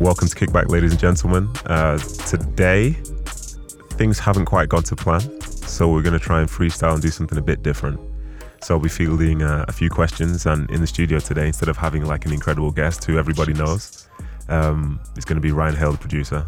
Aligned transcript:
Welcome 0.00 0.26
to 0.26 0.34
Kickback, 0.34 0.70
ladies 0.70 0.90
and 0.90 1.00
gentlemen. 1.00 1.48
Uh, 1.66 1.98
today, 1.98 2.90
things 3.92 4.18
haven't 4.18 4.46
quite 4.46 4.68
gone 4.68 4.82
to 4.82 4.96
plan, 4.96 5.20
so 5.40 5.88
we're 5.88 6.02
going 6.02 6.18
to 6.18 6.18
try 6.18 6.40
and 6.40 6.50
freestyle 6.50 6.94
and 6.94 7.00
do 7.00 7.10
something 7.10 7.38
a 7.38 7.42
bit 7.42 7.62
different. 7.62 8.00
So 8.60 8.74
I'll 8.74 8.80
be 8.80 8.88
fielding 8.88 9.42
uh, 9.42 9.64
a 9.68 9.72
few 9.72 9.88
questions, 9.88 10.46
and 10.46 10.68
in 10.70 10.80
the 10.80 10.86
studio 10.88 11.20
today, 11.20 11.46
instead 11.46 11.68
of 11.68 11.76
having 11.76 12.04
like 12.04 12.26
an 12.26 12.32
incredible 12.32 12.72
guest 12.72 13.04
who 13.04 13.18
everybody 13.18 13.52
knows, 13.52 14.08
um, 14.48 15.00
it's 15.16 15.24
going 15.24 15.36
to 15.36 15.40
be 15.40 15.52
Ryan 15.52 15.76
Hale, 15.76 15.92
the 15.92 15.98
producer. 15.98 16.44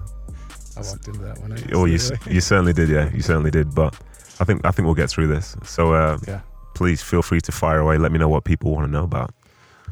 I 0.76 0.80
walked 0.80 1.06
into 1.06 1.20
that 1.20 1.38
one. 1.38 1.56
Oh, 1.72 1.84
you, 1.84 2.00
you 2.28 2.40
certainly 2.40 2.72
did, 2.72 2.88
yeah, 2.88 3.10
you 3.14 3.22
certainly 3.22 3.52
did. 3.52 3.72
But 3.76 3.94
I 4.40 4.44
think 4.44 4.66
I 4.66 4.72
think 4.72 4.86
we'll 4.86 4.96
get 4.96 5.08
through 5.08 5.28
this. 5.28 5.56
So 5.62 5.94
uh, 5.94 6.18
yeah. 6.26 6.40
please 6.74 7.00
feel 7.00 7.22
free 7.22 7.40
to 7.42 7.52
fire 7.52 7.78
away. 7.78 7.96
Let 7.96 8.10
me 8.10 8.18
know 8.18 8.28
what 8.28 8.42
people 8.42 8.72
want 8.72 8.88
to 8.88 8.90
know 8.90 9.04
about. 9.04 9.32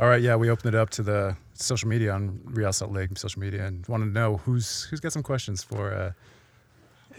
All 0.00 0.08
right, 0.08 0.20
yeah, 0.20 0.34
we 0.34 0.50
opened 0.50 0.74
it 0.74 0.78
up 0.78 0.90
to 0.90 1.04
the 1.04 1.36
social 1.54 1.88
media 1.88 2.12
on 2.12 2.40
Real 2.44 2.72
Salt 2.72 2.92
Lake 2.92 3.16
social 3.18 3.40
media 3.40 3.64
and 3.66 3.86
want 3.86 4.02
to 4.02 4.08
know 4.08 4.38
who's 4.38 4.84
who's 4.90 5.00
got 5.00 5.12
some 5.12 5.22
questions 5.22 5.62
for 5.62 5.92
uh, 5.94 6.12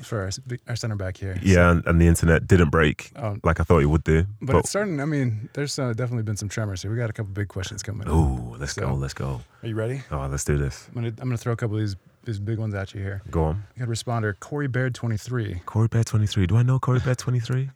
for 0.03 0.21
our, 0.23 0.29
our 0.67 0.75
center 0.75 0.95
back 0.95 1.15
here. 1.17 1.39
Yeah, 1.41 1.71
and, 1.71 1.85
and 1.87 2.01
the 2.01 2.07
internet 2.07 2.47
didn't 2.47 2.69
break 2.69 3.11
Um, 3.15 3.39
like 3.43 3.61
I 3.61 3.63
thought 3.63 3.79
it 3.81 3.85
would 3.85 4.03
do. 4.03 4.25
but, 4.41 4.57
it's 4.57 4.69
starting. 4.69 4.99
I 4.99 5.05
mean, 5.05 5.47
there's 5.53 5.79
uh, 5.79 5.93
definitely 5.93 6.23
been 6.23 6.35
some 6.35 6.49
tremors 6.49 6.81
here. 6.81 6.91
We 6.91 6.97
got 6.97 7.09
a 7.09 7.13
couple 7.13 7.31
big 7.31 7.47
questions 7.47 7.81
coming. 7.81 8.07
in. 8.07 8.13
oh, 8.13 8.55
let's 8.59 8.73
So- 8.73 8.81
go, 8.81 8.93
let's 8.93 9.13
go. 9.13 9.41
Are 9.63 9.69
you 9.69 9.75
ready? 9.75 10.01
Oh, 10.11 10.27
let's 10.29 10.43
do 10.43 10.57
this. 10.57 10.87
I'm 10.89 10.95
gonna 10.95 11.07
I'm 11.19 11.29
gonna 11.29 11.37
throw 11.37 11.53
a 11.53 11.55
couple 11.55 11.77
of 11.77 11.81
these 11.81 11.95
these 12.25 12.39
big 12.39 12.57
ones 12.59 12.73
at 12.73 12.93
you 12.93 13.01
here. 13.01 13.21
Go 13.31 13.43
on. 13.45 13.63
You 13.75 13.85
got 13.85 13.89
a 13.89 13.91
responder, 13.91 14.37
Corey 14.39 14.67
Baird, 14.67 14.95
23. 14.95 15.61
Corey 15.65 15.87
Baird, 15.87 16.07
23. 16.07 16.47
Do 16.47 16.57
I 16.57 16.63
know 16.63 16.79
Corey 16.79 16.99
Baird, 16.99 17.19
23? 17.19 17.69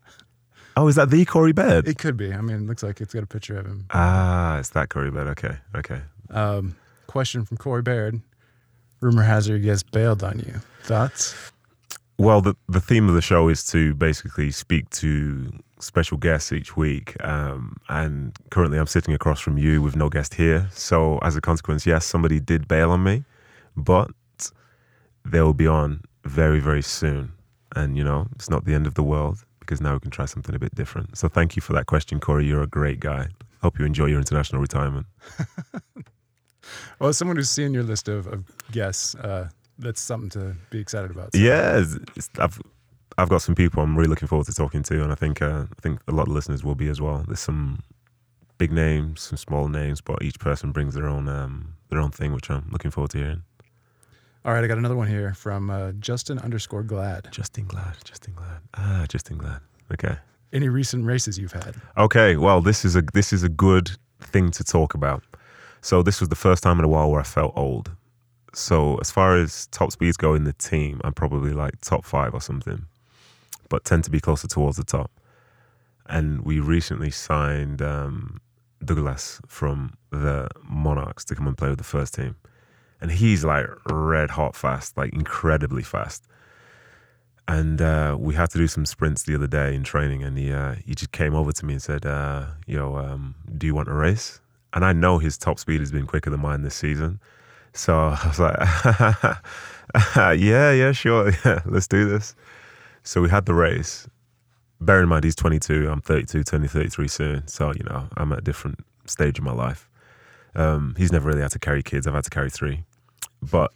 Oh, 0.75 0.87
is 0.87 0.95
that 0.95 1.09
the 1.11 1.23
Corey 1.25 1.51
Baird? 1.53 1.87
It 1.87 1.99
could 1.99 2.17
be. 2.17 2.33
I 2.33 2.41
mean, 2.41 2.55
it 2.55 2.61
looks 2.67 2.81
like 2.83 2.99
it's 2.99 3.13
got 3.13 3.21
a 3.23 3.27
picture 3.27 3.57
of 3.59 3.65
him. 3.67 3.85
Ah, 3.91 4.57
it's 4.57 4.69
that 4.69 4.89
Corey 4.89 5.11
Baird. 5.11 5.27
Okay, 5.29 5.55
okay. 5.75 6.01
Um, 6.29 6.75
question 7.07 7.45
from 7.45 7.57
Corey 7.57 7.81
Baird. 7.81 8.21
Rumor 9.01 9.23
has 9.23 9.47
it 9.47 9.53
he 9.55 9.59
gets 9.61 9.83
bailed 9.83 10.23
on 10.23 10.39
you. 10.39 10.61
Thoughts? 10.83 11.35
Well, 12.17 12.41
the 12.41 12.55
the 12.67 12.81
theme 12.81 13.07
of 13.07 13.15
the 13.15 13.21
show 13.21 13.47
is 13.47 13.65
to 13.67 13.95
basically 13.95 14.51
speak 14.51 14.89
to 14.91 15.51
special 15.79 16.17
guests 16.17 16.51
each 16.51 16.75
week, 16.75 17.15
um, 17.23 17.77
and 17.87 18.35
currently 18.51 18.77
I'm 18.77 18.87
sitting 18.87 19.13
across 19.13 19.39
from 19.39 19.57
you 19.57 19.81
with 19.81 19.95
no 19.95 20.09
guest 20.09 20.33
here. 20.33 20.67
So 20.73 21.17
as 21.19 21.37
a 21.37 21.41
consequence, 21.41 21.85
yes, 21.85 22.05
somebody 22.05 22.41
did 22.41 22.67
bail 22.67 22.91
on 22.91 23.03
me, 23.03 23.23
but 23.77 24.11
they 25.23 25.41
will 25.41 25.53
be 25.53 25.67
on 25.67 26.01
very 26.25 26.59
very 26.59 26.81
soon, 26.81 27.31
and 27.77 27.97
you 27.97 28.03
know 28.03 28.27
it's 28.35 28.49
not 28.49 28.65
the 28.65 28.73
end 28.73 28.85
of 28.85 28.95
the 28.95 29.03
world 29.03 29.45
because 29.61 29.79
now 29.79 29.93
we 29.93 29.99
can 29.99 30.11
try 30.11 30.25
something 30.25 30.53
a 30.53 30.59
bit 30.59 30.75
different. 30.75 31.17
So 31.17 31.29
thank 31.29 31.55
you 31.55 31.61
for 31.61 31.71
that 31.73 31.85
question, 31.85 32.19
Corey. 32.19 32.45
You're 32.45 32.63
a 32.63 32.67
great 32.67 32.99
guy. 32.99 33.27
Hope 33.61 33.79
you 33.79 33.85
enjoy 33.85 34.07
your 34.07 34.17
international 34.17 34.61
retirement. 34.61 35.05
Well, 36.99 37.09
as 37.09 37.17
someone 37.17 37.37
who's 37.37 37.49
seen 37.49 37.73
your 37.73 37.83
list 37.83 38.07
of, 38.07 38.27
of 38.27 38.43
guests, 38.71 39.15
uh, 39.15 39.49
that's 39.77 40.01
something 40.01 40.29
to 40.31 40.55
be 40.69 40.79
excited 40.79 41.11
about. 41.11 41.33
So- 41.33 41.39
Yeah, 41.41 41.77
it's, 41.79 41.97
it's, 42.15 42.29
I've 42.39 42.59
I've 43.17 43.29
got 43.29 43.41
some 43.41 43.55
people 43.55 43.83
I'm 43.83 43.97
really 43.97 44.09
looking 44.09 44.27
forward 44.27 44.45
to 44.47 44.53
talking 44.53 44.83
to, 44.83 45.03
and 45.03 45.11
I 45.11 45.15
think 45.15 45.41
uh, 45.41 45.65
I 45.77 45.81
think 45.81 45.99
a 46.07 46.11
lot 46.11 46.27
of 46.27 46.33
listeners 46.33 46.63
will 46.63 46.75
be 46.75 46.87
as 46.89 47.01
well. 47.01 47.23
There's 47.27 47.39
some 47.39 47.79
big 48.57 48.71
names, 48.71 49.21
some 49.21 49.37
small 49.37 49.67
names, 49.67 49.99
but 50.01 50.21
each 50.21 50.39
person 50.39 50.71
brings 50.71 50.93
their 50.95 51.07
own 51.07 51.27
um, 51.27 51.73
their 51.89 51.99
own 51.99 52.11
thing, 52.11 52.33
which 52.33 52.49
I'm 52.49 52.67
looking 52.71 52.91
forward 52.91 53.11
to 53.11 53.17
hearing. 53.17 53.43
All 54.45 54.53
right, 54.53 54.63
I 54.63 54.67
got 54.67 54.77
another 54.77 54.95
one 54.95 55.07
here 55.09 55.33
from 55.33 55.69
uh, 55.69 55.91
Justen 55.99 56.41
underscore 56.41 56.81
Glad. 56.83 57.25
Justen 57.25 57.67
Glad, 57.67 57.95
Justen 58.05 58.33
Glad, 58.35 58.59
ah, 58.75 59.05
Justen 59.09 59.37
Glad. 59.37 59.59
Okay, 59.91 60.15
Any 60.53 60.69
recent 60.69 61.05
races 61.05 61.37
you've 61.37 61.51
had? 61.51 61.75
okay. 61.97 62.37
Well, 62.37 62.61
this 62.61 62.85
is 62.85 62.95
a 62.95 63.01
this 63.13 63.33
is 63.33 63.43
a 63.43 63.49
good 63.49 63.91
thing 64.21 64.51
to 64.51 64.63
talk 64.63 64.93
about. 64.93 65.23
So 65.81 66.03
this 66.03 66.19
was 66.19 66.29
the 66.29 66.35
first 66.35 66.63
time 66.63 66.79
in 66.79 66.85
a 66.85 66.89
while 66.89 67.09
where 67.09 67.21
I 67.21 67.23
felt 67.23 67.53
old. 67.55 67.91
So 68.53 68.97
as 68.97 69.11
far 69.11 69.37
as 69.37 69.67
top 69.67 69.91
speeds 69.91 70.17
go 70.17 70.33
in 70.33 70.43
the 70.43 70.53
team, 70.53 70.99
I'm 71.03 71.13
probably 71.13 71.53
like 71.53 71.79
top 71.81 72.03
five 72.05 72.33
or 72.33 72.41
something, 72.41 72.85
but 73.69 73.85
tend 73.85 74.03
to 74.05 74.11
be 74.11 74.19
closer 74.19 74.47
towards 74.47 74.77
the 74.77 74.83
top. 74.83 75.11
And 76.07 76.41
we 76.41 76.59
recently 76.59 77.11
signed 77.11 77.81
um, 77.81 78.41
Douglas 78.83 79.39
from 79.47 79.93
the 80.09 80.49
Monarchs 80.63 81.23
to 81.25 81.35
come 81.35 81.47
and 81.47 81.57
play 81.57 81.69
with 81.69 81.77
the 81.77 81.83
first 81.83 82.15
team, 82.15 82.35
and 82.99 83.11
he's 83.11 83.45
like 83.45 83.67
red 83.89 84.31
hot 84.31 84.55
fast, 84.55 84.97
like 84.97 85.13
incredibly 85.13 85.83
fast. 85.83 86.25
And 87.47 87.81
uh, 87.81 88.15
we 88.19 88.35
had 88.35 88.49
to 88.51 88.57
do 88.57 88.67
some 88.67 88.85
sprints 88.85 89.23
the 89.23 89.35
other 89.35 89.47
day 89.47 89.75
in 89.75 89.83
training, 89.83 90.23
and 90.23 90.37
he 90.37 90.51
uh, 90.51 90.75
he 90.83 90.95
just 90.95 91.11
came 91.11 91.35
over 91.35 91.51
to 91.51 91.65
me 91.65 91.73
and 91.73 91.81
said, 91.81 92.05
uh, 92.05 92.47
"Yo, 92.65 92.95
um, 92.95 93.35
do 93.57 93.67
you 93.67 93.75
want 93.75 93.89
a 93.89 93.93
race?" 93.93 94.39
And 94.73 94.85
I 94.85 94.93
know 94.93 95.17
his 95.17 95.37
top 95.37 95.59
speed 95.59 95.79
has 95.79 95.91
been 95.91 96.05
quicker 96.05 96.29
than 96.29 96.41
mine 96.41 96.61
this 96.61 96.75
season, 96.75 97.19
so 97.73 97.97
I 98.23 98.27
was 98.27 98.39
like, 98.39 98.57
"Yeah, 100.39 100.71
yeah, 100.71 100.91
sure, 100.91 101.31
yeah, 101.45 101.61
let's 101.65 101.87
do 101.87 102.07
this." 102.07 102.35
So 103.03 103.21
we 103.21 103.29
had 103.29 103.45
the 103.45 103.53
race. 103.53 104.07
Bear 104.81 105.01
in 105.01 105.09
mind, 105.09 105.25
he's 105.25 105.35
22. 105.35 105.89
I'm 105.89 106.01
32, 106.01 106.43
turning 106.43 106.69
33 106.69 107.07
soon. 107.07 107.47
So 107.47 107.73
you 107.73 107.83
know, 107.83 108.07
I'm 108.15 108.31
at 108.31 108.39
a 108.39 108.41
different 108.41 108.79
stage 109.05 109.39
in 109.39 109.43
my 109.45 109.51
life. 109.51 109.89
Um, 110.55 110.95
he's 110.97 111.11
never 111.11 111.29
really 111.29 111.41
had 111.41 111.51
to 111.51 111.59
carry 111.59 111.83
kids. 111.83 112.07
I've 112.07 112.13
had 112.13 112.23
to 112.23 112.29
carry 112.29 112.49
three, 112.49 112.83
but 113.41 113.71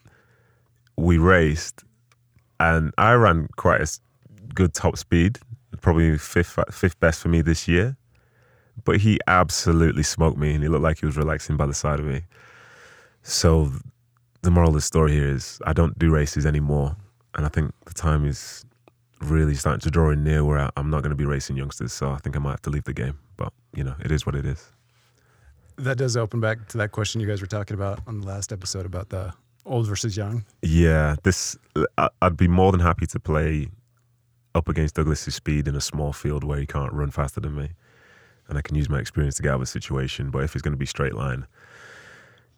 we 0.97 1.17
raced, 1.17 1.83
and 2.59 2.93
I 2.97 3.13
ran 3.13 3.47
quite 3.57 3.81
a 3.81 3.87
good 4.53 4.73
top 4.73 4.97
speed, 4.97 5.39
probably 5.81 6.17
fifth 6.17 6.57
fifth 6.71 6.99
best 6.99 7.21
for 7.21 7.29
me 7.29 7.41
this 7.41 7.67
year. 7.67 7.97
But 8.85 8.97
he 8.97 9.19
absolutely 9.27 10.03
smoked 10.03 10.37
me, 10.37 10.53
and 10.53 10.63
he 10.63 10.69
looked 10.69 10.83
like 10.83 10.99
he 10.99 11.05
was 11.05 11.17
relaxing 11.17 11.57
by 11.57 11.65
the 11.65 11.73
side 11.73 11.99
of 11.99 12.05
me. 12.05 12.23
So, 13.21 13.71
the 14.41 14.51
moral 14.51 14.69
of 14.69 14.75
the 14.75 14.81
story 14.81 15.13
here 15.13 15.29
is 15.29 15.59
I 15.65 15.73
don't 15.73 15.97
do 15.97 16.09
races 16.09 16.45
anymore, 16.45 16.95
and 17.35 17.45
I 17.45 17.49
think 17.49 17.71
the 17.85 17.93
time 17.93 18.25
is 18.25 18.65
really 19.23 19.55
starting 19.55 19.79
to 19.81 19.89
draw 19.89 20.11
in 20.11 20.23
near 20.23 20.43
where 20.43 20.69
I'm 20.75 20.89
not 20.89 21.01
going 21.01 21.11
to 21.11 21.15
be 21.15 21.25
racing 21.25 21.57
youngsters. 21.57 21.93
So 21.93 22.11
I 22.11 22.17
think 22.17 22.35
I 22.35 22.39
might 22.39 22.51
have 22.51 22.61
to 22.63 22.69
leave 22.69 22.83
the 22.83 22.93
game. 22.93 23.17
But 23.37 23.53
you 23.73 23.83
know, 23.83 23.95
it 23.99 24.11
is 24.11 24.25
what 24.25 24.35
it 24.35 24.45
is. 24.45 24.71
That 25.77 25.97
does 25.97 26.15
open 26.15 26.39
back 26.39 26.67
to 26.69 26.77
that 26.77 26.91
question 26.91 27.19
you 27.19 27.27
guys 27.27 27.41
were 27.41 27.47
talking 27.47 27.73
about 27.73 27.99
on 28.05 28.21
the 28.21 28.27
last 28.27 28.53
episode 28.53 28.85
about 28.85 29.09
the 29.09 29.33
old 29.65 29.87
versus 29.87 30.15
young. 30.15 30.45
Yeah, 30.61 31.15
this 31.23 31.57
I'd 32.21 32.37
be 32.37 32.47
more 32.47 32.71
than 32.71 32.81
happy 32.81 33.07
to 33.07 33.19
play 33.19 33.69
up 34.53 34.69
against 34.69 34.95
Douglas's 34.95 35.33
speed 35.33 35.67
in 35.67 35.75
a 35.75 35.81
small 35.81 36.13
field 36.13 36.43
where 36.43 36.59
he 36.59 36.67
can't 36.67 36.93
run 36.93 37.09
faster 37.09 37.39
than 37.41 37.55
me, 37.55 37.71
and 38.49 38.57
I 38.57 38.61
can 38.61 38.75
use 38.75 38.89
my 38.89 38.99
experience 38.99 39.35
to 39.35 39.43
get 39.43 39.49
out 39.49 39.55
of 39.55 39.61
a 39.61 39.65
situation. 39.65 40.29
But 40.29 40.43
if 40.43 40.55
it's 40.55 40.61
going 40.61 40.73
to 40.73 40.77
be 40.77 40.85
straight 40.85 41.15
line, 41.15 41.47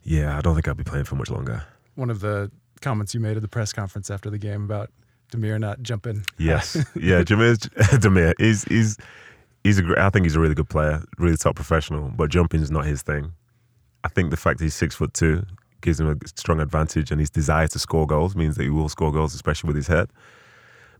yeah, 0.03 0.37
I 0.37 0.41
don't 0.41 0.53
think 0.55 0.67
I'll 0.67 0.75
be 0.75 0.83
playing 0.83 1.05
for 1.05 1.15
much 1.15 1.29
longer. 1.29 1.63
One 1.95 2.09
of 2.09 2.19
the 2.19 2.51
comments 2.81 3.13
you 3.13 3.19
made 3.19 3.37
at 3.37 3.41
the 3.41 3.47
press 3.47 3.73
conference 3.73 4.09
after 4.09 4.29
the 4.29 4.37
game 4.37 4.63
about 4.63 4.91
Damir 5.31 5.59
not 5.59 5.81
jumping. 5.81 6.25
Yes, 6.37 6.75
yeah, 6.95 7.23
Jameer, 7.23 7.57
Damir, 7.99 8.33
he's 8.37 8.63
he's 8.65 8.97
he's 9.63 9.79
a 9.79 9.81
great. 9.81 9.97
I 9.97 10.09
think 10.09 10.25
he's 10.25 10.35
a 10.35 10.39
really 10.39 10.55
good 10.55 10.69
player, 10.69 11.03
really 11.17 11.37
top 11.37 11.55
professional. 11.55 12.11
But 12.15 12.29
jumping 12.29 12.61
is 12.61 12.71
not 12.71 12.85
his 12.85 13.01
thing. 13.01 13.33
I 14.03 14.07
think 14.07 14.29
the 14.29 14.37
fact 14.37 14.59
that 14.59 14.65
he's 14.65 14.75
six 14.75 14.95
foot 14.95 15.13
two 15.13 15.45
gives 15.81 15.99
him 15.99 16.09
a 16.09 16.27
strong 16.27 16.59
advantage, 16.59 17.11
and 17.11 17.19
his 17.19 17.29
desire 17.29 17.67
to 17.67 17.79
score 17.79 18.07
goals 18.07 18.35
means 18.35 18.55
that 18.55 18.63
he 18.63 18.69
will 18.69 18.89
score 18.89 19.11
goals, 19.11 19.33
especially 19.33 19.67
with 19.67 19.75
his 19.75 19.87
head. 19.87 20.09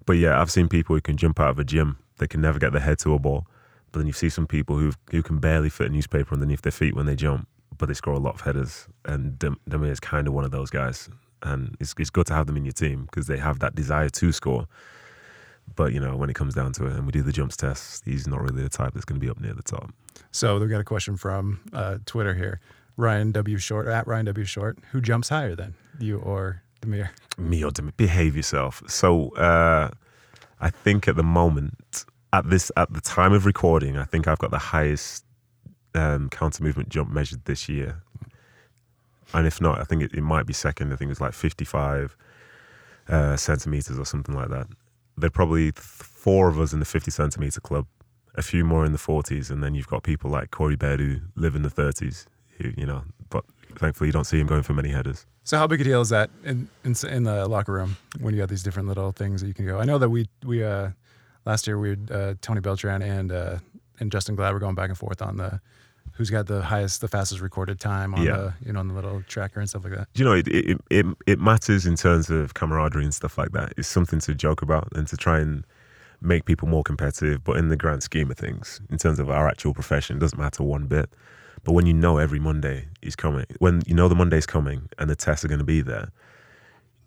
But 0.05 0.13
yeah, 0.13 0.39
I've 0.39 0.51
seen 0.51 0.67
people 0.67 0.95
who 0.95 1.01
can 1.01 1.17
jump 1.17 1.39
out 1.39 1.49
of 1.49 1.59
a 1.59 1.63
gym; 1.63 1.99
they 2.17 2.27
can 2.27 2.41
never 2.41 2.59
get 2.59 2.71
their 2.71 2.81
head 2.81 2.99
to 2.99 3.13
a 3.13 3.19
ball. 3.19 3.47
But 3.95 3.99
then 3.99 4.07
you 4.07 4.13
see 4.13 4.27
some 4.27 4.45
people 4.45 4.77
who 4.77 4.91
who 5.09 5.23
can 5.23 5.39
barely 5.39 5.69
fit 5.69 5.87
a 5.87 5.89
newspaper 5.89 6.33
underneath 6.33 6.63
their 6.63 6.71
feet 6.73 6.97
when 6.97 7.05
they 7.05 7.15
jump, 7.15 7.47
but 7.77 7.85
they 7.85 7.93
score 7.93 8.13
a 8.13 8.19
lot 8.19 8.35
of 8.35 8.41
headers. 8.41 8.89
And 9.05 9.39
Dem- 9.39 9.57
Damir 9.69 9.89
is 9.89 10.01
kind 10.01 10.27
of 10.27 10.33
one 10.33 10.43
of 10.43 10.51
those 10.51 10.69
guys, 10.69 11.07
and 11.43 11.77
it's 11.79 11.95
it's 11.97 12.09
good 12.09 12.25
to 12.25 12.33
have 12.33 12.45
them 12.45 12.57
in 12.57 12.65
your 12.65 12.73
team 12.73 13.05
because 13.05 13.27
they 13.27 13.37
have 13.37 13.59
that 13.59 13.73
desire 13.73 14.09
to 14.09 14.33
score. 14.33 14.67
But 15.77 15.93
you 15.93 16.01
know, 16.01 16.17
when 16.17 16.29
it 16.29 16.33
comes 16.33 16.55
down 16.55 16.73
to 16.73 16.87
it, 16.87 16.91
and 16.91 17.05
we 17.05 17.13
do 17.13 17.21
the 17.21 17.31
jumps 17.31 17.55
test, 17.55 18.03
he's 18.03 18.27
not 18.27 18.41
really 18.41 18.63
the 18.63 18.67
type 18.67 18.93
that's 18.93 19.05
going 19.05 19.17
to 19.17 19.25
be 19.25 19.31
up 19.31 19.39
near 19.39 19.53
the 19.53 19.63
top. 19.63 19.93
So 20.31 20.59
we've 20.59 20.69
got 20.69 20.81
a 20.81 20.83
question 20.83 21.15
from 21.15 21.61
uh, 21.71 21.99
Twitter 22.05 22.33
here. 22.33 22.59
Ryan 22.97 23.31
W. 23.31 23.57
Short, 23.57 23.87
at 23.87 24.05
Ryan 24.07 24.25
W. 24.25 24.45
Short, 24.45 24.77
who 24.91 24.99
jumps 24.99 25.29
higher 25.29 25.55
then, 25.55 25.73
you 25.99 26.19
or 26.19 26.63
Damir? 26.81 27.11
Me 27.37 27.63
or 27.63 27.71
Damir, 27.71 27.95
behave 27.95 28.35
yourself. 28.35 28.83
So 28.87 29.29
uh, 29.35 29.91
I 30.59 30.69
think 30.69 31.07
at 31.07 31.15
the 31.15 31.23
moment, 31.23 32.03
at 32.35 32.49
this 32.49 32.71
at 32.75 32.91
the 32.93 33.01
time 33.01 33.31
of 33.33 33.45
recording, 33.45 33.97
I 33.97 34.03
think 34.03 34.27
I've 34.27 34.39
got 34.39 34.51
the 34.51 34.57
highest 34.57 35.23
um, 35.93 36.29
counter 36.29 36.63
movement 36.63 36.89
jump 36.89 37.09
measured 37.09 37.45
this 37.45 37.69
year. 37.69 38.01
And 39.33 39.47
if 39.47 39.61
not, 39.61 39.79
I 39.79 39.83
think 39.85 40.03
it, 40.03 40.13
it 40.13 40.21
might 40.21 40.45
be 40.45 40.53
second. 40.53 40.91
I 40.91 40.97
think 40.97 41.11
it's 41.11 41.21
like 41.21 41.33
55 41.33 42.15
uh, 43.07 43.37
centimeters 43.37 43.97
or 43.97 44.05
something 44.05 44.35
like 44.35 44.49
that. 44.49 44.67
There 45.17 45.27
are 45.27 45.31
probably 45.31 45.71
four 45.71 46.49
of 46.49 46.59
us 46.59 46.73
in 46.73 46.79
the 46.79 46.85
50 46.85 47.09
centimeter 47.09 47.61
club, 47.61 47.87
a 48.35 48.41
few 48.41 48.65
more 48.65 48.85
in 48.85 48.91
the 48.91 48.97
40s, 48.97 49.49
and 49.49 49.63
then 49.63 49.73
you've 49.73 49.87
got 49.87 50.03
people 50.03 50.29
like 50.29 50.51
Corey 50.51 50.75
Baird 50.75 50.99
who 50.99 51.17
live 51.35 51.55
in 51.55 51.61
the 51.61 51.69
30s, 51.69 52.25
who, 52.57 52.71
you 52.75 52.85
know, 52.85 53.03
but 53.29 53.45
thankfully 53.75 54.09
you 54.09 54.13
don't 54.13 54.25
see 54.25 54.39
him 54.39 54.47
going 54.47 54.63
for 54.63 54.73
many 54.73 54.89
headers. 54.89 55.25
So 55.45 55.57
how 55.57 55.67
big 55.67 55.79
a 55.79 55.83
deal 55.85 56.01
is 56.01 56.09
that 56.09 56.31
in, 56.43 56.67
in 56.83 56.95
in 57.07 57.23
the 57.23 57.47
locker 57.47 57.71
room 57.71 57.97
when 58.19 58.33
you 58.33 58.39
got 58.41 58.49
these 58.49 58.63
different 58.63 58.87
little 58.87 59.11
things 59.11 59.41
that 59.41 59.47
you 59.47 59.53
can 59.53 59.65
go? 59.65 59.79
I 59.79 59.85
know 59.85 59.99
that 59.99 60.09
we 60.09 60.27
we 60.43 60.63
uh, 60.63 60.89
last 61.45 61.67
year 61.67 61.77
we 61.79 61.89
had 61.89 62.11
uh, 62.11 62.33
Tony 62.41 62.61
Beltran 62.61 63.01
and 63.01 63.31
uh, 63.31 63.59
and 63.99 64.11
Justen 64.11 64.35
Glad 64.35 64.53
were 64.53 64.59
going 64.59 64.75
back 64.75 64.89
and 64.89 64.97
forth 64.97 65.21
on 65.21 65.37
the 65.37 65.59
who's 66.13 66.29
got 66.29 66.47
the 66.47 66.61
highest, 66.61 67.01
the 67.01 67.07
fastest 67.09 67.41
recorded 67.41 67.77
time 67.79 68.13
on 68.15 68.23
Yeah. 68.23 68.37
the 68.37 68.53
you 68.65 68.73
know 68.73 68.79
on 68.79 68.87
the 68.87 68.93
little 68.93 69.21
tracker 69.27 69.59
and 69.59 69.67
stuff 69.69 69.83
like 69.83 69.93
that. 69.95 70.07
you 70.15 70.23
know, 70.25 70.33
it, 70.33 70.47
it 70.47 70.77
it 70.89 71.05
it 71.27 71.39
matters 71.39 71.85
in 71.85 71.95
terms 71.95 72.29
of 72.29 72.53
camaraderie 72.53 73.03
and 73.03 73.13
stuff 73.13 73.37
like 73.37 73.51
that. 73.51 73.73
It's 73.77 73.87
something 73.87 74.19
to 74.21 74.33
joke 74.35 74.61
about 74.61 74.87
and 74.95 75.07
to 75.07 75.17
try 75.17 75.39
and 75.39 75.65
make 76.21 76.45
people 76.45 76.67
more 76.67 76.83
competitive. 76.83 77.43
But 77.43 77.57
in 77.57 77.69
the 77.69 77.75
grand 77.77 78.01
scheme 78.03 78.31
of 78.31 78.37
things, 78.37 78.81
in 78.89 78.97
terms 78.97 79.19
of 79.19 79.29
our 79.29 79.47
actual 79.47 79.73
profession, 79.73 80.17
it 80.17 80.19
doesn't 80.19 80.39
matter 80.39 80.63
one 80.63 80.85
bit. 80.87 81.09
But 81.63 81.73
when 81.73 81.85
you 81.87 81.93
know 81.93 82.17
every 82.19 82.39
Monday 82.39 82.87
is 83.01 83.15
coming, 83.15 83.45
when 83.59 83.81
you 83.87 83.95
know 83.95 84.07
the 84.07 84.15
Monday's 84.15 84.45
coming 84.45 84.87
and 84.99 85.09
the 85.09 85.15
tests 85.15 85.43
are 85.43 85.47
going 85.47 85.59
to 85.59 85.65
be 85.65 85.81
there, 85.81 86.11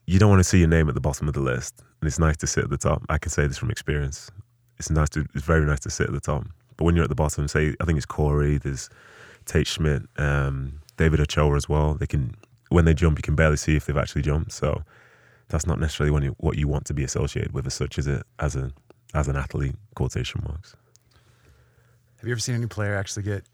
you 0.07 0.19
don't 0.19 0.29
want 0.31 0.41
to 0.41 0.45
see 0.45 0.59
your 0.59 0.69
name 0.69 0.89
at 0.89 0.95
the 0.95 1.01
bottom 1.01 1.29
of 1.29 1.35
the 1.35 1.41
list. 1.41 1.83
And 2.01 2.07
it's 2.07 2.19
nice 2.19 2.37
to 2.39 2.47
sit 2.47 2.65
at 2.65 2.71
the 2.71 2.79
top. 2.79 3.03
I 3.09 3.19
can 3.19 3.31
say 3.31 3.47
this 3.47 3.59
from 3.59 3.71
experience. 3.71 4.31
It's 4.79 4.91
nice 4.91 5.09
to. 5.11 5.27
It's 5.35 5.45
very 5.45 5.65
nice 5.67 5.81
to 5.81 5.91
sit 5.91 6.07
at 6.07 6.13
the 6.13 6.21
top. 6.21 6.45
But 6.77 6.85
when 6.85 6.95
you're 6.95 7.03
at 7.05 7.09
the 7.09 7.17
bottom, 7.17 7.49
say 7.49 7.75
I 7.81 7.85
think 7.85 7.97
it's 7.97 8.07
Corey, 8.07 8.57
there's 8.59 8.89
Tate 9.47 9.67
Schmitt, 9.67 10.03
um, 10.17 10.81
David 10.97 11.21
Ochoa 11.21 11.57
as 11.57 11.69
well. 11.69 11.95
They 11.95 12.07
can 12.07 12.35
when 12.69 12.85
they 12.85 12.95
jump, 12.95 13.19
you 13.19 13.23
can 13.23 13.35
barely 13.35 13.57
see 13.57 13.75
if 13.77 13.87
they've 13.87 13.97
actually 13.97 14.23
jumped. 14.23 14.53
So 14.53 14.85
that's 15.49 15.67
not 15.67 15.81
necessarily 15.81 16.13
when 16.13 16.23
you, 16.23 16.37
what 16.39 16.57
you 16.59 16.69
want 16.69 16.85
to 16.87 16.95
be 16.95 17.03
associated 17.03 17.53
with 17.53 17.67
as 17.67 17.75
such 17.75 17.99
as 17.99 18.07
a 18.07 18.23
as 18.39 18.55
a 18.55 18.71
as 19.15 19.27
an 19.27 19.35
athlete. 19.37 19.75
Quotation 19.97 20.43
marks. 20.47 20.77
Have 22.19 22.27
you 22.29 22.33
ever 22.33 22.41
seen 22.41 22.55
any 22.55 22.67
player 22.67 22.95
actually 22.97 23.25
get 23.25 23.45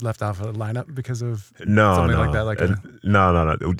left 0.00 0.22
off 0.22 0.40
a 0.40 0.52
lineup 0.52 0.94
because 0.94 1.20
of 1.22 1.52
No, 1.66 1.94
Something 1.96 2.16
no, 2.16 2.22
like 2.22 2.32
that, 2.32 2.42
like 2.44 2.60
Uh, 2.62 2.64
a- 2.64 3.06
no, 3.06 3.32
no, 3.32 3.54
no. 3.60 3.74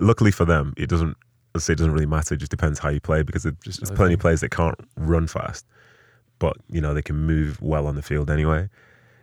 Luckily 0.00 0.30
for 0.30 0.44
them, 0.44 0.72
it 0.76 0.88
doesn't. 0.88 1.16
Let's 1.54 1.64
say 1.66 1.72
it 1.74 1.76
doesn't 1.76 1.92
really 1.92 2.06
matter. 2.06 2.34
It 2.34 2.38
just 2.38 2.50
depends 2.50 2.78
how 2.80 2.88
you 2.88 3.00
play 3.00 3.22
because 3.22 3.46
it- 3.46 3.60
Just 3.62 3.80
there's 3.80 3.90
plenty 3.96 4.14
of 4.14 4.20
players 4.20 4.40
that 4.40 4.50
can't 4.50 4.78
run 4.96 5.26
fast, 5.28 5.64
but 6.38 6.56
you 6.68 6.80
know 6.80 6.92
they 6.94 7.02
can 7.02 7.16
move 7.16 7.60
well 7.62 7.86
on 7.86 7.94
the 7.94 8.02
field 8.02 8.30
anyway. 8.30 8.68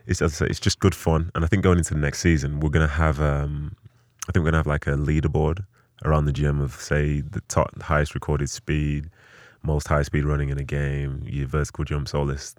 It's 0.08 0.22
as 0.22 0.34
I 0.34 0.46
say, 0.46 0.50
it's 0.50 0.60
just 0.60 0.80
good 0.80 0.96
fun, 0.96 1.30
and 1.36 1.44
I 1.44 1.48
think 1.48 1.62
going 1.64 1.78
into 1.78 1.94
the 1.94 2.00
next 2.00 2.20
season, 2.20 2.60
we're 2.60 2.70
gonna 2.70 2.88
have. 2.88 3.20
Um, 3.22 3.76
I 4.28 4.32
think 4.32 4.44
we're 4.44 4.52
gonna 4.52 4.58
have 4.60 4.68
like 4.68 4.88
a 4.88 4.92
leaderboard 4.92 5.66
around 6.06 6.26
the 6.26 6.32
gym 6.32 6.62
of 6.62 6.74
say 6.76 7.22
the 7.22 7.42
top 7.50 7.80
highest 7.82 8.14
recorded 8.16 8.50
speed, 8.50 9.10
most 9.62 9.88
high 9.90 10.02
speed 10.04 10.24
running 10.26 10.50
in 10.50 10.58
a 10.58 10.64
game, 10.64 11.24
your 11.26 11.48
vertical 11.48 11.84
jumps, 11.84 12.14
all 12.14 12.26
this. 12.26 12.56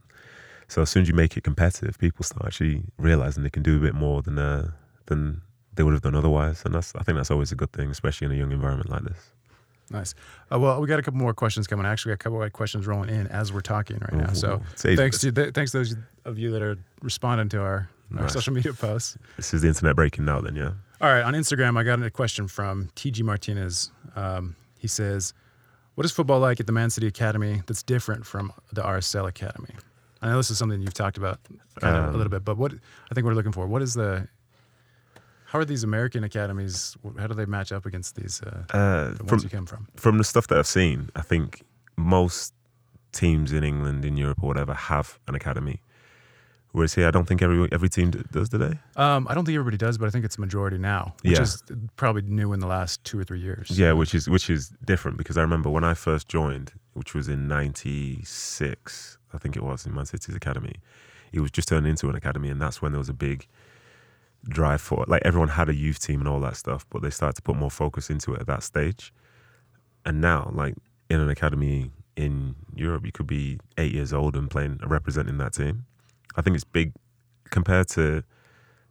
So 0.69 0.83
as 0.83 0.91
soon 0.91 1.03
as 1.03 1.09
you 1.09 1.15
make 1.15 1.37
it 1.37 1.45
competitive, 1.45 1.99
people 1.99 2.25
start 2.25 2.47
actually 2.47 2.83
realizing 2.99 3.43
they 3.43 3.51
can 3.51 3.63
do 3.63 3.77
a 3.79 3.81
bit 3.81 3.95
more 3.95 4.23
than 4.23 4.39
uh, 4.39 4.71
than 5.07 5.41
they 5.75 5.83
would 5.83 5.93
have 5.95 6.03
done 6.03 6.15
otherwise, 6.15 6.63
and 6.67 6.75
that's 6.75 6.95
I 6.95 7.03
think 7.03 7.17
that's 7.17 7.31
always 7.31 7.51
a 7.53 7.57
good 7.57 7.73
thing, 7.73 7.91
especially 7.91 8.27
in 8.27 8.33
a 8.33 8.37
young 8.37 8.53
environment 8.53 8.91
like 8.91 9.05
this. 9.05 9.33
Nice? 9.93 10.15
Uh, 10.53 10.59
well, 10.59 10.81
we 10.81 10.87
got 10.87 10.99
a 10.99 11.03
couple 11.03 11.19
more 11.21 11.35
questions 11.35 11.67
coming. 11.67 11.87
Actually, 11.87 12.11
got 12.11 12.15
a 12.15 12.19
couple 12.19 12.43
of 12.43 12.53
questions 12.53 12.87
rolling 12.87 13.11
in 13.11 13.27
as 13.29 13.53
we're 13.53 13.61
talking 13.61 13.99
right 13.99 14.15
now. 14.15 14.33
So 14.33 14.55
Ooh, 14.57 14.61
say- 14.77 14.97
thanks 14.97 15.19
to 15.21 15.31
th- 15.33 15.55
thanks 15.55 15.71
to 15.73 15.79
those 15.79 15.97
of 16.25 16.39
you 16.39 16.51
that 16.53 16.63
are 16.63 16.77
responding 17.03 17.49
to 17.51 17.61
our, 17.61 17.89
our 18.19 18.29
social 18.29 18.53
media 18.53 18.73
posts. 18.73 19.17
This 19.37 19.55
is 19.55 19.63
the 19.63 19.69
internet 19.69 19.97
breaking 19.97 20.25
now, 20.25 20.41
then, 20.41 20.57
yeah. 20.57 20.73
All 21.01 21.09
right, 21.13 21.23
on 21.23 21.35
Instagram, 21.35 21.77
I 21.79 21.83
got 21.83 22.01
a 22.03 22.11
question 22.11 22.47
from 22.49 22.89
TG 22.95 23.23
Martinez. 23.23 23.91
Um, 24.15 24.55
he 24.79 24.87
says, 24.89 25.35
"What 25.97 26.05
is 26.05 26.13
football 26.13 26.39
like 26.39 26.61
at 26.61 26.67
the 26.67 26.73
Man 26.73 26.91
City 26.91 27.07
Academy 27.09 27.63
that's 27.67 27.83
different 27.83 28.25
from 28.25 28.53
the 28.73 28.83
RSL 28.83 29.27
Academy?" 29.29 29.75
I 30.21 30.29
know 30.29 30.37
this 30.37 30.51
is 30.53 30.59
something 30.59 30.81
you've 30.81 30.95
talked 30.95 31.17
about 31.19 31.41
kind 31.81 31.97
of 31.97 32.05
a 32.05 32.09
Um, 32.11 32.17
little 32.17 32.31
bit, 32.31 32.45
but 32.45 32.57
what 32.57 32.73
I 33.11 33.15
think 33.15 33.27
we're 33.27 33.35
looking 33.35 33.51
for, 33.51 33.67
what 33.67 33.83
is 33.83 33.95
the, 33.95 34.29
how 35.53 35.59
are 35.59 35.67
these 35.67 35.85
American 35.85 36.25
academies? 36.25 36.97
How 37.19 37.27
do 37.27 37.35
they 37.35 37.45
match 37.45 37.73
up 37.73 37.85
against 37.85 38.17
these 38.17 38.41
uh, 38.43 38.65
Uh, 38.71 39.11
the 39.11 39.17
from 39.19 39.27
ones 39.27 39.45
you 39.45 39.51
came 39.51 39.67
from? 39.67 39.87
from 39.97 40.17
the 40.17 40.25
stuff 40.25 40.47
that 40.49 40.57
I've 40.59 40.67
seen, 40.67 41.11
I 41.15 41.21
think 41.21 41.63
most 41.97 42.55
teams 43.13 43.53
in 43.53 43.63
England, 43.63 44.05
in 44.07 44.17
Europe, 44.17 44.39
or 44.43 44.47
whatever, 44.49 44.73
have 44.73 45.19
an 45.29 45.35
academy. 45.35 45.83
Whereas 46.75 46.95
here, 46.95 47.07
I 47.07 47.11
don't 47.11 47.29
think 47.29 47.43
every 47.43 47.69
every 47.71 47.91
team 47.91 48.11
does, 48.37 48.49
do 48.49 48.57
they? 48.57 48.75
Um, 48.97 49.27
I 49.29 49.35
don't 49.35 49.45
think 49.45 49.57
everybody 49.57 49.77
does, 49.77 49.99
but 49.99 50.07
I 50.07 50.11
think 50.11 50.25
it's 50.25 50.39
a 50.39 50.41
majority 50.41 50.79
now, 50.79 51.03
which 51.23 51.33
Yeah. 51.35 51.43
is 51.43 51.63
probably 51.97 52.23
new 52.23 52.55
in 52.55 52.61
the 52.61 52.67
last 52.67 53.05
two 53.05 53.19
or 53.21 53.25
three 53.25 53.41
years. 53.49 53.67
Yeah, 53.83 53.93
which 54.01 54.15
is 54.15 54.25
which 54.35 54.49
is 54.49 54.73
different 54.93 55.19
because 55.19 55.37
I 55.37 55.43
remember 55.43 55.69
when 55.69 55.85
I 55.85 55.93
first 55.93 56.29
joined, 56.29 56.73
which 56.95 57.13
was 57.15 57.29
in 57.29 57.47
'96, 57.47 59.19
I 59.35 59.39
think 59.39 59.57
it 59.57 59.63
was 59.63 59.85
in 59.87 59.95
Man 59.95 60.07
City's 60.07 60.35
academy. 60.35 60.77
It 61.31 61.41
was 61.41 61.51
just 61.51 61.69
turned 61.69 61.87
into 61.87 62.09
an 62.09 62.15
academy, 62.15 62.49
and 62.49 62.61
that's 62.61 62.81
when 62.83 62.93
there 62.93 62.99
was 62.99 63.09
a 63.11 63.15
big 63.29 63.47
drive 64.45 64.81
for 64.81 65.05
like 65.07 65.23
everyone 65.25 65.49
had 65.49 65.69
a 65.69 65.75
youth 65.75 66.01
team 66.01 66.21
and 66.21 66.29
all 66.29 66.41
that 66.41 66.57
stuff, 66.57 66.87
but 66.91 67.03
they 67.03 67.11
started 67.11 67.37
to 67.37 67.43
put 67.43 67.57
more 67.57 67.71
focus 67.71 68.11
into 68.11 68.35
it 68.35 68.41
at 68.41 68.47
that 68.47 68.63
stage. 68.63 69.13
And 70.05 70.21
now, 70.21 70.51
like 70.53 70.75
in 71.09 71.21
an 71.21 71.31
academy 71.31 71.93
in 72.17 72.55
Europe, 72.75 73.07
you 73.07 73.13
could 73.13 73.27
be 73.27 73.59
eight 73.79 73.93
years 73.93 74.13
old 74.13 74.37
and 74.37 74.51
playing 74.51 74.81
representing 74.85 75.39
that 75.39 75.55
team. 75.55 75.87
I 76.37 76.43
think 76.43 76.55
it's 76.55 76.65
big 76.65 76.93
compared 77.51 77.89
to 77.89 78.25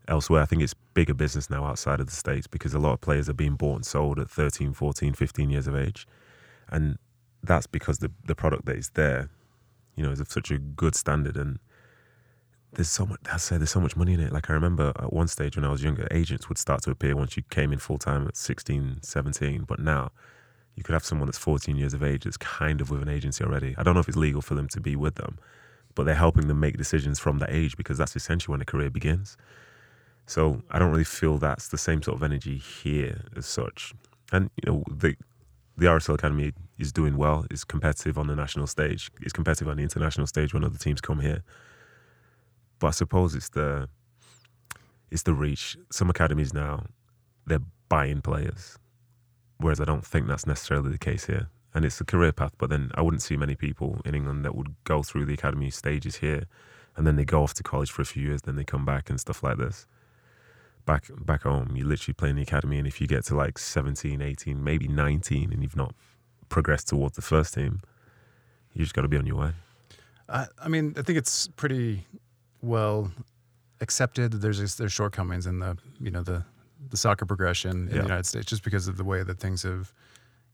elsewhere. 0.07 0.41
I 0.41 0.45
think 0.45 0.61
it's 0.61 0.75
bigger 0.93 1.13
business 1.13 1.49
now 1.49 1.65
outside 1.65 1.99
of 1.99 2.05
the 2.07 2.15
States 2.15 2.47
because 2.47 2.73
a 2.73 2.79
lot 2.79 2.93
of 2.93 3.01
players 3.01 3.29
are 3.29 3.33
being 3.33 3.55
bought 3.55 3.75
and 3.75 3.85
sold 3.85 4.19
at 4.19 4.29
13, 4.29 4.73
14, 4.73 5.13
15 5.13 5.49
years 5.49 5.67
of 5.67 5.75
age. 5.75 6.07
And 6.69 6.97
that's 7.43 7.67
because 7.67 7.99
the, 7.99 8.11
the 8.25 8.35
product 8.35 8.65
that 8.65 8.77
is 8.77 8.91
there, 8.91 9.29
you 9.95 10.03
know, 10.03 10.11
is 10.11 10.19
of 10.19 10.31
such 10.31 10.51
a 10.51 10.57
good 10.57 10.95
standard. 10.95 11.35
And 11.35 11.59
there's 12.73 12.89
so 12.89 13.05
much, 13.05 13.19
I 13.31 13.37
say 13.37 13.57
there's 13.57 13.71
so 13.71 13.81
much 13.81 13.95
money 13.95 14.13
in 14.13 14.19
it. 14.19 14.31
Like 14.31 14.49
I 14.49 14.53
remember 14.53 14.93
at 14.97 15.11
one 15.11 15.27
stage 15.27 15.55
when 15.55 15.65
I 15.65 15.69
was 15.69 15.83
younger, 15.83 16.07
agents 16.11 16.47
would 16.47 16.57
start 16.57 16.81
to 16.83 16.91
appear 16.91 17.15
once 17.15 17.35
you 17.35 17.43
came 17.49 17.73
in 17.73 17.79
full 17.79 17.97
time 17.97 18.27
at 18.27 18.37
16, 18.37 18.99
17. 19.01 19.63
But 19.67 19.79
now 19.79 20.11
you 20.75 20.83
could 20.83 20.93
have 20.93 21.03
someone 21.03 21.27
that's 21.27 21.37
14 21.37 21.75
years 21.75 21.93
of 21.93 22.01
age 22.01 22.23
that's 22.23 22.37
kind 22.37 22.79
of 22.79 22.89
with 22.89 23.01
an 23.01 23.09
agency 23.09 23.43
already. 23.43 23.75
I 23.77 23.83
don't 23.83 23.93
know 23.93 23.99
if 23.99 24.07
it's 24.07 24.17
legal 24.17 24.41
for 24.41 24.55
them 24.55 24.67
to 24.69 24.79
be 24.79 24.95
with 24.95 25.15
them, 25.15 25.37
but 25.95 26.05
they're 26.05 26.15
helping 26.15 26.47
them 26.47 26.59
make 26.59 26.77
decisions 26.77 27.19
from 27.19 27.39
that 27.39 27.51
age 27.51 27.75
because 27.75 27.97
that's 27.97 28.15
essentially 28.15 28.53
when 28.53 28.61
a 28.61 28.65
career 28.65 28.89
begins. 28.89 29.35
So 30.25 30.61
I 30.71 30.79
don't 30.79 30.91
really 30.91 31.03
feel 31.03 31.37
that's 31.37 31.67
the 31.67 31.77
same 31.77 32.01
sort 32.01 32.15
of 32.15 32.23
energy 32.23 32.57
here 32.57 33.25
as 33.35 33.45
such. 33.45 33.93
And 34.31 34.49
you 34.63 34.71
know, 34.71 34.83
the 34.89 35.15
the 35.77 35.87
RSL 35.87 36.15
Academy 36.15 36.53
is 36.77 36.91
doing 36.91 37.17
well. 37.17 37.45
It's 37.49 37.63
competitive 37.63 38.17
on 38.17 38.27
the 38.27 38.35
national 38.35 38.67
stage. 38.67 39.09
It's 39.21 39.33
competitive 39.33 39.67
on 39.67 39.77
the 39.77 39.83
international 39.83 40.27
stage 40.27 40.53
when 40.53 40.63
other 40.63 40.77
teams 40.77 41.01
come 41.01 41.19
here. 41.19 41.43
But 42.81 42.87
I 42.87 42.91
suppose 42.91 43.33
it's 43.33 43.49
the 43.49 43.87
it's 45.09 45.23
the 45.23 45.33
reach. 45.33 45.77
Some 45.91 46.09
academies 46.09 46.53
now 46.53 46.87
they're 47.45 47.59
buying 47.87 48.21
players, 48.21 48.77
whereas 49.57 49.79
I 49.79 49.85
don't 49.85 50.05
think 50.05 50.27
that's 50.27 50.45
necessarily 50.45 50.91
the 50.91 50.97
case 50.97 51.25
here. 51.25 51.47
And 51.73 51.85
it's 51.85 52.01
a 52.01 52.05
career 52.05 52.33
path, 52.33 52.51
but 52.57 52.69
then 52.69 52.91
I 52.95 53.01
wouldn't 53.01 53.21
see 53.21 53.37
many 53.37 53.55
people 53.55 54.01
in 54.03 54.13
England 54.13 54.43
that 54.43 54.55
would 54.55 54.75
go 54.83 55.03
through 55.03 55.25
the 55.25 55.33
academy 55.33 55.69
stages 55.69 56.17
here, 56.17 56.43
and 56.97 57.07
then 57.07 57.15
they 57.15 57.23
go 57.23 57.43
off 57.43 57.53
to 57.53 57.63
college 57.63 57.89
for 57.89 58.01
a 58.01 58.05
few 58.05 58.23
years, 58.23 58.41
then 58.41 58.57
they 58.57 58.65
come 58.65 58.83
back 58.83 59.09
and 59.09 59.17
stuff 59.21 59.41
like 59.41 59.57
this 59.57 59.87
back 60.85 61.05
back 61.25 61.43
home, 61.43 61.75
you 61.75 61.85
literally 61.85 62.13
play 62.13 62.29
in 62.29 62.35
the 62.35 62.41
academy, 62.41 62.77
and 62.77 62.87
if 62.87 62.99
you 62.99 63.07
get 63.07 63.25
to 63.25 63.35
like 63.35 63.57
17, 63.57 64.21
18, 64.21 64.63
maybe 64.63 64.87
19, 64.87 65.51
and 65.51 65.61
you've 65.61 65.75
not 65.75 65.93
progressed 66.49 66.87
towards 66.87 67.15
the 67.15 67.21
first 67.21 67.53
team, 67.53 67.81
you 68.73 68.83
just 68.83 68.93
got 68.93 69.03
to 69.03 69.07
be 69.07 69.17
on 69.17 69.25
your 69.25 69.37
way. 69.37 69.51
I, 70.29 70.47
I 70.61 70.67
mean, 70.67 70.93
I 70.97 71.01
think 71.01 71.17
it's 71.17 71.47
pretty 71.47 72.05
well 72.61 73.11
accepted 73.79 74.31
that 74.31 74.37
there's 74.37 74.59
just, 74.59 74.77
there's 74.77 74.91
shortcomings 74.91 75.45
in 75.47 75.59
the 75.59 75.77
you 75.99 76.11
know 76.11 76.21
the 76.21 76.43
the 76.89 76.97
soccer 76.97 77.25
progression 77.25 77.71
in 77.71 77.87
Yeah. 77.87 77.97
the 77.97 78.03
United 78.03 78.25
States 78.25 78.45
just 78.47 78.63
because 78.63 78.87
of 78.87 78.97
the 78.97 79.03
way 79.03 79.23
that 79.23 79.39
things 79.39 79.63
have 79.63 79.93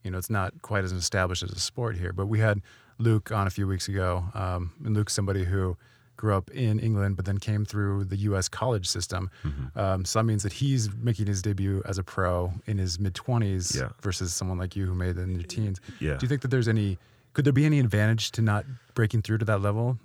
you 0.04 0.10
know 0.10 0.18
it's 0.18 0.30
not 0.30 0.60
quite 0.62 0.84
as 0.84 0.92
established 0.92 1.42
as 1.42 1.50
a 1.52 1.58
sport 1.58 1.96
here. 1.96 2.12
But 2.12 2.26
we 2.26 2.38
had 2.40 2.60
Luke 2.98 3.30
on 3.32 3.46
a 3.46 3.50
few 3.50 3.66
weeks 3.66 3.88
ago, 3.88 4.24
um, 4.34 4.72
and 4.84 4.94
Luke's 4.94 5.12
somebody 5.12 5.44
who 5.44 5.76
grew 6.16 6.34
up 6.34 6.50
in 6.50 6.80
England 6.80 7.14
but 7.16 7.24
then 7.26 7.38
came 7.38 7.64
through 7.64 8.02
the 8.04 8.16
U.S. 8.16 8.48
college 8.48 8.88
system. 8.88 9.30
Mm-hmm. 9.44 9.78
Um, 9.78 10.04
so 10.04 10.18
that 10.18 10.24
means 10.24 10.42
that 10.42 10.52
he's 10.52 10.92
making 10.92 11.26
his 11.28 11.40
debut 11.42 11.80
as 11.86 11.96
a 11.98 12.02
pro 12.02 12.52
in 12.66 12.76
his 12.78 12.98
mid 12.98 13.14
twenties 13.14 13.76
Yeah. 13.76 13.90
versus 14.02 14.32
someone 14.34 14.58
like 14.58 14.74
you 14.74 14.86
who 14.86 14.94
made 14.94 15.16
it 15.16 15.20
in 15.22 15.34
your 15.34 15.44
teens. 15.46 15.80
Yeah. 16.00 16.14
Do 16.16 16.24
you 16.24 16.28
think 16.28 16.42
that 16.42 16.48
there's 16.48 16.66
any 16.68 16.98
could 17.34 17.44
there 17.44 17.52
be 17.52 17.66
any 17.66 17.78
advantage 17.78 18.32
to 18.32 18.42
not 18.42 18.64
breaking 18.94 19.22
through 19.22 19.38
to 19.38 19.44
that 19.44 19.60
level 19.60 19.96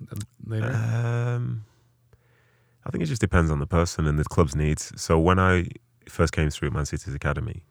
later? 0.46 0.70
Um, 0.72 1.64
I 2.86 2.90
think 2.90 3.02
it 3.02 3.06
just 3.06 3.20
depends 3.20 3.50
on 3.50 3.58
the 3.58 3.66
person 3.66 4.06
and 4.06 4.18
the 4.18 4.24
club's 4.24 4.54
needs. 4.54 4.92
So 5.00 5.18
when 5.18 5.38
I 5.38 5.68
first 6.08 6.32
came 6.32 6.50
through 6.50 6.68
at 6.68 6.74
Man 6.74 6.86
City's 6.86 7.14
academy, 7.14 7.64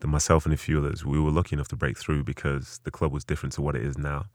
then 0.00 0.10
myself 0.10 0.44
and 0.44 0.52
a 0.52 0.56
few 0.56 0.78
others, 0.78 1.04
we 1.04 1.20
were 1.20 1.30
lucky 1.30 1.54
enough 1.54 1.68
to 1.68 1.76
break 1.76 1.96
through 1.96 2.24
because 2.24 2.80
the 2.84 2.90
club 2.90 3.12
was 3.12 3.24
different 3.24 3.52
to 3.54 3.62
what 3.62 3.76
it 3.76 3.82
is 3.82 3.96
now. 3.96 4.26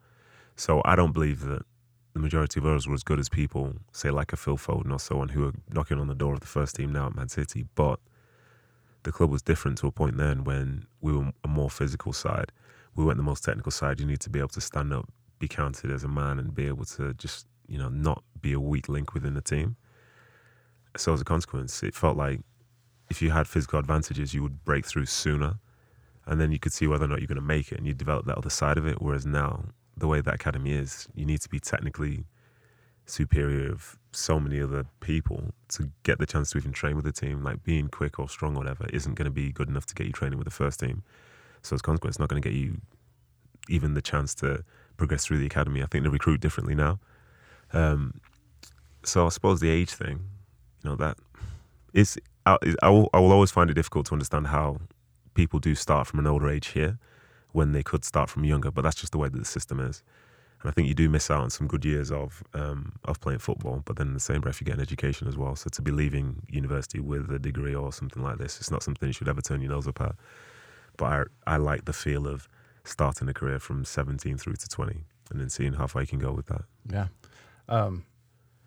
So 0.56 0.82
I 0.86 0.96
don't 0.96 1.12
believe 1.12 1.42
that 1.42 1.64
the 2.14 2.20
majority 2.20 2.62
of 2.62 2.66
us 2.66 2.88
were 2.88 2.94
as 2.94 3.04
good 3.04 3.20
as 3.20 3.28
people, 3.28 3.74
say 3.92 4.10
like 4.10 4.32
a 4.32 4.38
Phil 4.38 4.58
Foden 4.58 4.92
or 4.92 5.00
someone 5.00 5.30
who 5.30 5.48
are 5.48 5.54
knocking 5.70 6.00
on 6.00 6.08
the 6.08 6.16
door 6.16 6.34
of 6.34 6.40
the 6.40 6.48
first 6.48 6.78
team 6.78 6.94
now 6.94 7.08
at 7.08 7.16
Man 7.16 7.28
City. 7.28 7.66
But 7.76 8.00
the 9.04 9.12
club 9.12 9.30
was 9.30 9.42
different 9.42 9.78
to 9.80 9.88
a 9.88 9.92
point 9.92 10.18
then 10.18 10.46
when 10.46 10.86
we 11.02 11.12
were 11.12 11.34
a 11.44 11.48
more 11.48 11.70
physical 11.70 12.14
side. 12.14 12.54
We 12.96 13.04
weren't 13.04 13.18
the 13.18 13.24
most 13.24 13.44
technical 13.44 13.72
side. 13.72 14.00
You 14.00 14.06
need 14.06 14.22
to 14.22 14.30
be 14.30 14.40
able 14.40 14.50
to 14.50 14.62
stand 14.62 14.94
up, 14.94 15.10
be 15.40 15.50
counted 15.50 15.92
as 15.92 16.06
a 16.06 16.08
man, 16.08 16.40
and 16.40 16.56
be 16.56 16.68
able 16.68 16.86
to 16.86 17.14
just, 17.16 17.48
you 17.68 17.78
know, 17.78 17.90
not 17.90 18.24
be 18.40 18.54
a 18.54 18.60
weak 18.60 18.88
link 18.88 19.14
within 19.14 19.34
the 19.34 19.42
team. 19.42 19.76
So 20.98 21.14
as 21.14 21.22
a 21.22 21.26
consequence, 21.26 21.84
it 21.84 21.94
felt 21.96 22.18
like 22.18 22.42
if 23.10 23.22
you 23.22 23.32
had 23.32 23.48
physical 23.48 23.80
advantages, 23.80 24.34
you 24.34 24.42
would 24.44 24.64
break 24.64 24.86
through 24.86 25.06
sooner, 25.06 25.60
and 26.26 26.42
then 26.42 26.52
you 26.52 26.60
could 26.60 26.74
see 26.74 26.88
whether 26.88 27.06
or 27.06 27.08
not 27.08 27.20
you're 27.20 27.28
going 27.28 27.36
to 27.36 27.42
make 27.42 27.72
it, 27.72 27.78
and 27.78 27.86
you 27.88 27.94
develop 27.94 28.26
that 28.26 28.38
other 28.38 28.50
side 28.50 28.78
of 28.78 28.88
it. 28.88 29.02
Whereas 29.02 29.26
now, 29.26 29.66
the 29.98 30.08
way 30.08 30.22
that 30.22 30.34
academy 30.34 30.72
is, 30.72 31.08
you 31.14 31.26
need 31.26 31.42
to 31.42 31.50
be 31.50 31.60
technically 31.60 32.26
superior 33.06 33.72
of 33.72 33.98
so 34.12 34.40
many 34.40 34.60
other 34.60 34.86
people 35.00 35.54
to 35.70 35.92
get 36.04 36.18
the 36.18 36.26
chance 36.26 36.50
to 36.52 36.58
even 36.58 36.72
train 36.72 36.96
with 36.96 37.06
the 37.06 37.12
team. 37.12 37.44
Like 37.44 37.64
being 37.64 37.88
quick 37.88 38.18
or 38.20 38.28
strong 38.28 38.56
or 38.56 38.60
whatever 38.60 38.88
isn't 38.92 39.14
going 39.16 39.26
to 39.26 39.32
be 39.32 39.52
good 39.52 39.70
enough 39.70 39.86
to 39.88 39.96
get 39.96 40.08
you 40.08 40.14
training 40.14 40.40
with 40.40 40.46
the 40.46 40.52
first 40.52 40.80
team. 40.80 41.04
So 41.62 41.76
as 41.76 41.82
a 41.82 41.84
consequence, 41.84 42.16
it's 42.16 42.20
not 42.20 42.30
going 42.30 42.42
to 42.42 42.50
get 42.50 42.58
you 42.58 42.82
even 43.70 43.94
the 43.94 44.02
chance 44.02 44.34
to 44.36 44.64
progress 44.98 45.26
through 45.26 45.38
the 45.38 45.46
academy. 45.46 45.84
I 45.84 45.86
think 45.86 46.04
they 46.04 46.10
recruit 46.10 46.40
differently 46.40 46.76
now. 46.76 47.00
Um, 47.74 48.22
so 49.04 49.26
I 49.26 49.30
suppose 49.30 49.60
the 49.60 49.70
age 49.70 49.92
thing, 49.92 50.22
know, 50.86 50.96
that 50.96 51.18
is 51.94 52.18
I, 52.46 52.58
I, 52.82 52.90
will, 52.90 53.10
I 53.14 53.20
will 53.20 53.32
always 53.32 53.52
find 53.52 53.70
it 53.70 53.74
difficult 53.74 54.06
to 54.08 54.14
understand 54.14 54.48
how 54.48 54.78
people 55.34 55.60
do 55.60 55.76
start 55.76 56.08
from 56.08 56.20
an 56.20 56.28
older 56.28 56.50
age 56.50 56.68
here 56.68 57.00
when 57.52 57.72
they 57.72 57.84
could 57.84 58.06
start 58.06 58.30
from 58.30 58.44
younger, 58.44 58.72
but 58.72 58.84
that's 58.84 58.96
just 58.96 59.12
the 59.12 59.18
way 59.18 59.30
that 59.30 59.38
the 59.38 59.46
system 59.46 59.80
is. 59.80 60.04
And 60.62 60.70
I 60.70 60.74
think 60.74 60.88
you 60.88 60.94
do 60.94 61.10
miss 61.10 61.30
out 61.30 61.42
on 61.42 61.50
some 61.50 61.68
good 61.68 61.86
years 61.86 62.12
of 62.12 62.44
um, 62.54 62.94
of 63.06 63.20
playing 63.20 63.40
football, 63.40 63.82
but 63.86 63.98
then 63.98 64.08
in 64.08 64.14
the 64.14 64.20
same 64.20 64.42
breath 64.42 64.60
you 64.60 64.66
get 64.66 64.76
an 64.76 64.82
education 64.82 65.28
as 65.28 65.38
well. 65.38 65.56
So 65.56 65.70
to 65.70 65.82
be 65.82 65.92
leaving 65.92 66.42
university 66.50 67.00
with 67.00 67.30
a 67.32 67.40
degree 67.40 67.76
or 67.76 67.94
something 67.94 68.24
like 68.24 68.38
this, 68.38 68.60
it's 68.60 68.72
not 68.72 68.84
something 68.84 69.08
you 69.08 69.14
should 69.14 69.30
ever 69.30 69.42
turn 69.42 69.62
your 69.62 69.72
nose 69.72 69.88
up 69.88 70.02
at. 70.02 70.16
But 70.98 71.06
I, 71.06 71.56
I 71.56 71.58
like 71.58 71.86
the 71.86 71.94
feel 71.94 72.28
of 72.28 72.48
starting 72.84 73.28
a 73.28 73.34
career 73.34 73.60
from 73.60 73.84
17 73.84 74.38
through 74.38 74.56
to 74.56 74.68
20 74.68 75.04
and 75.32 75.40
then 75.40 75.50
seeing 75.50 75.74
how 75.74 75.88
far 75.88 76.02
you 76.02 76.08
can 76.08 76.20
go 76.20 76.32
with 76.32 76.46
that. 76.48 76.64
Yeah. 76.92 77.08
Um, 77.68 78.06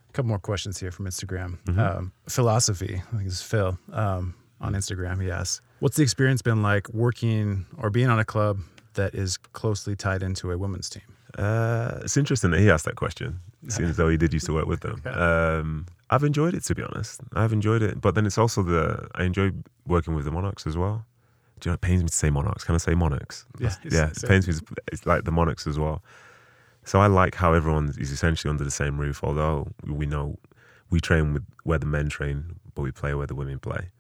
a 0.09 0.13
couple 0.13 0.29
more 0.29 0.39
questions 0.39 0.79
here 0.81 0.91
from 0.91 1.07
Instagram. 1.07 1.59
Mhm. 1.67 1.79
Um, 1.79 2.13
philosophy, 2.29 3.03
I 3.13 3.17
think 3.17 3.27
it's 3.27 3.43
Phil 3.43 3.79
um, 3.93 4.35
on 4.61 4.73
Instagram. 4.75 5.23
He 5.23 5.31
asks, 5.31 5.61
"What's 5.81 5.97
the 5.97 6.03
experience 6.03 6.43
been 6.43 6.63
like 6.63 6.89
working 6.91 7.67
or 7.79 7.91
being 7.91 8.09
on 8.09 8.19
a 8.19 8.25
club 8.25 8.59
that 8.95 9.15
is 9.15 9.37
closely 9.37 9.95
tied 9.97 10.23
into 10.23 10.51
a 10.51 10.59
women's 10.59 10.89
team?" 10.89 11.03
Uh, 11.37 12.01
it's 12.03 12.17
interesting 12.17 12.51
that 12.51 12.61
he 12.61 12.71
asked 12.71 12.85
that 12.87 12.97
question, 12.97 13.39
Seems 13.69 13.91
as 13.91 13.97
though 13.97 14.09
he 14.09 14.17
did 14.17 14.33
used 14.33 14.47
to 14.47 14.53
work 14.53 14.67
with 14.67 14.81
them. 14.81 15.03
Um, 15.07 15.87
I've 16.11 16.25
enjoyed 16.25 16.55
it, 16.55 16.65
to 16.65 16.75
be 16.75 16.83
honest. 16.83 17.21
I've 17.35 17.53
enjoyed 17.53 17.83
it, 17.83 18.01
but 18.01 18.15
then 18.15 18.25
it's 18.25 18.39
also 18.39 18.63
the 18.63 19.09
I 19.15 19.25
enjoy 19.25 19.53
working 19.87 20.15
with 20.15 20.25
the 20.25 20.31
Monarchs 20.31 20.67
as 20.67 20.77
well. 20.77 21.05
Do 21.61 21.69
you 21.69 21.71
know? 21.73 21.75
It 21.75 21.81
pains 21.83 22.03
me 22.03 22.09
to 22.09 22.15
say 22.15 22.31
Monarchs. 22.31 22.65
Can 22.65 22.75
I 22.75 22.79
say 22.79 22.95
Monarchs? 22.95 23.45
Yeah, 23.59 23.75
yeah. 23.85 24.09
It 24.09 24.23
pains 24.27 24.49
me. 24.49 24.55
To, 24.55 24.63
it's 24.91 25.05
like 25.07 25.25
the 25.25 25.33
Monarchs 25.33 25.67
as 25.67 25.79
well. 25.79 26.03
So 26.89 27.01
I 27.01 27.07
like 27.07 27.35
how 27.35 27.53
everyone 27.53 27.93
is 27.99 28.11
essentially 28.11 28.49
under 28.49 28.65
the 28.65 28.71
same 28.71 28.99
roof. 28.99 29.23
Although 29.23 29.69
we 29.85 30.07
know 30.07 30.39
we 30.89 31.01
train 31.01 31.35
with 31.35 31.45
where 31.65 31.79
the 31.79 31.85
men 31.85 32.09
train, 32.09 32.59
but 32.75 32.81
we 32.81 32.93
play 32.93 33.13
where 33.13 33.27
the 33.27 33.35
women 33.35 33.59
play. 33.59 33.91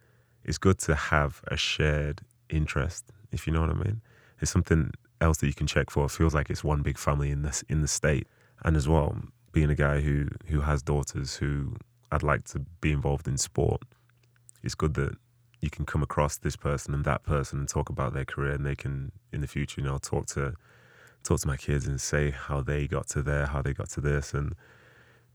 It's 0.43 0.57
good 0.57 0.79
to 0.79 0.95
have 0.95 1.43
a 1.49 1.57
shared 1.59 2.23
interest, 2.49 3.05
if 3.31 3.47
you 3.47 3.53
know 3.53 3.61
what 3.61 3.69
I 3.69 3.75
mean. 3.75 4.01
It's 4.41 4.51
something 4.51 4.91
else 5.21 5.37
that 5.37 5.49
you 5.49 5.53
can 5.53 5.67
check 5.67 5.91
for. 5.91 6.07
It 6.07 6.13
feels 6.13 6.35
like 6.35 6.49
it's 6.49 6.65
one 6.65 6.81
big 6.81 6.97
family 6.97 7.31
in 7.31 7.43
this 7.43 7.63
in 7.69 7.83
the 7.83 7.89
state. 7.89 8.27
And 8.65 8.75
as 8.75 8.89
well, 8.89 9.15
being 9.53 9.69
a 9.69 9.75
guy 9.75 10.01
who 10.01 10.29
who 10.47 10.63
has 10.63 10.83
daughters 10.83 11.37
who 11.37 11.77
I'd 12.11 12.23
like 12.23 12.45
to 12.53 12.61
be 12.81 12.93
involved 12.93 13.29
in 13.29 13.37
sport, 13.37 13.83
it's 14.63 14.75
good 14.75 14.95
that 14.95 15.15
you 15.61 15.69
can 15.69 15.85
come 15.85 16.03
across 16.03 16.39
this 16.39 16.57
person 16.57 16.95
and 16.95 17.05
that 17.05 17.23
person 17.25 17.59
and 17.59 17.69
talk 17.69 17.91
about 17.91 18.15
their 18.15 18.25
career 18.25 18.53
and 18.53 18.65
they 18.65 18.77
can 18.77 19.13
in 19.31 19.43
the 19.43 19.47
future, 19.47 19.83
you 19.83 19.87
know, 19.87 19.99
talk 19.99 20.25
to 20.29 20.55
talk 21.23 21.41
to 21.41 21.47
my 21.47 21.57
kids 21.57 21.87
and 21.87 22.01
say 22.01 22.31
how 22.31 22.61
they 22.63 22.87
got 22.87 23.07
to 23.09 23.23
there, 23.23 23.47
how 23.47 23.63
they 23.63 23.73
got 23.75 23.91
to 23.91 24.01
this 24.01 24.35
and 24.35 24.55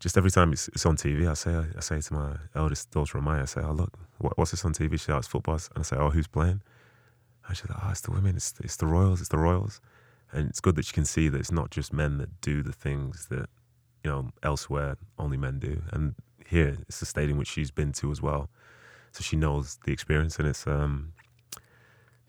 just 0.04 0.18
every 0.18 0.32
time 0.32 0.52
it's, 0.52 0.68
it's 0.68 0.86
on 0.86 0.98
TV, 0.98 1.30
I 1.30 1.34
say 1.34 1.56
I 1.56 1.80
say 1.80 2.02
to 2.02 2.14
my 2.14 2.36
eldest 2.56 2.92
daughter, 2.92 3.18
Amaya, 3.18 3.44
I 3.44 3.46
say, 3.46 3.62
"Oh 3.62 3.72
look, 3.72 3.94
what, 4.18 4.38
what's 4.38 4.52
this 4.52 4.66
on 4.66 4.74
TV?" 4.74 4.92
She 4.94 4.98
says, 5.06 5.16
"Oh, 5.16 5.18
it's 5.20 5.28
football," 5.28 5.56
and 5.56 5.80
I 5.80 5.82
say, 5.84 5.96
"Oh, 5.96 6.10
who's 6.10 6.28
playing?" 6.28 6.62
And 7.48 7.58
she's 7.58 7.70
like, 7.70 7.80
"Oh, 7.82 7.90
it's 7.90 8.02
the 8.02 8.12
women. 8.12 8.36
It's 8.36 8.54
it's 8.62 8.76
the 8.76 8.86
Royals. 8.86 9.22
It's 9.22 9.30
the 9.30 9.38
Royals." 9.38 9.80
And 10.34 10.50
it's 10.50 10.60
good 10.60 10.76
that 10.76 10.86
she 10.86 10.92
can 10.92 11.06
see 11.06 11.30
that 11.30 11.40
it's 11.40 11.54
not 11.54 11.72
just 11.72 11.94
men 11.94 12.18
that 12.18 12.42
do 12.42 12.62
the 12.64 12.74
things 12.74 13.28
that 13.28 13.48
you 14.04 14.12
know 14.12 14.32
elsewhere 14.44 14.98
only 15.18 15.38
men 15.38 15.60
do. 15.60 15.82
And 15.94 16.16
here, 16.46 16.78
it's 16.90 17.02
a 17.02 17.06
stadium 17.06 17.38
which 17.38 17.48
she's 17.48 17.72
been 17.72 17.94
to 17.94 18.12
as 18.12 18.22
well, 18.22 18.50
so 19.14 19.22
she 19.24 19.38
knows 19.38 19.80
the 19.86 19.94
experience, 19.94 20.38
and 20.38 20.48
it's 20.50 20.68
um. 20.68 21.14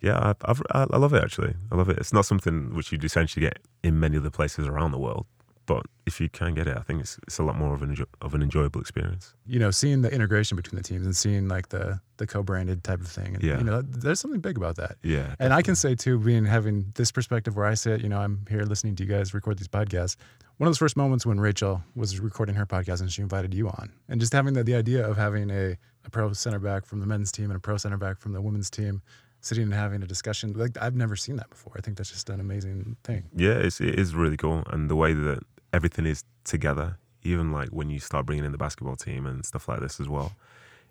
Yeah, 0.09 0.19
I've, 0.29 0.37
I've, 0.51 0.63
I 0.79 0.81
I 0.97 0.99
love 1.05 1.13
it 1.15 1.23
actually. 1.27 1.55
I 1.73 1.75
love 1.81 1.89
it. 1.93 1.99
It's 1.99 2.13
not 2.13 2.25
something 2.27 2.75
which 2.77 2.93
you'd 2.93 3.05
essentially 3.05 3.45
get 3.49 3.59
in 3.83 3.99
many 4.05 4.17
other 4.21 4.31
places 4.39 4.67
around 4.67 4.91
the 4.93 4.99
world, 5.07 5.25
but 5.67 5.83
if 6.07 6.21
you 6.21 6.29
can 6.29 6.53
get 6.55 6.67
it, 6.67 6.77
I 6.77 6.83
think 6.83 7.01
it's 7.01 7.19
it's 7.27 7.39
a 7.39 7.43
lot 7.43 7.57
more 7.57 7.73
of 7.75 7.83
an 7.83 7.91
enjo- 7.95 8.13
of 8.21 8.35
an 8.35 8.43
enjoyable 8.43 8.81
experience. 8.81 9.35
You 9.47 9.59
know, 9.59 9.71
seeing 9.71 10.03
the 10.03 10.13
integration 10.13 10.57
between 10.57 10.77
the 10.77 10.87
teams 10.91 11.07
and 11.07 11.17
seeing 11.17 11.49
like 11.49 11.67
the 11.71 12.01
the 12.19 12.27
co-branded 12.27 12.85
type 12.85 13.01
of 13.01 13.09
thing. 13.09 13.35
And, 13.35 13.43
Yeah. 13.43 13.59
You 13.59 13.65
know, 13.65 13.83
there's 13.83 14.21
something 14.21 14.41
big 14.49 14.57
about 14.57 14.77
that. 14.77 14.97
Yeah, 15.03 15.35
And 15.41 15.53
I 15.53 15.63
can 15.63 15.75
say 15.75 15.95
too, 15.95 16.19
being 16.19 16.45
having 16.45 16.93
this 16.95 17.11
perspective 17.11 17.57
where 17.57 17.67
I 17.73 17.75
sit, 17.75 18.03
you 18.03 18.09
know, 18.09 18.21
I'm 18.25 18.45
here 18.49 18.63
listening 18.73 18.95
to 18.97 19.03
you 19.05 19.09
guys 19.15 19.35
record 19.35 19.59
these 19.59 19.69
podcasts. 19.79 20.17
One 20.59 20.69
of 20.69 20.71
those 20.71 20.79
first 20.79 20.97
moments 20.97 21.27
when 21.27 21.41
Rachel 21.41 21.83
was 21.97 22.21
recording 22.21 22.55
her 22.55 22.67
podcast 22.67 23.01
and 23.01 23.11
she 23.11 23.23
invited 23.23 23.53
you 23.55 23.67
on, 23.69 23.91
and 24.09 24.21
just 24.21 24.33
having 24.33 24.55
the, 24.55 24.63
the 24.63 24.77
idea 24.77 25.05
of 25.11 25.17
having 25.17 25.51
a, 25.51 25.77
a 26.05 26.11
pro 26.13 26.33
center 26.35 26.61
back 26.61 26.85
from 26.87 27.01
the 27.01 27.07
men's 27.07 27.33
team 27.33 27.47
and 27.47 27.57
a 27.57 27.61
pro 27.69 27.77
center 27.77 27.97
back 27.97 28.19
from 28.21 28.33
the 28.35 28.41
women's 28.41 28.71
team, 28.71 29.03
sitting 29.45 29.65
and 29.65 29.75
having 29.75 30.03
a 30.03 30.07
discussion 30.07 30.55
like 30.55 30.77
I've 30.81 30.97
never 30.97 31.17
seen 31.17 31.37
that 31.37 31.51
before. 31.51 31.75
I 31.77 31.81
think 31.81 31.97
that's 31.97 32.11
just 32.11 32.31
an 32.31 32.41
amazing 32.41 32.97
thing. 33.05 33.25
yeah, 33.37 33.53
it's, 33.53 33.81
it 33.81 33.99
is 33.99 34.15
really 34.15 34.37
cool, 34.37 34.65
and 34.71 34.91
the 34.91 34.97
way 34.97 35.13
that 35.13 35.41
everything 35.73 36.07
is 36.07 36.25
together, 36.45 36.99
even 37.23 37.53
like 37.53 37.69
when 37.69 37.91
you 37.91 38.01
start 38.01 38.27
bringing 38.27 38.45
in 38.45 38.53
the 38.53 38.59
basketball 38.59 38.97
team 38.97 39.27
and 39.27 39.45
stuff 39.45 39.69
like 39.69 39.81
this 39.81 40.01
as 40.01 40.09
well, 40.09 40.33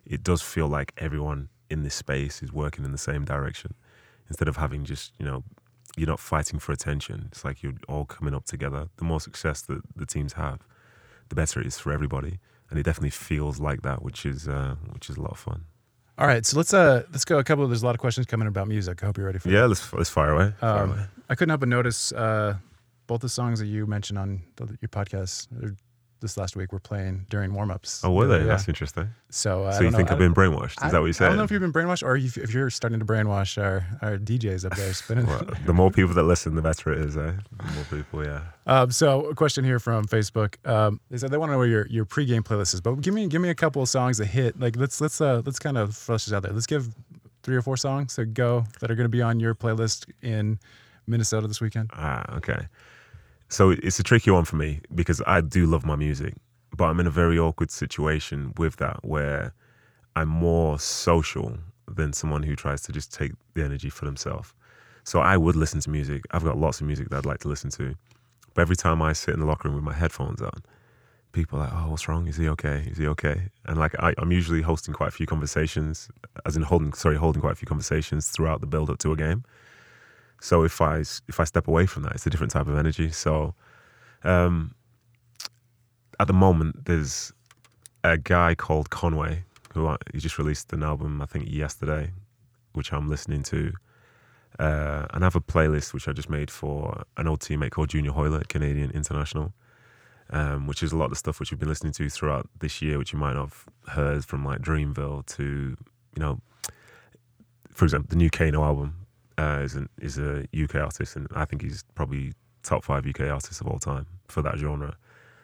it 0.06 0.24
does 0.24 0.42
feel 0.42 0.68
like 0.68 0.94
everyone 0.98 1.50
in 1.70 1.84
this 1.84 1.96
space 1.96 2.44
is 2.44 2.54
working 2.54 2.86
in 2.86 2.92
the 2.92 2.98
same 2.98 3.26
direction, 3.26 3.74
instead 4.30 4.48
of 4.48 4.58
having 4.58 4.86
just 4.86 5.14
you 5.18 5.26
know 5.26 5.44
you're 5.98 6.08
not 6.08 6.20
fighting 6.20 6.60
for 6.60 6.72
attention. 6.72 7.30
It's 7.32 7.44
like 7.46 7.64
you're 7.64 7.74
all 7.88 8.06
coming 8.06 8.34
up 8.34 8.46
together. 8.46 8.90
The 8.98 9.04
more 9.04 9.20
success 9.20 9.62
that 9.64 9.82
the 9.96 10.06
teams 10.06 10.34
have, 10.34 10.60
the 11.30 11.36
better 11.36 11.60
it 11.60 11.68
is 11.68 11.78
for 11.80 11.92
everybody, 11.92 12.40
and 12.70 12.80
it 12.80 12.84
definitely 12.84 13.12
feels 13.12 13.60
like 13.60 13.82
that, 13.82 14.04
which 14.04 14.26
is 14.26 14.48
uh, 14.48 14.76
which 14.92 15.10
is 15.10 15.18
a 15.18 15.22
lot 15.22 15.32
of 15.32 15.40
fun. 15.40 15.66
All 16.18 16.28
right, 16.28 16.46
so 16.46 16.58
let's 16.58 16.74
uh 16.74 17.04
let's 17.12 17.26
go. 17.26 17.40
A 17.40 17.44
couple 17.44 17.64
of 17.64 17.70
there's 17.72 17.82
a 17.82 17.86
lot 17.86 17.96
of 17.96 18.00
questions 18.02 18.28
coming 18.28 18.48
about 18.48 18.68
music. 18.68 19.02
I 19.02 19.08
hope 19.08 19.18
you're 19.18 19.26
ready 19.26 19.40
for. 19.40 19.50
Yeah, 19.50 19.66
let's 19.66 19.92
let's 19.94 20.10
fire 20.10 20.32
away. 20.32 20.54
Fire 20.60 20.84
Um, 20.84 20.92
away. 20.92 21.06
I 21.30 21.36
couldn't 21.36 21.50
help 21.50 21.62
but 21.62 21.70
notice 21.70 22.12
uh, 22.12 22.56
both 23.08 23.22
the 23.22 23.30
songs 23.30 23.60
that 23.60 23.66
you 23.66 23.88
mentioned 23.88 24.20
on 24.20 24.42
the, 24.58 24.78
your 24.82 24.90
podcast 24.90 25.48
uh, 25.64 25.72
this 26.24 26.38
last 26.38 26.56
week 26.56 26.72
we 26.72 26.78
were 26.78 26.80
playing 26.80 27.28
during 27.30 27.54
warm-ups. 27.54 28.04
Oh, 28.04 28.12
were 28.12 28.26
they? 28.26 28.40
Yeah. 28.40 28.46
That's 28.46 28.68
interesting. 28.68 29.10
So, 29.30 29.66
uh, 29.66 29.74
so 29.74 29.84
you 29.84 29.92
think 29.92 30.08
know, 30.08 30.14
I've 30.14 30.20
been 30.20 30.34
brainwashed? 30.34 30.78
Is 30.78 30.84
I, 30.84 30.90
that 30.90 31.02
what 31.02 31.20
you're 31.20 31.28
I 31.28 31.30
don't 31.30 31.38
know 31.38 31.44
if 31.44 31.52
you've 31.52 31.62
been 31.62 31.74
brainwashed 31.74 32.02
or 32.02 32.16
if, 32.16 32.38
if 32.38 32.54
you're 32.54 32.70
starting 32.72 33.00
to 33.00 33.06
brainwash 33.06 33.62
our, 33.62 33.86
our 34.02 34.18
DJs 34.18 34.66
up 34.66 34.76
there 34.76 34.94
spinning. 34.94 35.28
Well, 35.28 35.48
the 35.66 35.74
more 35.74 35.92
people 35.92 36.16
that 36.16 36.24
listen, 36.24 36.56
the 36.56 36.62
better 36.62 36.92
it 36.92 37.00
is, 37.00 37.18
eh? 37.18 37.34
The 37.52 37.72
more 37.74 37.84
people, 37.90 38.26
yeah. 38.26 38.42
um, 38.66 38.90
so, 38.90 39.26
a 39.26 39.36
question 39.36 39.64
here 39.64 39.80
from 39.80 40.06
Facebook. 40.06 40.56
Um, 40.68 41.00
they 41.12 41.18
said 41.18 41.30
they 41.30 41.38
want 41.38 41.50
to 41.50 41.54
know 41.54 41.60
where 41.60 41.68
your, 41.68 41.86
your 41.88 42.06
pregame 42.06 42.42
playlist 42.42 42.74
is, 42.74 42.82
but 42.82 43.02
give 43.02 43.14
me 43.14 43.28
give 43.28 43.42
me 43.42 43.50
a 43.50 43.56
couple 43.56 43.82
of 43.82 43.90
songs 43.90 44.18
that 44.18 44.28
hit. 44.28 44.60
Like 44.60 44.76
let's 44.78 45.00
let's 45.00 45.22
uh, 45.22 45.44
let's 45.46 45.60
kind 45.60 45.78
of 45.78 45.96
flush 45.96 46.26
this 46.26 46.34
out 46.34 46.42
there. 46.44 46.54
Let's 46.54 46.66
give 46.66 46.90
three 47.44 47.56
or 47.56 47.62
four 47.62 47.78
songs 47.78 48.16
that 48.16 48.34
go 48.34 48.64
that 48.80 48.90
are 48.90 48.96
going 48.96 49.06
to 49.06 49.10
be 49.10 49.22
on 49.22 49.40
your 49.40 49.54
playlist 49.54 50.10
in 50.22 50.60
Minnesota 51.06 51.48
this 51.48 51.62
weekend. 51.62 51.92
Ah, 51.94 52.38
okay. 52.38 52.68
So 53.54 53.70
it's 53.70 54.00
a 54.00 54.04
tricky 54.04 54.32
one 54.32 54.46
for 54.46 54.56
me 54.56 54.82
because 54.96 55.22
I 55.28 55.40
do 55.42 55.68
love 55.68 55.86
my 55.86 55.96
music, 55.96 56.34
but 56.76 56.86
I'm 56.86 57.00
in 57.00 57.06
a 57.06 57.12
very 57.12 57.38
awkward 57.38 57.70
situation 57.70 58.52
with 58.58 58.78
that 58.78 59.06
where 59.06 59.54
I'm 60.16 60.28
more 60.28 60.80
social 60.80 61.60
than 61.88 62.14
someone 62.14 62.42
who 62.42 62.56
tries 62.56 62.82
to 62.82 62.92
just 62.92 63.14
take 63.14 63.34
the 63.54 63.64
energy 63.64 63.92
for 63.92 64.06
themselves. 64.06 64.56
So 65.04 65.20
I 65.20 65.38
would 65.38 65.56
listen 65.56 65.80
to 65.82 65.92
music. 65.92 66.24
I've 66.32 66.44
got 66.44 66.58
lots 66.58 66.82
of 66.82 66.88
music 66.88 67.10
that 67.10 67.18
I'd 67.18 67.26
like 67.28 67.42
to 67.42 67.48
listen 67.48 67.70
to. 67.72 67.94
But 68.56 68.64
every 68.64 68.76
time 68.76 69.04
I 69.04 69.14
sit 69.14 69.36
in 69.36 69.40
the 69.40 69.46
locker 69.46 69.68
room 69.68 69.76
with 69.76 69.84
my 69.84 69.94
headphones 69.94 70.42
on, 70.42 70.64
people 71.32 71.60
are 71.60 71.66
like, 71.66 71.74
oh, 71.76 71.92
what's 71.92 72.08
wrong? 72.08 72.28
Is 72.28 72.38
he 72.38 72.50
okay? 72.50 72.88
Is 72.90 72.98
he 72.98 73.06
okay? 73.06 73.50
And 73.66 73.78
like, 73.78 73.94
I, 74.00 74.16
I'm 74.18 74.32
usually 74.32 74.64
hosting 74.64 74.96
quite 74.96 75.10
a 75.10 75.12
few 75.12 75.28
conversations, 75.28 76.10
as 76.48 76.56
in 76.56 76.64
holding, 76.64 76.94
sorry, 76.94 77.18
holding 77.18 77.42
quite 77.42 77.54
a 77.54 77.58
few 77.58 77.68
conversations 77.68 78.30
throughout 78.30 78.62
the 78.62 78.68
build 78.68 78.90
up 78.90 78.98
to 79.00 79.12
a 79.12 79.16
game. 79.16 79.44
So 80.44 80.66
if 80.66 80.82
I 80.82 80.98
if 81.30 81.40
I 81.40 81.46
step 81.46 81.70
away 81.70 81.86
from 81.86 82.04
that, 82.04 82.12
it's 82.16 82.28
a 82.28 82.30
different 82.30 82.52
type 82.52 82.68
of 82.68 82.78
energy. 82.78 83.10
So 83.12 83.56
um, 84.26 84.76
at 86.20 86.28
the 86.28 86.34
moment, 86.34 86.84
there's 86.84 87.32
a 88.04 88.18
guy 88.18 88.54
called 88.54 88.90
Conway 88.90 89.46
who 89.74 89.88
I, 89.88 89.96
he 90.12 90.20
just 90.20 90.38
released 90.38 90.74
an 90.74 90.84
album 90.84 91.22
I 91.22 91.28
think 91.28 91.50
yesterday, 91.50 92.12
which 92.74 92.92
I'm 92.92 93.08
listening 93.10 93.42
to. 93.44 93.72
Uh, 94.60 95.06
and 95.14 95.24
I 95.24 95.26
have 95.28 95.38
a 95.38 95.42
playlist 95.42 95.94
which 95.94 96.10
I 96.10 96.12
just 96.12 96.30
made 96.30 96.52
for 96.52 97.04
an 97.16 97.26
old 97.26 97.40
teammate 97.40 97.72
called 97.72 97.88
Junior 97.92 98.12
Hoilett, 98.12 98.50
Canadian 98.50 98.92
International, 98.92 99.54
um, 100.30 100.68
which 100.68 100.84
is 100.84 100.92
a 100.92 100.98
lot 100.98 101.06
of 101.06 101.12
the 101.12 101.16
stuff 101.16 101.40
which 101.40 101.52
we've 101.52 101.60
been 101.60 101.70
listening 101.70 101.94
to 101.94 102.10
throughout 102.10 102.50
this 102.60 102.82
year, 102.82 102.98
which 102.98 103.14
you 103.14 103.18
might 103.18 103.38
have 103.38 103.64
heard 103.88 104.26
from 104.26 104.44
like 104.44 104.60
Dreamville 104.62 105.26
to, 105.38 105.78
you 106.16 106.20
know, 106.20 106.42
for 107.72 107.86
example, 107.86 108.10
the 108.10 108.18
new 108.18 108.30
Kano 108.30 108.62
album 108.62 109.03
uh, 109.38 109.62
is, 109.64 109.76
an, 109.76 109.90
is 110.02 110.18
a 110.18 110.46
UK 110.54 110.76
artist, 110.76 111.16
and 111.16 111.28
I 111.36 111.46
think 111.46 111.62
he's 111.62 111.84
probably 111.96 112.34
top 112.64 112.84
five 112.84 113.06
UK 113.06 113.22
artists 113.22 113.62
of 113.62 113.68
all 113.68 113.80
time 113.80 114.06
for 114.28 114.42
that 114.42 114.58
genre. 114.58 114.96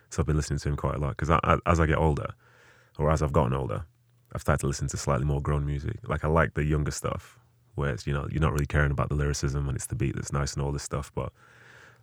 So 0.10 0.22
I've 0.22 0.27
been 0.27 0.38
listening 0.38 0.60
to 0.60 0.69
him 0.69 0.75
quite 0.75 0.96
a 0.96 1.00
lot 1.00 1.17
because 1.17 1.29
as 1.65 1.79
I 1.79 1.86
get 1.86 1.98
older, 1.98 2.34
or 2.98 3.12
as 3.12 3.22
I've 3.22 3.34
gotten 3.34 3.53
older, 3.53 3.86
I've 4.34 4.41
started 4.41 4.62
to 4.62 4.67
listen 4.67 4.88
to 4.89 4.98
slightly 4.98 5.25
more 5.25 5.41
grown 5.41 5.65
music. 5.65 5.98
Like 6.08 6.24
I 6.24 6.27
like 6.27 6.53
the 6.53 6.63
younger 6.63 6.91
stuff, 6.91 7.38
where 7.75 7.91
it's 7.91 8.08
you 8.08 8.13
know 8.13 8.27
you're 8.31 8.41
not 8.41 8.53
really 8.53 8.65
caring 8.65 8.91
about 8.91 9.10
the 9.10 9.15
lyricism 9.15 9.67
and 9.67 9.75
it's 9.75 9.86
the 9.88 9.96
beat 9.96 10.15
that's 10.15 10.34
nice 10.34 10.53
and 10.53 10.63
all 10.63 10.72
this 10.72 10.84
stuff, 10.84 11.12
but 11.13 11.31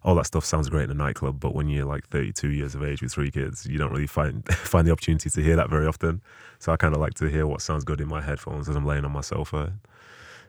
all 0.07 0.14
that 0.14 0.26
stuff 0.26 0.45
sounds 0.45 0.69
great 0.69 0.85
in 0.85 0.90
a 0.90 0.95
nightclub, 0.95 1.40
but 1.40 1.55
when 1.55 1.69
you're 1.69 1.85
like 1.85 2.07
32 2.09 2.50
years 2.50 2.75
of 2.76 2.85
age 2.85 3.02
with 3.02 3.12
three 3.12 3.31
kids, 3.31 3.66
you 3.66 3.76
don't 3.76 3.90
really 3.90 4.07
find 4.07 4.47
find 4.55 4.87
the 4.87 4.93
opportunity 4.93 5.28
to 5.28 5.43
hear 5.43 5.57
that 5.57 5.69
very 5.69 5.87
often. 5.87 6.23
So 6.59 6.73
I 6.73 6.76
kind 6.76 6.95
of 6.95 7.00
like 7.00 7.14
to 7.14 7.26
hear 7.26 7.47
what 7.47 7.61
sounds 7.61 7.85
good 7.85 8.00
in 8.00 8.09
my 8.09 8.21
headphones 8.21 8.69
as 8.69 8.76
I'm 8.76 8.87
laying 8.87 9.05
on 9.05 9.12
my 9.12 9.21
sofa, 9.21 9.73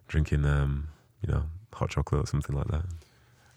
drinking, 0.07 0.45
um, 0.45 0.89
you 1.21 1.33
know, 1.33 1.43
hot 1.73 1.89
chocolate 1.89 2.23
or 2.23 2.27
something 2.27 2.55
like 2.55 2.67
that. 2.67 2.85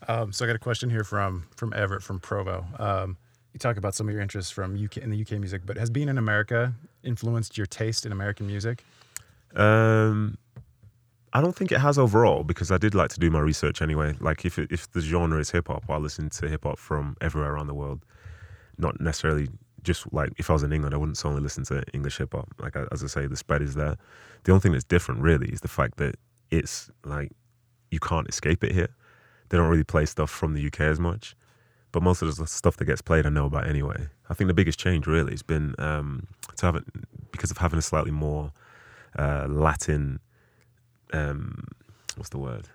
Um, 0.09 0.33
so 0.33 0.45
I 0.45 0.49
got 0.49 0.57
a 0.57 0.61
question 0.61 0.90
here 0.90 1.05
from 1.05 1.47
from 1.57 1.73
Everett 1.75 2.02
from 2.02 2.21
Provo. 2.21 2.64
Um, 2.79 3.17
you 3.52 3.59
talk 3.59 3.76
about 3.76 3.95
some 3.95 4.09
of 4.09 4.12
your 4.12 4.23
interests 4.23 4.50
from 4.50 4.83
UK 4.83 4.99
in 4.99 5.11
the 5.11 5.21
UK 5.21 5.33
music, 5.33 5.62
but 5.67 5.76
has 5.76 5.90
being 5.90 6.09
in 6.09 6.19
America 6.19 6.75
influenced 7.02 7.57
your 7.59 7.67
taste 7.67 8.07
in 8.07 8.12
American 8.12 8.47
music? 8.47 8.85
Um, 9.57 10.38
I 11.33 11.40
don't 11.40 11.55
think 11.55 11.73
it 11.73 11.81
has 11.81 11.99
overall 11.99 12.45
because 12.45 12.71
I 12.71 12.79
did 12.79 12.95
like 12.95 13.11
to 13.11 13.21
do 13.21 13.31
my 13.31 13.40
research 13.40 13.83
anyway. 13.83 14.14
Like 14.21 14.45
if 14.45 14.59
it, 14.59 14.71
if 14.71 14.90
the 14.93 15.00
genre 15.00 15.38
is 15.38 15.50
hip 15.50 15.69
hop, 15.69 15.85
I 15.88 15.97
listen 15.97 16.31
to 16.31 16.49
hip 16.49 16.64
hop 16.64 16.79
from 16.79 17.17
everywhere 17.21 17.52
around 17.52 17.67
the 17.67 17.75
world. 17.75 18.05
Not 18.79 19.00
necessarily 19.00 19.49
just 19.83 20.12
like 20.12 20.33
if 20.38 20.50
I 20.50 20.52
was 20.52 20.62
in 20.62 20.73
England, 20.73 20.95
I 20.95 20.99
wouldn't 20.99 21.19
solely 21.19 21.40
listen 21.40 21.64
to 21.64 21.83
English 21.93 22.19
hip 22.19 22.33
hop. 22.33 22.49
Like 22.59 22.76
as 22.93 23.02
I 23.02 23.07
say, 23.07 23.26
the 23.26 23.37
spread 23.37 23.62
is 23.62 23.75
there. 23.75 23.97
The 24.45 24.52
only 24.52 24.61
thing 24.61 24.73
that's 24.73 24.85
different 24.85 25.21
really 25.21 25.49
is 25.49 25.61
the 25.61 25.69
fact 25.69 25.99
that 25.99 26.17
it's 26.50 26.90
like 27.05 27.33
you 27.90 28.00
can't 28.00 28.28
escape 28.28 28.64
it 28.64 28.73
here. 28.73 28.88
They 29.49 29.59
don't 29.59 29.68
really 29.68 29.85
play 29.85 30.06
stuff 30.06 30.30
from 30.30 30.54
the 30.54 30.66
UK 30.66 30.80
as 30.80 31.00
much, 31.00 31.35
but 31.92 32.02
most 32.02 32.23
of 32.23 32.35
the 32.35 32.47
stuff 32.47 32.76
that 32.76 32.85
gets 32.85 33.02
played 33.02 33.26
I 33.26 33.30
know 33.30 33.47
about 33.47 33.66
anyway. 33.66 34.09
I 34.28 34.35
think 34.35 34.49
the 34.49 34.54
biggest 34.54 34.78
change 34.78 35.06
really 35.06 35.32
has 35.32 35.42
been 35.42 35.75
um, 35.78 36.28
to 36.56 36.66
have 36.66 36.76
it 36.76 36.85
because 37.32 37.50
of 37.50 37.59
having 37.59 37.78
a 37.78 37.82
slightly 37.82 38.12
more 38.12 38.52
uh, 39.18 39.47
Latin 39.49 40.20
um, 41.12 41.64
what's 42.16 42.30
the 42.30 42.38
word? 42.38 42.68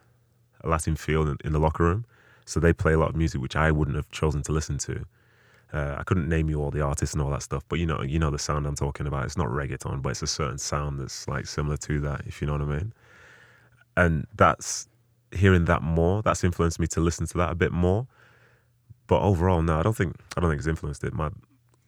A 0.61 0.69
Latin 0.69 0.95
feel 0.95 1.27
in, 1.27 1.37
in, 1.43 1.53
the 1.53 1.59
locker 1.59 1.83
room. 1.83 2.05
So 2.45 2.59
they 2.59 2.73
play 2.73 2.93
a 2.93 2.97
lot 2.97 3.09
of 3.09 3.15
music 3.15 3.41
which 3.41 3.55
I 3.55 3.71
wouldn't 3.71 3.95
have 3.95 4.09
chosen 4.11 4.41
to 4.43 4.51
listen 4.51 4.77
to. 4.79 5.05
Uh, 5.73 5.95
I 5.97 6.03
couldn't 6.03 6.29
name 6.29 6.49
you 6.49 6.61
all 6.61 6.71
the 6.71 6.81
artists 6.81 7.13
and 7.13 7.21
all 7.21 7.31
that 7.31 7.41
stuff, 7.41 7.63
but 7.67 7.79
you 7.79 7.85
know, 7.85 8.01
you 8.01 8.19
know 8.19 8.29
the 8.29 8.39
sound 8.39 8.65
I'm 8.65 8.75
talking 8.75 9.07
about. 9.07 9.25
It's 9.25 9.37
not 9.37 9.47
reggaeton, 9.47 10.01
but 10.01 10.09
it's 10.09 10.21
a 10.21 10.27
certain 10.27 10.57
sound 10.57 10.99
that's 10.99 11.27
like 11.27 11.47
similar 11.47 11.77
to 11.77 11.99
that, 12.01 12.21
if 12.27 12.41
you 12.41 12.47
know 12.47 12.53
what 12.53 12.61
I 12.61 12.65
mean. 12.65 12.93
And 13.97 14.27
that's 14.35 14.87
hearing 15.35 15.65
that 15.65 15.81
more. 15.81 16.21
That's 16.21 16.43
influenced 16.43 16.79
me 16.79 16.87
to 16.87 16.99
listen 16.99 17.25
to 17.27 17.37
that 17.37 17.51
a 17.51 17.55
bit 17.55 17.71
more. 17.71 18.07
But 19.07 19.21
overall, 19.21 19.61
no, 19.61 19.79
I 19.79 19.83
don't 19.83 19.95
think 19.95 20.15
I 20.35 20.41
don't 20.41 20.49
think 20.49 20.59
it's 20.59 20.67
influenced 20.67 21.03
it. 21.03 21.13
My, 21.13 21.29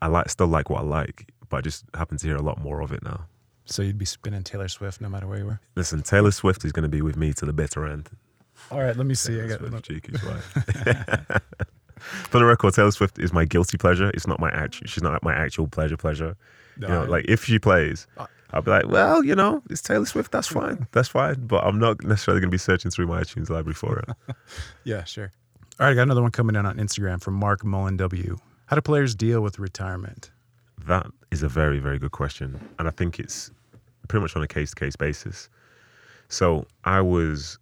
I 0.02 0.08
like 0.08 0.30
still 0.30 0.48
like 0.48 0.70
what 0.70 0.82
I 0.82 0.84
like, 0.84 1.32
but 1.50 1.58
I 1.58 1.62
just 1.62 1.86
happen 1.94 2.18
to 2.18 2.28
hear 2.28 2.36
a 2.36 2.42
lot 2.42 2.60
more 2.60 2.82
of 2.82 2.92
it 2.92 3.04
now. 3.04 3.26
So 3.66 3.82
you'd 3.82 3.98
be 3.98 4.06
spinning 4.06 4.44
Taylor 4.44 4.68
Swift 4.68 5.02
no 5.02 5.10
matter 5.10 5.28
where 5.28 5.40
you 5.40 5.46
were. 5.46 5.60
Listen, 5.76 6.02
Taylor 6.02 6.32
Swift 6.32 6.64
is 6.64 6.72
going 6.72 6.84
to 6.84 6.90
be 6.90 7.02
with 7.02 7.18
me 7.18 7.34
to 7.34 7.46
the 7.46 7.54
bitter 7.54 7.86
end. 7.86 8.10
All 8.72 8.80
right, 8.80 8.96
let 8.96 9.06
me 9.06 9.14
see. 9.14 9.34
Taylor 9.34 9.46
I 9.46 9.48
got 9.48 9.60
Swift, 9.60 9.86
cheeky 9.86 10.12
For 11.98 12.40
the 12.40 12.46
record, 12.46 12.74
Taylor 12.76 12.92
Swift 12.92 13.20
is 13.20 13.34
my 13.34 13.44
guilty 13.44 13.78
pleasure. 13.78 14.10
It's 14.14 14.28
not 14.28 14.40
my 14.40 14.50
actual. 14.52 14.88
She's 14.88 15.04
not 15.04 15.22
my 15.24 15.34
actual 15.34 15.68
pleasure. 15.68 15.98
Pleasure. 15.98 16.38
No, 16.78 16.88
you 16.88 16.94
know, 16.94 17.04
like 17.06 17.26
if 17.28 17.44
she 17.44 17.60
plays, 17.60 18.08
uh, 18.18 18.28
I'll 18.52 18.62
be 18.62 18.72
like, 18.72 18.88
well, 18.88 19.24
you 19.24 19.36
know, 19.36 19.62
it's 19.70 19.82
Taylor 19.82 20.06
Swift. 20.06 20.32
That's 20.32 20.48
fine. 20.48 20.88
That's 20.94 21.10
fine. 21.10 21.46
But 21.48 21.66
I'm 21.66 21.80
not 21.80 22.04
necessarily 22.04 22.40
going 22.40 22.50
to 22.50 22.56
be 22.56 22.58
searching 22.58 22.92
through 22.92 23.08
my 23.08 23.22
iTunes 23.22 23.50
library 23.50 23.74
for 23.76 24.00
it. 24.00 24.10
yeah, 24.84 25.04
sure. 25.04 25.32
All 25.80 25.86
right, 25.86 25.92
I 25.92 25.96
got 25.96 26.04
another 26.04 26.22
one 26.22 26.32
coming 26.32 26.56
in 26.56 26.66
on 26.66 26.78
Instagram 26.78 27.22
from 27.22 27.34
Mark 27.36 27.64
Mullen 27.64 27.98
W. 27.98 28.38
How 28.68 28.76
do 28.76 28.82
players 28.82 29.16
deal 29.16 29.42
with 29.42 29.60
retirement? 29.60 30.32
That 30.88 31.08
is 31.32 31.44
a 31.44 31.50
very, 31.50 31.80
very 31.80 32.00
good 32.00 32.12
question, 32.12 32.60
and 32.80 32.88
I 32.88 32.92
think 32.92 33.20
it's 33.20 33.52
pretty 34.08 34.22
much 34.22 34.36
on 34.36 34.44
a 34.44 34.48
case 34.48 34.72
to 34.72 34.76
case 34.76 34.96
basis. 34.96 35.50
So 36.30 36.66
I 36.84 37.02
was, 37.02 37.60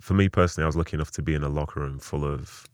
for 0.00 0.14
me 0.14 0.28
personally, 0.28 0.64
I 0.64 0.66
was 0.66 0.76
lucky 0.76 0.94
enough 0.94 1.10
to 1.12 1.22
be 1.22 1.34
in 1.34 1.42
a 1.42 1.48
locker 1.48 1.80
room 1.80 1.98
full 1.98 2.24
of 2.24 2.66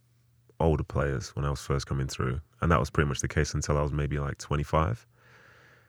older 0.59 0.83
players 0.83 1.35
when 1.35 1.45
I 1.45 1.49
was 1.49 1.61
first 1.61 1.87
coming 1.87 2.07
through, 2.07 2.39
and 2.61 2.71
that 2.71 2.79
was 2.79 2.89
pretty 2.89 3.07
much 3.07 3.21
the 3.21 3.27
case 3.27 3.53
until 3.53 3.77
I 3.77 3.81
was 3.81 3.91
maybe 3.91 4.19
like 4.19 4.37
25. 4.37 5.05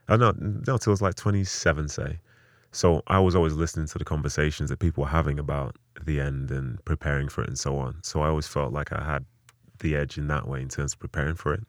Uh, 0.09 0.17
no, 0.17 0.33
no, 0.39 0.75
until 0.75 0.91
I 0.91 0.93
was 0.93 1.03
like 1.03 1.15
27, 1.15 1.89
say. 1.89 2.19
So 2.73 3.03
I 3.07 3.21
was 3.21 3.35
always 3.35 3.55
listening 3.55 3.87
to 3.89 3.99
the 3.99 4.05
conversations 4.05 4.71
that 4.71 4.79
people 4.79 5.05
were 5.05 5.11
having 5.11 5.39
about 5.39 5.77
the 6.05 6.21
end 6.21 6.51
and 6.51 6.85
preparing 6.85 7.29
for 7.29 7.43
it 7.43 7.49
and 7.49 7.59
so 7.59 7.79
on. 7.79 8.03
So 8.03 8.21
I 8.21 8.29
always 8.29 8.47
felt 8.47 8.73
like 8.73 8.93
I 8.93 9.05
had 9.05 9.25
the 9.79 9.97
edge 9.97 10.19
in 10.19 10.27
that 10.29 10.49
way 10.49 10.61
in 10.61 10.69
terms 10.69 10.93
of 10.95 10.99
preparing 10.99 11.37
for 11.37 11.55
it. 11.55 11.65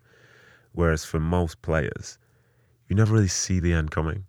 Whereas 0.73 1.05
for 1.05 1.19
most 1.19 1.61
players, 1.61 2.17
you 2.89 2.95
never 2.95 3.13
really 3.13 3.27
see 3.27 3.59
the 3.59 3.73
end 3.73 3.91
coming 3.91 4.25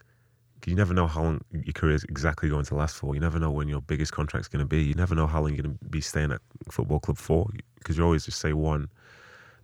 you 0.67 0.75
never 0.75 0.93
know 0.93 1.07
how 1.07 1.23
long 1.23 1.41
your 1.53 1.73
career 1.73 1.95
is 1.95 2.05
exactly 2.05 2.49
going 2.49 2.65
to 2.65 2.75
last 2.75 2.97
for. 2.97 3.15
You 3.15 3.21
never 3.21 3.39
know 3.39 3.53
when 3.53 3.69
your 3.69 3.81
biggest 3.81 4.13
contract's 4.13 4.49
going 4.49 4.61
to 4.61 4.67
be. 4.67 4.83
You 4.83 4.95
never 4.95 5.15
know 5.15 5.29
how 5.29 5.41
long 5.41 5.55
you're 5.55 5.63
going 5.63 5.79
to 5.79 5.85
be 5.87 6.01
staying 6.01 6.33
at 6.33 6.41
football 6.71 6.99
club 6.99 7.19
for 7.19 7.49
because 7.79 7.97
you're 7.97 8.05
always 8.05 8.25
just 8.25 8.41
say 8.41 8.53
one 8.53 8.89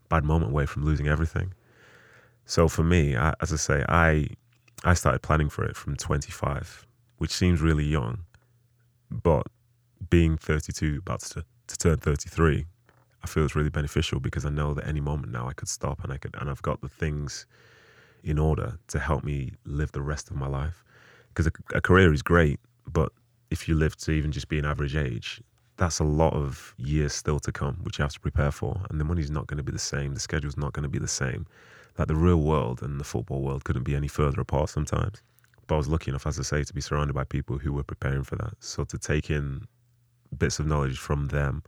bad 0.09 0.25
moment 0.25 0.53
away 0.53 0.65
from 0.65 0.85
losing 0.85 1.09
everything. 1.09 1.53
So 2.47 2.69
for 2.69 2.83
me, 2.83 3.17
I, 3.17 3.35
as 3.41 3.53
I 3.53 3.57
say, 3.57 3.85
I 3.89 4.29
I 4.85 4.95
started 4.95 5.23
planning 5.23 5.49
for 5.49 5.65
it 5.65 5.77
from 5.77 5.97
25, 5.97 6.87
which 7.19 7.31
seems 7.31 7.61
really 7.61 7.85
young, 7.85 8.25
but 9.11 9.47
being 10.11 10.37
32, 10.37 10.99
about 10.99 11.21
to, 11.21 11.45
to 11.69 11.79
turn 11.79 11.99
33, 11.99 12.67
I 13.23 13.27
feel 13.29 13.45
it's 13.45 13.55
really 13.55 13.71
beneficial 13.71 14.19
because 14.19 14.45
I 14.45 14.51
know 14.51 14.75
that 14.75 14.87
any 14.89 15.01
moment 15.01 15.33
now 15.33 15.49
I 15.49 15.53
could 15.53 15.69
stop 15.69 16.03
and 16.03 16.13
I 16.13 16.17
could 16.17 16.35
and 16.41 16.51
I've 16.51 16.63
got 16.63 16.81
the 16.81 16.89
things 16.89 17.47
in 18.25 18.39
order 18.39 18.79
to 18.89 18.99
help 18.99 19.23
me 19.23 19.53
live 19.65 19.93
the 19.93 20.03
rest 20.03 20.31
of 20.31 20.37
my 20.37 20.49
life 20.49 20.85
because 21.29 21.47
a, 21.47 21.53
a 21.77 21.81
career 21.81 22.13
is 22.13 22.23
great, 22.23 22.59
but 22.87 23.13
if 23.51 23.69
you 23.69 23.75
live 23.75 23.97
to 23.97 24.11
even 24.11 24.33
just 24.33 24.49
be 24.49 24.59
an 24.59 24.65
average 24.65 24.97
age, 24.97 25.41
that's 25.77 25.99
a 25.99 26.05
lot 26.05 26.35
of 26.35 26.75
years 26.77 27.13
still 27.13 27.41
to 27.41 27.53
come, 27.53 27.77
which 27.83 27.99
you 27.99 28.03
have 28.03 28.13
to 28.13 28.21
prepare 28.21 28.51
for. 28.51 28.81
And 28.91 29.01
the 29.01 29.05
money's 29.05 29.31
not 29.31 29.47
going 29.47 29.59
to 29.59 29.63
be 29.63 29.73
the 29.73 29.79
same. 29.79 30.15
The 30.15 30.21
schedule's 30.21 30.57
not 30.57 30.73
going 30.73 30.83
to 30.85 30.89
be 30.89 30.99
the 30.99 31.09
same. 31.09 31.47
Like 31.99 32.09
the 32.09 32.17
real 32.17 32.41
world 32.41 32.83
and 32.83 32.99
the 32.99 33.05
football 33.05 33.43
world 33.43 33.65
couldn't 33.65 33.83
be 33.85 33.95
any 33.95 34.09
further 34.09 34.41
apart 34.41 34.71
sometimes. 34.71 35.23
But 35.67 35.77
I 35.77 35.79
was 35.79 35.89
lucky 35.89 36.11
enough, 36.11 36.27
as 36.27 36.39
I 36.39 36.43
say, 36.43 36.65
to 36.65 36.75
be 36.75 36.81
surrounded 36.81 37.15
by 37.15 37.25
people 37.25 37.59
who 37.59 37.73
were 37.73 37.85
preparing 37.85 38.25
for 38.25 38.37
that. 38.37 38.55
So 38.61 38.85
to 38.85 38.99
take 38.99 39.31
in 39.31 39.67
bits 40.37 40.59
of 40.59 40.67
knowledge 40.67 40.99
from 40.99 41.29
them 41.29 41.63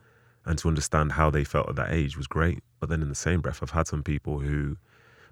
and 0.46 0.58
to 0.58 0.68
understand 0.68 1.12
how 1.12 1.30
they 1.30 1.44
felt 1.44 1.68
at 1.68 1.76
that 1.76 1.92
age 1.92 2.16
was 2.16 2.26
great. 2.26 2.62
But 2.80 2.88
then 2.88 3.02
in 3.02 3.08
the 3.08 3.14
same 3.14 3.40
breath, 3.40 3.60
I've 3.62 3.70
had 3.70 3.87
some 3.87 4.02
people 4.02 4.40
who, 4.40 4.76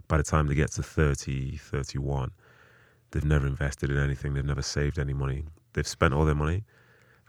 by 0.09 0.17
the 0.19 0.23
time 0.23 0.47
they 0.47 0.55
get 0.55 0.73
to 0.73 0.83
30, 0.83 1.57
31, 1.57 2.33
They've 3.13 3.25
never 3.25 3.47
invested 3.47 3.91
in 3.91 3.99
anything. 3.99 4.35
They've 4.35 4.45
never 4.45 4.63
saved 4.63 4.99
any 4.99 5.13
money. 5.13 5.45
They've 5.75 5.87
spent 5.87 6.15
all 6.15 6.25
their 6.25 6.35
money, 6.35 6.65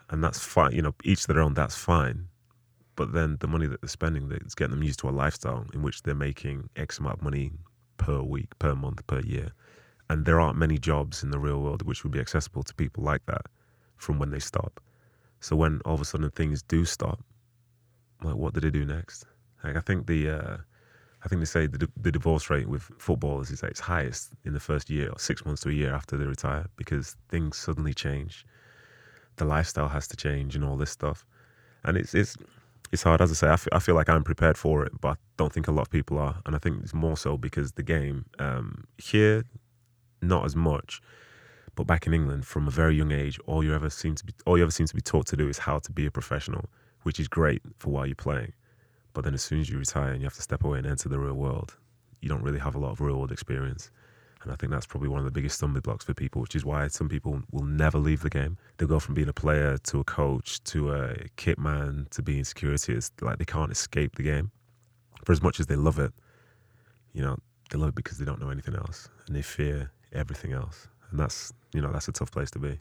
and 0.10 0.23
that's 0.23 0.39
fine. 0.39 0.71
You 0.71 0.82
know, 0.82 0.95
each 1.04 1.28
their 1.28 1.39
own. 1.39 1.54
That's 1.54 1.76
fine. 1.76 2.30
But 2.95 3.13
then 3.13 3.38
the 3.39 3.47
money 3.47 3.65
that 3.67 3.82
they're 3.82 3.89
spending, 3.89 4.32
it's 4.32 4.56
getting 4.56 4.75
them 4.75 4.84
used 4.84 4.99
to 4.99 5.10
a 5.10 5.12
lifestyle 5.12 5.65
in 5.73 5.82
which 5.82 6.03
they're 6.03 6.13
making 6.13 6.69
X 6.75 6.99
amount 6.99 7.17
of 7.17 7.23
money 7.23 7.51
per 7.97 8.21
week, 8.21 8.58
per 8.60 8.75
month, 8.75 9.06
per 9.08 9.19
year. 9.21 9.51
And 10.10 10.25
there 10.25 10.39
aren't 10.39 10.58
many 10.58 10.77
jobs 10.77 11.23
in 11.23 11.32
the 11.32 11.39
real 11.39 11.62
world 11.62 11.82
which 11.84 12.03
would 12.03 12.13
be 12.13 12.19
accessible 12.19 12.63
to 12.63 12.73
people 12.75 13.03
like 13.03 13.25
that 13.25 13.47
from 13.97 14.19
when 14.19 14.29
they 14.29 14.39
stop. 14.39 14.79
So 15.39 15.56
when 15.56 15.82
all 15.86 15.95
of 15.95 16.01
a 16.01 16.06
sudden 16.06 16.29
things 16.32 16.62
do 16.62 16.86
stop, 16.86 17.19
like 18.23 18.36
what 18.36 18.53
do 18.53 18.60
they 18.60 18.69
do 18.69 18.86
next? 18.86 19.25
Like 19.63 19.75
I 19.75 19.79
think 19.79 20.08
the 20.08 20.29
uh, 20.29 20.58
I 21.23 21.27
think 21.27 21.39
they 21.39 21.45
say 21.45 21.67
the, 21.67 21.89
the 21.99 22.12
divorce 22.12 22.49
rate 22.49 22.67
with 22.67 22.84
footballers 22.97 23.49
is 23.49 23.63
at 23.63 23.71
its 23.71 23.79
highest 23.79 24.34
in 24.43 24.53
the 24.53 24.60
first 24.60 24.89
year 24.89 25.10
or 25.10 25.17
six 25.17 25.45
months 25.45 25.62
to 25.62 25.69
a 25.69 25.73
year 25.73 25.93
after 25.93 26.17
they 26.17 26.25
retire 26.25 26.65
because 26.75 27.15
things 27.29 27.58
suddenly 27.58 27.93
change. 27.93 28.45
The 29.38 29.45
lifestyle 29.45 29.88
has 29.88 30.08
to 30.10 30.17
change 30.17 30.56
and 30.56 30.65
all 30.65 30.75
this 30.75 30.91
stuff. 30.91 31.25
And 31.86 31.97
it's, 31.97 32.13
it's, 32.13 32.38
it's 32.93 33.01
hard. 33.01 33.21
As 33.21 33.32
I 33.32 33.34
say, 33.34 33.49
I 33.49 33.56
feel, 33.56 33.79
feel 33.79 33.95
like 33.95 34.08
I'm 34.08 34.23
prepared 34.23 34.56
for 34.56 34.86
it, 34.86 35.01
but 35.01 35.10
I 35.10 35.15
don't 35.36 35.51
think 35.51 35.67
a 35.67 35.71
lot 35.71 35.82
of 35.82 35.89
people 35.89 36.19
are. 36.19 36.38
And 36.45 36.56
I 36.56 36.60
think 36.60 36.84
it's 36.84 36.93
more 36.93 37.17
so 37.17 37.38
because 37.38 37.71
the 37.71 37.82
game 37.82 38.25
um, 38.38 38.86
here, 38.99 39.43
not 40.21 40.45
as 40.45 40.56
much. 40.56 41.01
But 41.75 41.88
back 41.88 42.06
in 42.06 42.13
England, 42.13 42.45
from 42.45 42.67
a 42.67 42.71
very 42.71 42.95
young 42.95 43.12
age, 43.12 43.39
all 43.47 43.63
you 43.63 43.73
ever 43.73 43.89
seem 43.89 44.13
to 44.13 44.23
be 44.23 44.34
all 44.45 44.58
you 44.58 44.63
ever 44.63 44.71
seem 44.71 44.86
to 44.86 44.93
be 44.93 45.01
taught 45.01 45.25
to 45.27 45.36
do 45.36 45.49
is 45.49 45.58
how 45.58 45.79
to 45.79 45.91
be 45.91 46.06
a 46.06 46.12
professional, 46.12 46.65
which 47.01 47.19
is 47.19 47.27
great 47.27 47.63
for 47.79 47.89
while 47.89 48.06
you're 48.06 48.15
playing. 48.15 48.53
But 49.13 49.23
then 49.23 49.34
as 49.34 49.41
soon 49.41 49.60
as 49.60 49.71
you 49.71 49.79
retire 49.79 50.12
and 50.12 50.21
you 50.21 50.25
have 50.25 50.36
to 50.36 50.43
step 50.43 50.63
away 50.63 50.77
and 50.77 50.86
enter 50.86 51.10
the 51.10 51.17
real 51.17 51.34
world, 51.34 51.75
you 52.21 52.29
don't 52.29 52.43
really 52.43 52.60
have 52.60 52.75
a 52.75 52.79
lot 52.79 52.91
of 52.91 53.01
real 53.01 53.15
world 53.15 53.32
experience. 53.32 53.89
And 54.43 54.51
I 54.51 54.56
think 54.56 54.71
that's 54.71 54.86
probably 54.86 55.10
one 55.10 55.19
of 55.19 55.25
the 55.25 55.32
biggest 55.32 55.56
stumbling 55.56 55.82
blocks 55.82 56.06
for 56.06 56.13
people, 56.13 56.41
which 56.41 56.56
is 56.56 56.65
why 56.65 56.88
some 56.88 57.08
people 57.08 57.41
will 57.51 57.63
never 57.63 57.97
leave 57.97 58.21
the 58.21 58.29
game. 58.29 58.58
They'll 58.77 58.89
go 58.89 58.99
from 58.99 59.15
being 59.15 59.29
a 59.29 59.34
player 59.34 59.77
to 59.77 59.99
a 59.99 60.03
coach 60.03 60.63
to 60.65 60.93
a 60.93 61.15
kit 61.38 61.58
man 61.58 62.08
to 62.12 62.21
being 62.21 62.43
security. 62.43 62.93
It's 62.93 63.12
like 63.21 63.38
they 63.38 63.45
can't 63.45 63.71
escape 63.71 64.15
the 64.15 64.23
game. 64.23 64.51
For 65.23 65.32
as 65.32 65.41
much 65.41 65.60
as 65.60 65.67
they 65.67 65.77
love 65.77 65.99
it, 65.99 66.12
you 67.13 67.21
know, 67.21 67.38
they 67.71 67.77
love 67.77 67.89
it 67.89 67.95
because 67.95 68.17
they 68.17 68.25
don't 68.25 68.41
know 68.41 68.49
anything 68.49 68.75
else 68.75 69.08
and 69.27 69.36
they 69.36 69.41
fear 69.41 69.91
everything 70.12 70.51
else. 70.51 70.88
And 71.10 71.19
that's, 71.19 71.53
you 71.73 71.82
know, 71.82 71.91
that's 71.91 72.10
a 72.10 72.12
tough 72.12 72.32
place 72.32 72.51
to 72.51 72.60
be. 72.60 72.79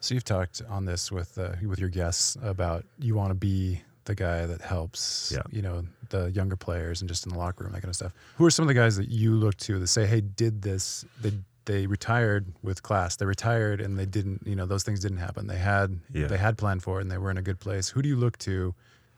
So 0.00 0.14
you've 0.14 0.24
talked 0.24 0.62
on 0.68 0.84
this 0.84 1.12
with 1.12 1.38
uh, 1.38 1.52
with 1.64 1.78
your 1.78 1.88
guests 1.88 2.36
about 2.42 2.84
you 2.98 3.14
want 3.14 3.30
to 3.30 3.34
be 3.34 3.82
the 4.04 4.14
guy 4.14 4.46
that 4.46 4.60
helps, 4.60 5.32
yeah. 5.34 5.42
you 5.50 5.62
know, 5.62 5.84
the 6.10 6.30
younger 6.32 6.56
players 6.56 7.00
and 7.00 7.08
just 7.08 7.24
in 7.24 7.32
the 7.32 7.38
locker 7.38 7.64
room, 7.64 7.72
that 7.72 7.80
kind 7.80 7.90
of 7.90 7.96
stuff. 7.96 8.12
Who 8.36 8.44
are 8.44 8.50
some 8.50 8.64
of 8.64 8.68
the 8.68 8.74
guys 8.74 8.96
that 8.96 9.08
you 9.08 9.34
look 9.34 9.56
to 9.58 9.78
that 9.78 9.86
say, 9.86 10.06
hey, 10.06 10.20
did 10.20 10.62
this, 10.62 11.04
they, 11.20 11.32
they 11.64 11.86
retired 11.86 12.52
with 12.62 12.82
class. 12.82 13.16
They 13.16 13.26
retired 13.26 13.80
and 13.80 13.98
they 13.98 14.06
didn't, 14.06 14.42
you 14.44 14.56
know, 14.56 14.66
those 14.66 14.82
things 14.82 15.00
didn't 15.00 15.18
happen. 15.18 15.46
They 15.46 15.58
had, 15.58 15.98
yeah. 16.12 16.26
they 16.26 16.36
had 16.36 16.58
planned 16.58 16.82
for 16.82 16.98
it 16.98 17.02
and 17.02 17.10
they 17.10 17.18
were 17.18 17.30
in 17.30 17.38
a 17.38 17.42
good 17.42 17.60
place. 17.60 17.88
Who 17.88 18.02
do 18.02 18.08
you 18.08 18.16
look 18.16 18.38
to 18.38 18.74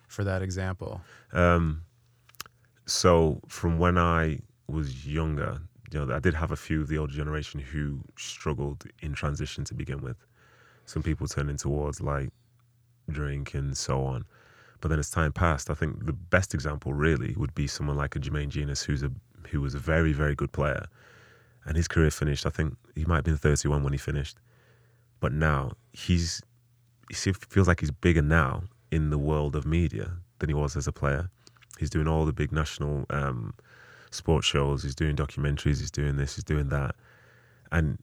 for 0.09 0.25
that 0.25 0.43
example? 0.43 1.01
Um, 1.33 1.83
so 2.87 3.41
from 3.49 3.79
when 3.79 3.97
I 3.97 4.41
was 4.69 5.07
younger, 5.07 5.61
you 5.91 6.05
know, 6.05 6.15
I 6.15 6.19
did 6.19 6.35
have 6.35 6.51
a 6.51 6.57
few 6.57 6.83
of 6.83 6.89
the 6.89 6.99
older 6.99 7.13
generation 7.13 7.61
who 7.61 8.01
struggled 8.19 8.85
in 9.01 9.15
transition 9.15 9.65
to 9.65 9.75
begin 9.75 10.01
with. 10.03 10.17
Some 10.87 11.03
people 11.03 11.27
turning 11.27 11.57
towards 11.57 12.01
like 12.01 12.31
drink 13.11 13.55
and 13.55 13.77
so 13.77 14.05
on. 14.05 14.25
But 14.81 14.89
then 14.89 14.99
as 14.99 15.11
time 15.11 15.33
passed, 15.33 15.71
I 15.71 15.75
think 15.75 16.05
the 16.05 16.13
best 16.13 16.55
example 16.55 16.93
really 16.93 17.35
would 17.37 17.55
be 17.55 17.67
someone 17.67 17.97
like 17.97 18.17
a 18.17 18.21
Jermaine 18.21 18.49
Jenas, 18.49 18.83
who's 18.83 19.03
a 19.03 19.11
who 19.49 19.61
was 19.61 19.75
a 19.75 19.79
very, 19.79 20.13
very 20.13 20.35
good 20.35 20.53
player. 20.53 20.87
And 21.67 21.77
his 21.77 21.89
career 21.89 22.11
finished, 22.11 22.45
I 22.47 22.51
think 22.51 22.77
he 22.95 23.05
might 23.05 23.17
have 23.17 23.25
been 23.25 23.37
31 23.37 23.83
when 23.83 23.93
he 23.93 23.99
finished. 23.99 24.39
But 25.21 25.33
now 25.33 25.73
he's 25.93 26.43
he 27.11 27.33
feels 27.33 27.69
like 27.69 27.81
he's 27.81 27.91
bigger 27.91 28.23
now 28.23 28.65
in 28.91 29.11
the 29.11 29.19
world 29.19 29.57
of 29.57 29.67
media 29.67 30.13
than 30.39 30.49
he 30.49 30.55
was 30.55 30.77
as 30.77 30.87
a 30.87 30.93
player. 30.93 31.31
He's 31.79 31.91
doing 31.91 32.09
all 32.09 32.25
the 32.25 32.33
big 32.33 32.53
national 32.53 33.07
um, 33.11 33.55
sports 34.11 34.47
shows. 34.47 34.83
He's 34.83 34.95
doing 34.95 35.17
documentaries. 35.17 35.81
He's 35.81 35.91
doing 35.91 36.17
this. 36.17 36.37
He's 36.37 36.45
doing 36.45 36.69
that, 36.69 36.95
and 37.73 37.99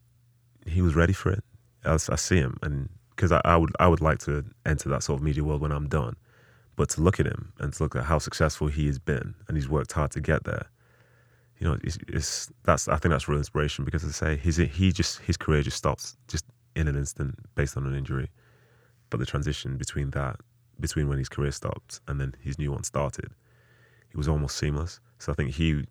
he 0.66 0.82
was 0.82 0.96
ready 0.96 1.14
for 1.14 1.32
it. 1.32 1.44
I, 1.86 1.94
I 1.94 2.16
see 2.16 2.38
him, 2.38 2.58
and 2.62 2.90
because 3.16 3.32
I, 3.32 3.42
I, 3.46 3.58
would 3.58 3.72
I 3.80 3.88
would 3.88 4.02
like 4.02 4.20
to 4.20 4.44
enter 4.66 4.90
that 4.90 5.04
sort 5.04 5.20
of 5.20 5.24
media 5.24 5.44
world 5.44 5.62
when 5.62 5.72
I'm 5.72 5.88
done, 5.88 6.16
but 6.76 6.90
to 6.90 7.02
look 7.02 7.20
at 7.20 7.26
him 7.26 7.54
and 7.60 7.74
to 7.74 7.84
look 7.84 7.96
at 7.96 8.04
how 8.04 8.18
successful 8.18 8.68
he 8.68 8.88
has 8.88 9.00
been, 9.00 9.36
and 9.48 9.58
he's 9.58 9.70
worked 9.70 9.92
hard 9.92 10.12
to 10.12 10.22
get 10.22 10.44
there. 10.44 10.68
You 11.60 11.68
know, 11.68 11.78
it's, 11.84 11.98
it's 12.08 12.52
that's 12.64 12.88
I 12.88 12.98
think 12.98 13.12
that's 13.12 13.28
real 13.28 13.38
inspiration 13.38 13.86
because 13.86 14.04
I 14.04 14.10
say 14.10 14.36
his 14.36 14.58
he 14.58 14.92
just 14.92 15.20
his 15.20 15.38
career 15.38 15.62
just 15.62 15.78
stops 15.78 16.18
just 16.28 16.46
in 16.76 16.88
an 16.88 16.96
instant 16.96 17.36
based 17.56 17.78
on 17.78 17.86
an 17.86 17.96
injury, 17.96 18.30
but 19.10 19.20
the 19.20 19.26
transition 19.26 19.78
between 19.78 20.12
that 20.12 20.38
between 20.80 21.08
when 21.08 21.20
his 21.20 21.30
career 21.30 21.52
stopped 21.52 22.02
and 22.08 22.20
then 22.20 22.34
his 22.42 22.58
new 22.58 22.72
one 22.72 22.84
started, 22.84 23.32
it 24.10 24.18
was 24.18 24.28
almost 24.28 24.58
seamless. 24.58 25.00
So 25.20 25.32
I 25.32 25.36
think 25.36 25.52
he 25.52 25.86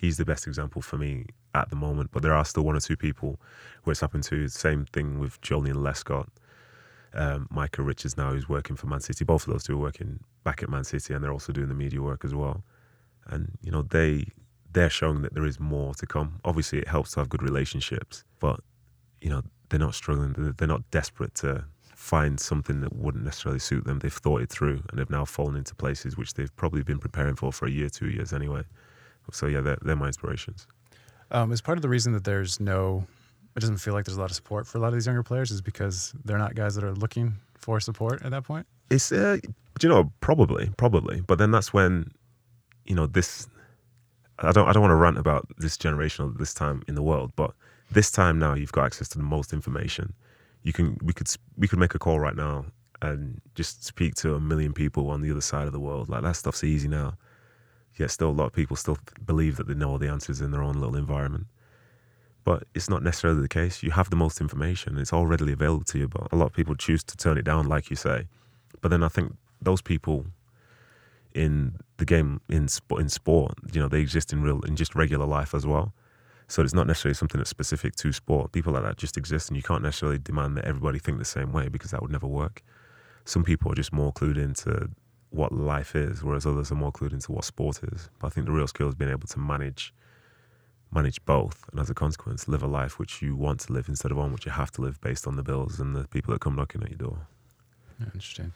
he's 0.00 0.16
the 0.16 0.24
best 0.24 0.46
example 0.46 0.82
for 0.82 0.96
me 0.96 1.26
at 1.54 1.70
the 1.70 1.76
moment. 1.76 2.10
But 2.12 2.22
there 2.22 2.34
are 2.34 2.44
still 2.44 2.64
one 2.64 2.76
or 2.76 2.80
two 2.80 2.96
people 2.96 3.40
where 3.84 3.92
it's 3.92 4.00
happened 4.00 4.24
to. 4.24 4.48
Same 4.48 4.86
thing 4.86 5.18
with 5.18 5.40
Joleon 5.42 5.76
Lescott, 5.76 6.28
um, 7.14 7.46
Micah 7.50 7.82
Richards 7.82 8.16
now, 8.16 8.30
who's 8.30 8.48
working 8.48 8.76
for 8.76 8.86
Man 8.86 9.00
City. 9.00 9.24
Both 9.24 9.46
of 9.46 9.52
those 9.52 9.64
two 9.64 9.74
are 9.74 9.80
working 9.80 10.20
back 10.44 10.62
at 10.62 10.68
Man 10.68 10.84
City, 10.84 11.14
and 11.14 11.22
they're 11.22 11.32
also 11.32 11.52
doing 11.52 11.68
the 11.68 11.74
media 11.74 12.00
work 12.00 12.24
as 12.24 12.34
well. 12.34 12.64
And 13.26 13.52
you 13.62 13.70
know 13.70 13.82
they 13.82 14.26
they're 14.72 14.90
showing 14.90 15.22
that 15.22 15.34
there 15.34 15.44
is 15.44 15.60
more 15.60 15.94
to 15.94 16.06
come. 16.06 16.40
Obviously, 16.44 16.78
it 16.78 16.88
helps 16.88 17.12
to 17.12 17.20
have 17.20 17.28
good 17.28 17.42
relationships, 17.42 18.24
but 18.40 18.60
you 19.20 19.30
know 19.30 19.42
they're 19.68 19.80
not 19.80 19.94
struggling. 19.94 20.54
They're 20.56 20.68
not 20.68 20.90
desperate 20.90 21.34
to 21.36 21.64
find 21.94 22.40
something 22.40 22.80
that 22.80 22.94
wouldn't 22.96 23.24
necessarily 23.24 23.60
suit 23.60 23.84
them. 23.84 24.00
They've 24.00 24.12
thought 24.12 24.42
it 24.42 24.50
through, 24.50 24.82
and 24.90 24.98
they've 24.98 25.08
now 25.08 25.24
fallen 25.24 25.56
into 25.56 25.74
places 25.74 26.16
which 26.16 26.34
they've 26.34 26.54
probably 26.56 26.82
been 26.82 26.98
preparing 26.98 27.36
for 27.36 27.52
for 27.52 27.66
a 27.66 27.70
year, 27.70 27.88
two 27.88 28.08
years 28.08 28.32
anyway. 28.32 28.64
So 29.30 29.46
yeah, 29.46 29.60
they're, 29.60 29.78
they're 29.82 29.96
my 29.96 30.08
inspirations. 30.08 30.66
Um, 31.30 31.52
is 31.52 31.60
part 31.60 31.78
of 31.78 31.82
the 31.82 31.88
reason 31.88 32.12
that 32.12 32.24
there's 32.24 32.60
no, 32.60 33.06
it 33.56 33.60
doesn't 33.60 33.78
feel 33.78 33.94
like 33.94 34.04
there's 34.04 34.16
a 34.16 34.20
lot 34.20 34.30
of 34.30 34.36
support 34.36 34.66
for 34.66 34.78
a 34.78 34.80
lot 34.80 34.88
of 34.88 34.94
these 34.94 35.06
younger 35.06 35.22
players 35.22 35.50
is 35.50 35.60
because 35.60 36.14
they're 36.24 36.38
not 36.38 36.54
guys 36.54 36.74
that 36.74 36.84
are 36.84 36.94
looking 36.94 37.34
for 37.54 37.80
support 37.80 38.22
at 38.22 38.30
that 38.30 38.44
point. 38.44 38.66
It's, 38.90 39.12
uh, 39.12 39.38
you 39.80 39.88
know, 39.88 40.12
probably, 40.20 40.70
probably, 40.76 41.20
but 41.20 41.38
then 41.38 41.50
that's 41.50 41.72
when, 41.72 42.10
you 42.84 42.94
know, 42.94 43.06
this. 43.06 43.48
I 44.38 44.50
don't, 44.50 44.66
I 44.66 44.72
don't 44.72 44.82
want 44.82 44.90
to 44.90 44.96
rant 44.96 45.18
about 45.18 45.46
this 45.58 45.76
generation 45.76 46.24
or 46.24 46.32
this 46.36 46.52
time 46.52 46.82
in 46.88 46.94
the 46.94 47.02
world, 47.02 47.32
but 47.36 47.52
this 47.90 48.10
time 48.10 48.38
now 48.38 48.54
you've 48.54 48.72
got 48.72 48.86
access 48.86 49.08
to 49.10 49.18
the 49.18 49.24
most 49.24 49.52
information. 49.52 50.14
You 50.62 50.72
can, 50.72 50.96
we 51.02 51.12
could, 51.12 51.28
we 51.56 51.68
could 51.68 51.78
make 51.78 51.94
a 51.94 51.98
call 51.98 52.18
right 52.18 52.34
now 52.34 52.64
and 53.02 53.40
just 53.54 53.84
speak 53.84 54.14
to 54.16 54.34
a 54.34 54.40
million 54.40 54.72
people 54.72 55.10
on 55.10 55.20
the 55.20 55.30
other 55.30 55.40
side 55.40 55.66
of 55.66 55.72
the 55.72 55.80
world. 55.80 56.08
Like 56.08 56.22
that 56.22 56.36
stuff's 56.36 56.64
easy 56.64 56.88
now 56.88 57.18
yet 57.96 58.10
still 58.10 58.30
a 58.30 58.32
lot 58.32 58.46
of 58.46 58.52
people 58.52 58.76
still 58.76 58.98
believe 59.24 59.56
that 59.56 59.66
they 59.66 59.74
know 59.74 59.90
all 59.90 59.98
the 59.98 60.08
answers 60.08 60.40
in 60.40 60.50
their 60.50 60.62
own 60.62 60.74
little 60.74 60.96
environment. 60.96 61.46
But 62.44 62.64
it's 62.74 62.90
not 62.90 63.02
necessarily 63.02 63.40
the 63.40 63.48
case. 63.48 63.82
You 63.82 63.92
have 63.92 64.10
the 64.10 64.16
most 64.16 64.40
information, 64.40 64.98
it's 64.98 65.12
all 65.12 65.26
readily 65.26 65.52
available 65.52 65.84
to 65.84 65.98
you, 65.98 66.08
but 66.08 66.32
a 66.32 66.36
lot 66.36 66.46
of 66.46 66.52
people 66.52 66.74
choose 66.74 67.04
to 67.04 67.16
turn 67.16 67.38
it 67.38 67.44
down, 67.44 67.68
like 67.68 67.88
you 67.88 67.96
say. 67.96 68.26
But 68.80 68.90
then 68.90 69.04
I 69.04 69.08
think 69.08 69.36
those 69.60 69.80
people 69.80 70.26
in 71.34 71.76
the 71.96 72.04
game 72.04 72.40
in 72.48 72.68
sport, 72.68 73.00
in 73.00 73.08
sport, 73.08 73.54
you 73.72 73.80
know, 73.80 73.88
they 73.88 74.00
exist 74.00 74.32
in 74.32 74.42
real 74.42 74.60
in 74.62 74.76
just 74.76 74.94
regular 74.94 75.24
life 75.24 75.54
as 75.54 75.66
well. 75.66 75.92
So 76.48 76.62
it's 76.62 76.74
not 76.74 76.86
necessarily 76.86 77.14
something 77.14 77.38
that's 77.38 77.48
specific 77.48 77.96
to 77.96 78.12
sport. 78.12 78.52
People 78.52 78.72
like 78.72 78.82
that 78.82 78.98
just 78.98 79.16
exist, 79.16 79.48
and 79.48 79.56
you 79.56 79.62
can't 79.62 79.82
necessarily 79.82 80.18
demand 80.18 80.56
that 80.56 80.64
everybody 80.64 80.98
think 80.98 81.18
the 81.18 81.24
same 81.24 81.52
way 81.52 81.68
because 81.68 81.92
that 81.92 82.02
would 82.02 82.10
never 82.10 82.26
work. 82.26 82.62
Some 83.24 83.44
people 83.44 83.72
are 83.72 83.74
just 83.74 83.92
more 83.92 84.12
clued 84.12 84.36
into 84.36 84.90
what 85.30 85.52
life 85.52 85.96
is, 85.96 86.22
whereas 86.22 86.44
others 86.44 86.70
are 86.70 86.74
more 86.74 86.92
clued 86.92 87.12
into 87.12 87.32
what 87.32 87.44
sport 87.44 87.80
is. 87.84 88.10
But 88.18 88.26
I 88.26 88.30
think 88.30 88.46
the 88.46 88.52
real 88.52 88.66
skill 88.66 88.88
is 88.88 88.94
being 88.94 89.10
able 89.10 89.28
to 89.28 89.38
manage 89.38 89.94
manage 90.92 91.24
both, 91.24 91.64
and 91.70 91.80
as 91.80 91.90
a 91.90 91.94
consequence, 91.94 92.48
live 92.48 92.62
a 92.62 92.66
life 92.66 92.98
which 92.98 93.22
you 93.22 93.34
want 93.34 93.60
to 93.60 93.72
live 93.72 93.88
instead 93.88 94.10
of 94.10 94.18
one 94.18 94.32
which 94.32 94.46
you 94.46 94.52
have 94.52 94.70
to 94.72 94.82
live 94.82 95.00
based 95.00 95.26
on 95.26 95.36
the 95.36 95.42
bills 95.42 95.80
and 95.80 95.94
the 95.94 96.06
people 96.08 96.32
that 96.32 96.40
come 96.40 96.54
knocking 96.54 96.82
at 96.82 96.90
your 96.90 96.98
door. 96.98 97.26
Yeah, 97.98 98.06
interesting. 98.14 98.52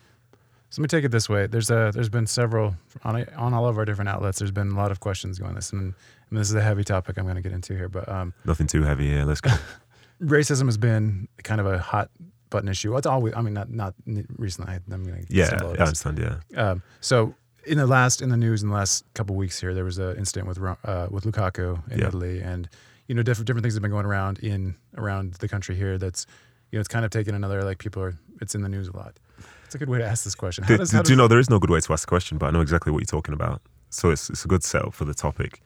So 0.70 0.83
let 0.83 0.92
me 0.92 0.99
take 0.99 1.05
it 1.05 1.11
this 1.11 1.29
way. 1.29 1.46
There's 1.46 1.70
a 1.70 1.90
there's 1.94 2.09
been 2.09 2.27
several 2.27 2.75
on 3.05 3.25
on 3.37 3.55
all 3.55 3.68
of 3.68 3.79
our 3.79 3.85
different 3.85 4.09
outlets. 4.09 4.38
There's 4.38 4.51
been 4.51 4.72
a 4.72 4.77
lot 4.77 4.90
of 4.90 5.01
questions 5.01 5.38
going 5.38 5.55
this, 5.55 5.72
and, 5.72 5.94
and 6.31 6.38
this 6.38 6.49
is 6.49 6.55
a 6.55 6.62
heavy 6.62 6.85
topic 6.85 7.18
I'm 7.18 7.25
going 7.25 7.37
to 7.37 7.42
get 7.42 7.53
into 7.53 7.75
here. 7.75 7.88
But 7.88 8.09
um, 8.09 8.35
nothing 8.44 8.66
too 8.66 8.83
heavy 8.83 9.07
here. 9.07 9.25
Let's 9.25 9.40
go. 9.40 9.51
racism 10.20 10.66
has 10.66 10.77
been 10.77 11.29
kind 11.44 11.61
of 11.61 11.66
a 11.66 11.79
hot 11.79 12.11
button 12.51 12.68
issue. 12.68 12.96
It's 12.96 13.07
always, 13.07 13.35
I 13.35 13.42
mean, 13.42 13.55
not 13.55 13.70
not 13.70 13.94
recently. 14.37 14.72
I, 14.72 14.81
am 14.92 15.05
mean, 15.05 15.27
yeah, 15.29 15.51
I 15.62 15.66
understand. 15.66 16.18
Yeah. 16.18 16.70
Um, 16.70 16.83
so 17.01 17.35
in 17.66 17.79
the 17.79 17.87
last 17.87 18.22
in 18.22 18.31
the 18.31 18.37
news 18.37 18.62
in 18.62 18.68
the 18.68 18.74
last 18.74 19.05
couple 19.14 19.37
weeks 19.37 19.61
here, 19.61 19.74
there 19.74 19.85
was 19.85 19.98
an 19.98 20.16
incident 20.16 20.48
with 20.48 20.59
uh, 20.59 21.09
with 21.11 21.24
Lukaku 21.24 21.83
in 21.90 21.98
yeah. 21.98 22.09
Italy, 22.09 22.40
and 22.40 22.68
you 23.09 23.14
know 23.14 23.22
different 23.22 23.46
different 23.46 23.64
things 23.64 23.74
have 23.74 23.83
been 23.83 23.90
going 23.90 24.07
around 24.07 24.38
in 24.38 24.76
around 24.96 25.35
the 25.35 25.48
country 25.48 25.76
here. 25.76 25.98
That's 25.98 26.26
you 26.70 26.79
know 26.79 26.81
it's 26.81 26.88
kind 26.88 27.05
of 27.05 27.11
taken 27.11 27.35
another 27.35 27.62
like 27.62 27.79
people 27.79 28.02
are 28.02 28.16
it's 28.40 28.55
in 28.55 28.62
the 28.62 28.68
news 28.68 28.88
a 28.88 28.96
lot. 28.96 29.18
It's 29.64 29.74
a 29.74 29.79
good 29.79 29.88
way 29.88 29.98
to 29.98 30.05
ask 30.05 30.24
this 30.24 30.37
question. 30.37 30.62
How 30.64 30.76
does, 30.76 30.92
how 30.92 31.02
do, 31.02 31.12
you 31.12 31.16
know 31.16 31.26
there 31.29 31.40
is 31.40 31.50
no 31.50 31.59
good 31.59 31.70
way 31.70 31.81
to 31.81 31.92
ask 31.92 32.07
the 32.07 32.09
question, 32.09 32.38
but 32.38 32.46
I 32.46 32.50
know 32.50 32.61
exactly 32.61 32.92
what 32.92 33.00
you're 33.00 33.07
talking 33.20 33.35
about. 33.35 33.61
So 33.90 34.11
it's 34.11 34.31
it's 34.31 34.44
a 34.44 34.48
good 34.48 34.62
setup 34.62 34.94
for 34.94 35.05
the 35.05 35.14
topic, 35.14 35.61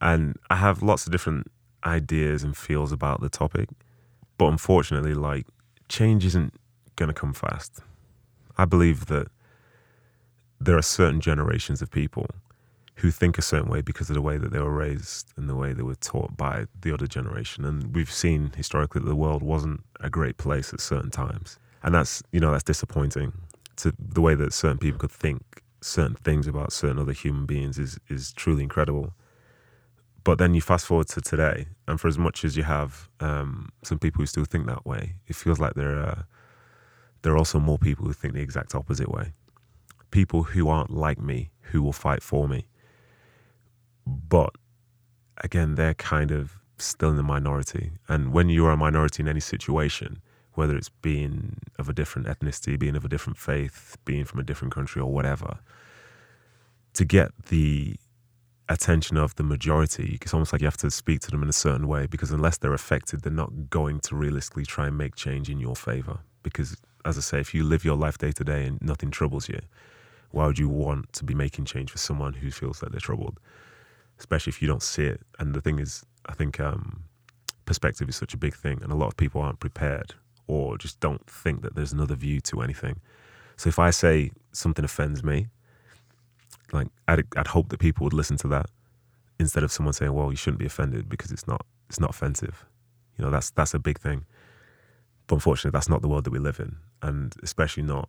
and 0.00 0.36
I 0.50 0.56
have 0.56 0.82
lots 0.82 1.06
of 1.06 1.12
different 1.12 1.50
ideas 1.84 2.42
and 2.42 2.56
feels 2.56 2.90
about 2.90 3.20
the 3.20 3.28
topic, 3.28 3.68
but 4.38 4.46
unfortunately, 4.46 5.14
like 5.14 5.46
change 5.88 6.24
isn't 6.24 6.52
going 6.96 7.08
to 7.08 7.14
come 7.14 7.32
fast. 7.32 7.80
I 8.58 8.64
believe 8.64 9.06
that 9.06 9.28
there 10.60 10.76
are 10.76 10.82
certain 10.82 11.20
generations 11.20 11.82
of 11.82 11.90
people 11.90 12.26
who 12.96 13.10
think 13.10 13.36
a 13.36 13.42
certain 13.42 13.68
way 13.68 13.82
because 13.82 14.08
of 14.08 14.14
the 14.14 14.22
way 14.22 14.38
that 14.38 14.52
they 14.52 14.58
were 14.58 14.72
raised 14.72 15.32
and 15.36 15.48
the 15.48 15.54
way 15.54 15.72
they 15.72 15.82
were 15.82 15.96
taught 15.96 16.36
by 16.36 16.64
the 16.80 16.92
other 16.92 17.06
generation. 17.06 17.64
And 17.64 17.94
we've 17.94 18.10
seen 18.10 18.52
historically 18.56 19.02
that 19.02 19.08
the 19.08 19.14
world 19.16 19.42
wasn't 19.42 19.84
a 20.00 20.08
great 20.08 20.38
place 20.38 20.72
at 20.72 20.80
certain 20.80 21.10
times. 21.10 21.58
And 21.82 21.94
that's, 21.94 22.22
you 22.32 22.40
know, 22.40 22.52
that's 22.52 22.64
disappointing 22.64 23.32
to 23.76 23.92
the 23.98 24.22
way 24.22 24.34
that 24.34 24.54
certain 24.54 24.78
people 24.78 24.98
could 24.98 25.10
think 25.10 25.62
certain 25.82 26.16
things 26.16 26.46
about 26.46 26.72
certain 26.72 26.98
other 26.98 27.12
human 27.12 27.44
beings 27.44 27.78
is, 27.78 27.98
is 28.08 28.32
truly 28.32 28.62
incredible. 28.62 29.12
But 30.24 30.38
then 30.38 30.54
you 30.54 30.60
fast 30.60 30.86
forward 30.86 31.08
to 31.08 31.20
today, 31.20 31.66
and 31.86 32.00
for 32.00 32.08
as 32.08 32.18
much 32.18 32.44
as 32.44 32.56
you 32.56 32.64
have 32.64 33.08
um, 33.20 33.68
some 33.84 33.98
people 33.98 34.22
who 34.22 34.26
still 34.26 34.44
think 34.44 34.66
that 34.66 34.84
way, 34.84 35.12
it 35.28 35.36
feels 35.36 35.60
like 35.60 35.74
there 35.74 35.98
are 35.98 36.26
there 37.22 37.32
are 37.32 37.38
also 37.38 37.60
more 37.60 37.78
people 37.78 38.06
who 38.06 38.12
think 38.12 38.34
the 38.34 38.40
exact 38.40 38.74
opposite 38.74 39.08
way. 39.08 39.32
People 40.16 40.44
who 40.44 40.70
aren't 40.70 40.92
like 41.06 41.20
me, 41.20 41.50
who 41.70 41.82
will 41.82 41.92
fight 41.92 42.22
for 42.22 42.48
me. 42.48 42.68
But 44.06 44.52
again, 45.46 45.74
they're 45.74 45.92
kind 46.14 46.30
of 46.30 46.52
still 46.78 47.10
in 47.10 47.18
the 47.18 47.22
minority. 47.22 47.90
And 48.08 48.32
when 48.32 48.48
you 48.48 48.64
are 48.64 48.70
a 48.70 48.78
minority 48.78 49.22
in 49.22 49.28
any 49.28 49.40
situation, 49.40 50.22
whether 50.54 50.74
it's 50.74 50.88
being 50.88 51.58
of 51.78 51.90
a 51.90 51.92
different 51.92 52.28
ethnicity, 52.28 52.78
being 52.78 52.96
of 52.96 53.04
a 53.04 53.08
different 53.08 53.36
faith, 53.36 53.98
being 54.06 54.24
from 54.24 54.40
a 54.40 54.42
different 54.42 54.72
country, 54.72 55.02
or 55.02 55.12
whatever, 55.12 55.58
to 56.94 57.04
get 57.04 57.28
the 57.48 57.96
attention 58.70 59.18
of 59.18 59.34
the 59.34 59.42
majority, 59.42 60.18
it's 60.22 60.32
almost 60.32 60.50
like 60.50 60.62
you 60.62 60.66
have 60.66 60.78
to 60.78 60.90
speak 60.90 61.20
to 61.20 61.30
them 61.30 61.42
in 61.42 61.50
a 61.50 61.58
certain 61.66 61.86
way 61.86 62.06
because 62.06 62.30
unless 62.30 62.56
they're 62.56 62.72
affected, 62.72 63.20
they're 63.20 63.42
not 63.44 63.68
going 63.68 64.00
to 64.00 64.16
realistically 64.16 64.64
try 64.64 64.86
and 64.86 64.96
make 64.96 65.14
change 65.14 65.50
in 65.50 65.60
your 65.60 65.76
favor. 65.76 66.20
Because, 66.42 66.74
as 67.04 67.18
I 67.18 67.20
say, 67.20 67.38
if 67.38 67.52
you 67.52 67.64
live 67.64 67.84
your 67.84 67.96
life 67.96 68.16
day 68.16 68.32
to 68.32 68.44
day 68.44 68.64
and 68.64 68.80
nothing 68.80 69.10
troubles 69.10 69.46
you, 69.46 69.60
why 70.30 70.46
would 70.46 70.58
you 70.58 70.68
want 70.68 71.12
to 71.14 71.24
be 71.24 71.34
making 71.34 71.64
change 71.64 71.90
for 71.90 71.98
someone 71.98 72.34
who 72.34 72.50
feels 72.50 72.80
that 72.80 72.90
they're 72.90 73.00
troubled? 73.00 73.38
Especially 74.18 74.50
if 74.50 74.62
you 74.62 74.68
don't 74.68 74.82
see 74.82 75.04
it. 75.04 75.20
And 75.38 75.54
the 75.54 75.60
thing 75.60 75.78
is, 75.78 76.04
I 76.26 76.34
think 76.34 76.60
um, 76.60 77.04
perspective 77.64 78.08
is 78.08 78.16
such 78.16 78.34
a 78.34 78.36
big 78.36 78.54
thing, 78.54 78.80
and 78.82 78.92
a 78.92 78.96
lot 78.96 79.08
of 79.08 79.16
people 79.16 79.40
aren't 79.40 79.60
prepared 79.60 80.14
or 80.46 80.78
just 80.78 81.00
don't 81.00 81.28
think 81.28 81.62
that 81.62 81.74
there's 81.74 81.92
another 81.92 82.14
view 82.14 82.40
to 82.40 82.62
anything. 82.62 83.00
So 83.56 83.68
if 83.68 83.78
I 83.78 83.90
say 83.90 84.30
something 84.52 84.84
offends 84.84 85.24
me, 85.24 85.48
like 86.72 86.88
I'd, 87.08 87.24
I'd 87.36 87.48
hope 87.48 87.68
that 87.70 87.80
people 87.80 88.04
would 88.04 88.12
listen 88.12 88.36
to 88.38 88.48
that 88.48 88.66
instead 89.38 89.62
of 89.62 89.72
someone 89.72 89.92
saying, 89.92 90.12
"Well, 90.12 90.30
you 90.30 90.36
shouldn't 90.36 90.58
be 90.58 90.66
offended 90.66 91.08
because 91.08 91.30
it's 91.30 91.46
not 91.46 91.64
it's 91.88 92.00
not 92.00 92.10
offensive." 92.10 92.64
You 93.16 93.24
know, 93.24 93.30
that's 93.30 93.50
that's 93.50 93.74
a 93.74 93.78
big 93.78 93.98
thing. 93.98 94.24
But 95.26 95.36
unfortunately, 95.36 95.76
that's 95.76 95.88
not 95.88 96.02
the 96.02 96.08
world 96.08 96.24
that 96.24 96.32
we 96.32 96.38
live 96.38 96.60
in, 96.60 96.76
and 97.02 97.34
especially 97.42 97.82
not 97.82 98.08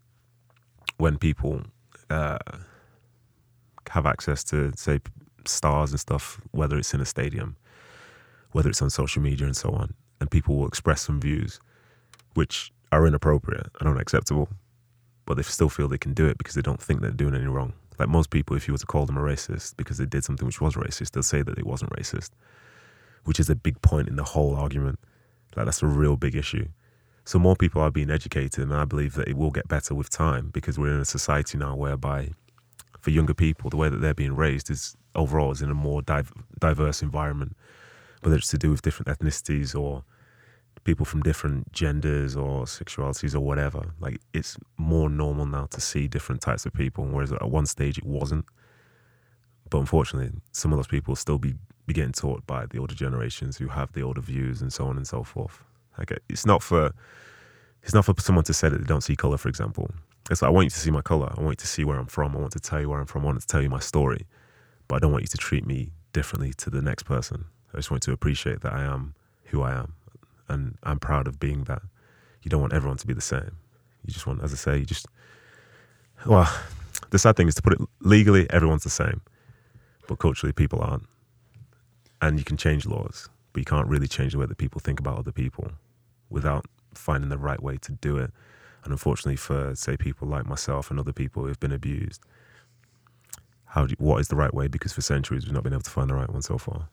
when 0.97 1.17
people 1.17 1.63
uh, 2.10 2.38
have 3.89 4.06
access 4.06 4.43
to 4.46 4.72
say 4.76 5.00
stars 5.46 5.91
and 5.91 6.00
stuff, 6.00 6.41
whether 6.52 6.78
it's 6.78 6.93
in 6.93 7.02
a 7.02 7.06
stadium, 7.06 7.56
whether 8.52 8.70
it's 8.70 8.82
on 8.82 8.89
social 8.89 9.22
media 9.22 9.46
and 9.46 9.56
so 9.56 9.70
on, 9.72 9.93
and 10.20 10.30
people 10.30 10.56
will 10.56 10.67
express 10.67 11.02
some 11.02 11.20
views 11.20 11.60
which 12.34 12.72
are 12.91 13.08
inappropriate 13.08 13.67
and 13.80 13.89
unacceptable, 13.89 14.50
but 15.26 15.36
they 15.36 15.43
still 15.43 15.70
feel 15.70 15.88
they 15.88 15.98
can 15.98 16.13
do 16.13 16.28
it 16.28 16.38
because 16.38 16.56
they 16.56 16.62
don't 16.62 16.82
think 16.82 17.02
they're 17.02 17.12
doing 17.12 17.36
any 17.36 17.48
wrong. 17.48 17.74
Like 18.00 18.10
most 18.10 18.30
people, 18.30 18.56
if 18.56 18.67
you 18.67 18.74
were 18.74 18.78
to 18.78 18.86
call 18.86 19.06
them 19.06 19.17
a 19.17 19.22
racist 19.22 19.76
because 19.76 19.98
they 19.98 20.06
did 20.06 20.24
something 20.24 20.46
which 20.46 20.62
was 20.62 20.76
racist, 20.76 21.12
they'll 21.12 21.24
say 21.24 21.41
that 21.41 21.58
it 21.58 21.65
wasn't 21.65 21.91
racist, 21.91 22.30
which 23.24 23.39
is 23.39 23.50
a 23.50 23.56
big 23.56 23.82
point 23.82 24.08
in 24.08 24.15
the 24.15 24.24
whole 24.24 24.56
argument. 24.56 25.00
Like 25.56 25.65
that's 25.65 25.82
a 25.82 25.88
real 25.88 26.15
big 26.15 26.36
issue. 26.36 26.67
So 27.28 27.38
more 27.38 27.58
people 27.58 27.82
are 27.82 27.92
being 27.92 28.10
educated, 28.10 28.63
and 28.63 28.74
I 28.74 28.86
believe 28.86 29.16
that 29.16 29.28
it 29.28 29.36
will 29.36 29.52
get 29.52 29.68
better 29.68 29.94
with 29.94 30.10
time 30.10 30.50
because 30.54 30.80
we're 30.80 30.94
in 30.94 31.02
a 31.02 31.04
society 31.04 31.58
now 31.58 31.76
whereby, 31.76 32.30
for 33.02 33.10
younger 33.10 33.34
people, 33.34 33.70
the 33.70 33.76
way 33.76 33.90
that 33.90 33.98
they're 33.98 34.13
being 34.13 34.34
raised 34.34 34.70
is 34.72 34.96
overall 35.13 35.52
is 35.52 35.62
in 35.62 35.70
a 35.70 35.74
more 35.74 36.02
div- 36.02 36.32
diverse 36.58 37.02
environment, 37.02 37.58
whether 38.22 38.38
it's 38.38 38.48
to 38.52 38.58
do 38.58 38.72
with 38.72 38.82
different 38.82 39.10
ethnicities 39.10 39.78
or 39.78 40.06
people 40.86 41.06
from 41.06 41.22
different 41.22 41.70
genders 41.74 42.38
or 42.38 42.63
sexualities 42.63 43.36
or 43.36 43.42
whatever. 43.42 43.94
Like 44.00 44.22
it's 44.34 44.58
more 44.78 45.10
normal 45.10 45.46
now 45.46 45.66
to 45.72 45.82
see 45.82 46.08
different 46.08 46.40
types 46.40 46.66
of 46.66 46.72
people, 46.72 47.04
whereas 47.04 47.34
at 47.34 47.52
one 47.52 47.66
stage 47.66 47.98
it 47.98 48.06
wasn't. 48.06 48.46
But 49.70 49.80
unfortunately, 49.80 50.32
some 50.54 50.72
of 50.72 50.78
those 50.78 50.88
people 50.88 51.12
will 51.12 51.18
still 51.18 51.40
be, 51.40 51.56
be 51.88 51.94
getting 51.94 52.13
taught 52.13 52.48
by 52.48 52.68
the 52.68 52.78
older 52.78 52.96
generations 52.96 53.58
who 53.58 53.68
have 53.68 53.92
the 53.92 54.02
older 54.02 54.22
views 54.22 54.62
and 54.62 54.72
so 54.72 54.88
on 54.88 54.96
and 54.96 55.06
so 55.06 55.24
forth. 55.24 55.62
Like 55.98 56.12
uh, 56.12 56.16
it's 56.30 56.46
not 56.46 56.62
for 56.64 56.94
it's 57.84 57.94
not 57.94 58.06
for 58.06 58.14
someone 58.20 58.44
to 58.46 58.54
say 58.54 58.70
that 58.70 58.78
they 58.78 58.86
don't 58.86 59.02
see 59.02 59.16
color, 59.16 59.38
for 59.38 59.50
example. 59.50 59.90
It's 60.30 60.42
like 60.42 60.50
I 60.50 60.52
want 60.52 60.66
you 60.66 60.70
to 60.72 60.80
see 60.80 60.92
my 60.92 61.02
color. 61.02 61.34
I 61.38 61.42
want 61.42 61.54
you 61.54 61.64
to 61.64 61.68
see 61.68 61.86
where 61.86 61.98
I'm 61.98 62.08
from. 62.08 62.36
I 62.36 62.40
want 62.40 62.52
to 62.54 62.60
tell 62.60 62.82
you 62.82 62.90
where 62.90 63.00
I'm 63.00 63.06
from. 63.06 63.24
I 63.24 63.28
want 63.28 63.40
to 63.40 63.48
tell 63.48 63.62
you 63.62 63.70
my 63.70 63.80
story, 63.80 64.26
but 64.88 64.96
I 64.96 65.00
don't 65.00 65.12
want 65.12 65.24
you 65.24 65.30
to 65.30 65.38
treat 65.38 65.66
me 65.66 65.92
differently 66.12 66.54
to 66.58 66.70
the 66.70 66.82
next 66.82 67.04
person. 67.04 67.46
I 67.74 67.78
just 67.78 67.92
want 67.92 68.04
you 68.04 68.12
to 68.12 68.14
appreciate 68.14 68.62
that 68.62 68.74
I 68.74 68.84
am 68.84 69.16
who 69.46 69.62
I 69.62 69.72
am, 69.72 69.94
and 70.50 70.78
I'm 70.84 71.00
proud 71.00 71.28
of 71.28 71.40
being 71.40 71.64
that. 71.66 71.82
You 72.44 72.50
don't 72.50 72.62
want 72.62 72.74
everyone 72.74 72.98
to 72.98 73.08
be 73.08 73.14
the 73.14 73.22
same. 73.22 73.58
You 74.06 74.14
just 74.14 74.28
want, 74.28 74.44
as 74.44 74.54
I 74.54 74.58
say, 74.58 74.78
you 74.80 74.86
just 74.86 75.08
well, 76.26 76.52
the 77.10 77.20
sad 77.20 77.36
thing 77.36 77.48
is 77.48 77.56
to 77.56 77.62
put 77.62 77.74
it 77.74 77.80
legally, 78.02 78.50
everyone's 78.50 78.84
the 78.84 78.90
same, 78.90 79.22
but 80.08 80.20
culturally, 80.20 80.54
people 80.54 80.80
aren't. 80.82 81.04
And 82.22 82.40
you 82.40 82.44
can 82.44 82.58
change 82.58 82.86
laws, 82.86 83.30
but 83.54 83.60
you 83.60 83.66
can't 83.66 83.88
really 83.88 84.08
change 84.08 84.34
the 84.34 84.40
way 84.40 84.46
that 84.48 84.58
people 84.58 84.82
think 84.82 85.00
about 85.00 85.20
other 85.20 85.32
people 85.32 85.72
without 86.30 86.66
finding 86.94 87.30
the 87.30 87.38
right 87.38 87.62
way 87.62 87.78
to 87.78 87.92
do 87.92 88.18
it. 88.18 88.32
And 88.84 88.92
unfortunately, 88.92 89.36
for 89.36 89.76
say 89.76 89.98
people 89.98 90.28
like 90.28 90.46
myself 90.46 90.90
and 90.90 91.00
other 91.00 91.13
people 91.13 91.44
who've 91.44 91.60
been 91.60 91.72
abused, 91.72 92.22
how 93.66 93.86
do 93.86 93.92
you, 93.92 93.96
what 94.00 94.20
is 94.20 94.30
the 94.30 94.36
right 94.36 94.54
way? 94.54 94.68
Because 94.68 94.94
for 94.94 95.02
centuries 95.02 95.46
we've 95.46 95.54
not 95.54 95.63
been 95.63 95.74
able 95.74 95.84
to 95.84 95.90
find 95.90 96.10
the 96.10 96.16
right 96.16 96.30
one 96.30 96.42
so 96.42 96.58
far. 96.58 96.88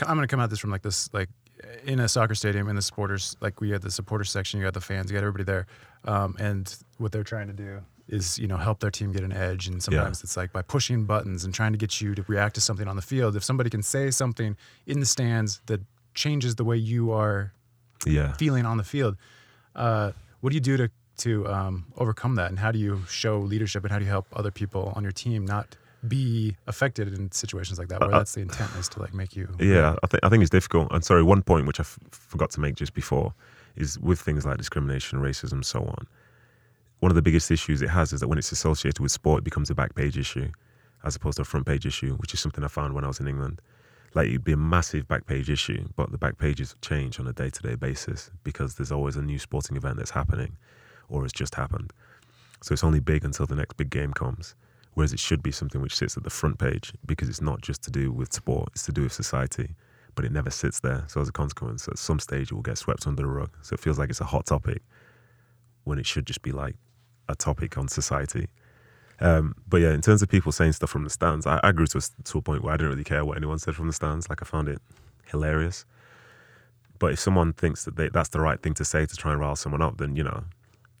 I'm 0.00 0.16
going 0.16 0.20
to 0.20 0.30
come 0.30 0.40
at 0.40 0.50
this 0.50 0.58
from 0.58 0.70
like 0.70 0.82
this, 0.82 1.12
like 1.12 1.28
in 1.84 2.00
a 2.00 2.08
soccer 2.08 2.34
stadium, 2.34 2.68
in 2.68 2.76
the 2.76 2.82
supporters, 2.82 3.36
like 3.40 3.60
we 3.60 3.70
had 3.70 3.82
the 3.82 3.90
supporters 3.90 4.30
section, 4.30 4.60
you 4.60 4.66
got 4.66 4.74
the 4.74 4.80
fans, 4.80 5.10
you 5.10 5.14
got 5.14 5.24
everybody 5.24 5.44
there, 5.44 5.66
um, 6.04 6.36
and 6.38 6.76
what 6.98 7.12
they're 7.12 7.24
trying 7.24 7.48
to 7.48 7.52
do 7.52 7.80
is 8.08 8.38
you 8.38 8.46
know 8.46 8.56
help 8.56 8.80
their 8.80 8.90
team 8.90 9.12
get 9.12 9.22
an 9.22 9.32
edge, 9.32 9.66
and 9.66 9.82
sometimes 9.82 10.22
it's 10.22 10.36
like 10.36 10.52
by 10.52 10.62
pushing 10.62 11.04
buttons 11.04 11.44
and 11.44 11.52
trying 11.52 11.72
to 11.72 11.78
get 11.78 12.00
you 12.00 12.14
to 12.14 12.24
react 12.28 12.54
to 12.54 12.60
something 12.60 12.88
on 12.88 12.96
the 12.96 13.02
field. 13.02 13.36
If 13.36 13.44
somebody 13.44 13.70
can 13.70 13.82
say 13.82 14.10
something 14.10 14.56
in 14.86 15.00
the 15.00 15.06
stands 15.06 15.60
that 15.66 15.80
changes 16.14 16.56
the 16.56 16.64
way 16.64 16.76
you 16.76 17.12
are 17.12 17.52
Yeah. 18.06 18.32
feeling 18.34 18.64
on 18.66 18.76
the 18.76 18.84
field, 18.84 19.16
uh, 19.74 20.12
what 20.40 20.50
do 20.50 20.54
you 20.54 20.60
do 20.60 20.76
to 20.76 20.90
to 21.18 21.48
um, 21.48 21.86
overcome 21.96 22.36
that, 22.36 22.48
and 22.50 22.58
how 22.60 22.70
do 22.70 22.78
you 22.78 23.02
show 23.08 23.40
leadership, 23.40 23.82
and 23.82 23.90
how 23.92 23.98
do 23.98 24.04
you 24.04 24.10
help 24.10 24.26
other 24.36 24.52
people 24.52 24.92
on 24.94 25.02
your 25.02 25.10
team 25.12 25.44
not 25.44 25.76
be 26.06 26.56
affected 26.68 27.12
in 27.12 27.32
situations 27.32 27.76
like 27.76 27.88
that, 27.88 28.00
where 28.00 28.14
Uh, 28.14 28.18
that's 28.18 28.34
the 28.34 28.40
intent 28.40 28.70
is 28.78 28.88
to 28.90 29.00
like 29.00 29.12
make 29.12 29.34
you 29.34 29.48
Yeah, 29.58 29.96
I 30.04 30.06
think 30.06 30.22
I 30.22 30.28
think 30.28 30.42
it's 30.42 30.50
difficult. 30.50 30.92
And 30.92 31.04
sorry, 31.04 31.24
one 31.24 31.42
point 31.42 31.66
which 31.66 31.80
I 31.80 31.82
f- 31.82 31.98
forgot 32.12 32.50
to 32.52 32.60
make 32.60 32.76
just 32.76 32.94
before 32.94 33.34
is 33.74 33.98
with 33.98 34.20
things 34.20 34.46
like 34.46 34.58
discrimination, 34.58 35.18
racism, 35.20 35.64
so 35.64 35.80
on. 35.80 36.06
One 37.00 37.10
of 37.10 37.16
the 37.16 37.22
biggest 37.22 37.50
issues 37.50 37.82
it 37.82 37.90
has 37.90 38.12
is 38.12 38.20
that 38.20 38.28
when 38.28 38.38
it's 38.38 38.52
associated 38.52 39.00
with 39.00 39.10
sport, 39.12 39.38
it 39.40 39.44
becomes 39.44 39.70
a 39.70 39.74
back 39.74 39.94
page 39.96 40.16
issue, 40.18 40.48
as 41.04 41.16
opposed 41.16 41.36
to 41.36 41.42
a 41.42 41.44
front 41.44 41.66
page 41.66 41.84
issue, 41.86 42.14
which 42.16 42.32
is 42.34 42.40
something 42.40 42.62
I 42.62 42.68
found 42.68 42.94
when 42.94 43.04
I 43.04 43.08
was 43.08 43.18
in 43.20 43.26
England. 43.28 43.60
Like 44.14 44.28
it'd 44.28 44.44
be 44.44 44.52
a 44.52 44.56
massive 44.56 45.06
back 45.06 45.26
page 45.26 45.50
issue, 45.50 45.88
but 45.96 46.10
the 46.10 46.18
back 46.18 46.38
pages 46.38 46.74
change 46.80 47.20
on 47.20 47.26
a 47.26 47.32
day 47.32 47.50
to 47.50 47.62
day 47.62 47.74
basis 47.74 48.30
because 48.42 48.74
there's 48.74 48.92
always 48.92 49.16
a 49.16 49.22
new 49.22 49.38
sporting 49.38 49.76
event 49.76 49.96
that's 49.96 50.10
happening, 50.10 50.56
or 51.08 51.22
has 51.22 51.32
just 51.32 51.54
happened. 51.54 51.92
So 52.62 52.72
it's 52.72 52.84
only 52.84 53.00
big 53.00 53.24
until 53.24 53.46
the 53.46 53.54
next 53.54 53.76
big 53.76 53.90
game 53.90 54.12
comes. 54.12 54.54
Whereas 54.94 55.12
it 55.12 55.20
should 55.20 55.42
be 55.42 55.52
something 55.52 55.80
which 55.80 55.94
sits 55.94 56.16
at 56.16 56.24
the 56.24 56.30
front 56.30 56.58
page 56.58 56.92
because 57.06 57.28
it's 57.28 57.40
not 57.40 57.60
just 57.60 57.82
to 57.82 57.90
do 57.90 58.10
with 58.10 58.32
sport, 58.32 58.70
it's 58.72 58.84
to 58.86 58.92
do 58.92 59.02
with 59.02 59.12
society, 59.12 59.76
but 60.16 60.24
it 60.24 60.32
never 60.32 60.50
sits 60.50 60.80
there. 60.80 61.04
So 61.06 61.20
as 61.20 61.28
a 61.28 61.32
consequence, 61.32 61.86
at 61.86 61.98
some 61.98 62.18
stage 62.18 62.50
it 62.50 62.54
will 62.54 62.62
get 62.62 62.78
swept 62.78 63.06
under 63.06 63.22
the 63.22 63.28
rug. 63.28 63.50
So 63.62 63.74
it 63.74 63.80
feels 63.80 63.98
like 63.98 64.10
it's 64.10 64.20
a 64.20 64.24
hot 64.24 64.46
topic 64.46 64.82
when 65.84 66.00
it 66.00 66.06
should 66.06 66.26
just 66.26 66.42
be 66.42 66.50
like 66.50 66.74
a 67.28 67.36
topic 67.36 67.78
on 67.78 67.86
society. 67.86 68.48
Um, 69.20 69.54
but 69.68 69.78
yeah, 69.80 69.92
in 69.92 70.00
terms 70.00 70.22
of 70.22 70.28
people 70.28 70.52
saying 70.52 70.72
stuff 70.72 70.90
from 70.90 71.04
the 71.04 71.10
stands, 71.10 71.46
I, 71.46 71.60
I 71.62 71.72
grew 71.72 71.86
to 71.88 71.98
a, 71.98 72.22
to 72.24 72.38
a 72.38 72.42
point 72.42 72.62
where 72.62 72.72
I 72.72 72.76
didn't 72.76 72.90
really 72.90 73.04
care 73.04 73.24
what 73.24 73.36
anyone 73.36 73.58
said 73.58 73.74
from 73.74 73.86
the 73.88 73.92
stands. 73.92 74.28
Like 74.28 74.42
I 74.42 74.44
found 74.44 74.68
it 74.68 74.80
hilarious. 75.26 75.84
But 76.98 77.12
if 77.12 77.20
someone 77.20 77.52
thinks 77.52 77.84
that 77.84 77.96
they, 77.96 78.08
that's 78.08 78.30
the 78.30 78.40
right 78.40 78.60
thing 78.60 78.74
to 78.74 78.84
say 78.84 79.06
to 79.06 79.16
try 79.16 79.32
and 79.32 79.40
rile 79.40 79.56
someone 79.56 79.82
up, 79.82 79.98
then 79.98 80.16
you 80.16 80.24
know, 80.24 80.44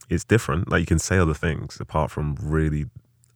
it's 0.08 0.24
different. 0.24 0.70
Like 0.70 0.80
you 0.80 0.86
can 0.86 0.98
say 0.98 1.18
other 1.18 1.34
things 1.34 1.78
apart 1.80 2.10
from 2.10 2.36
really 2.40 2.86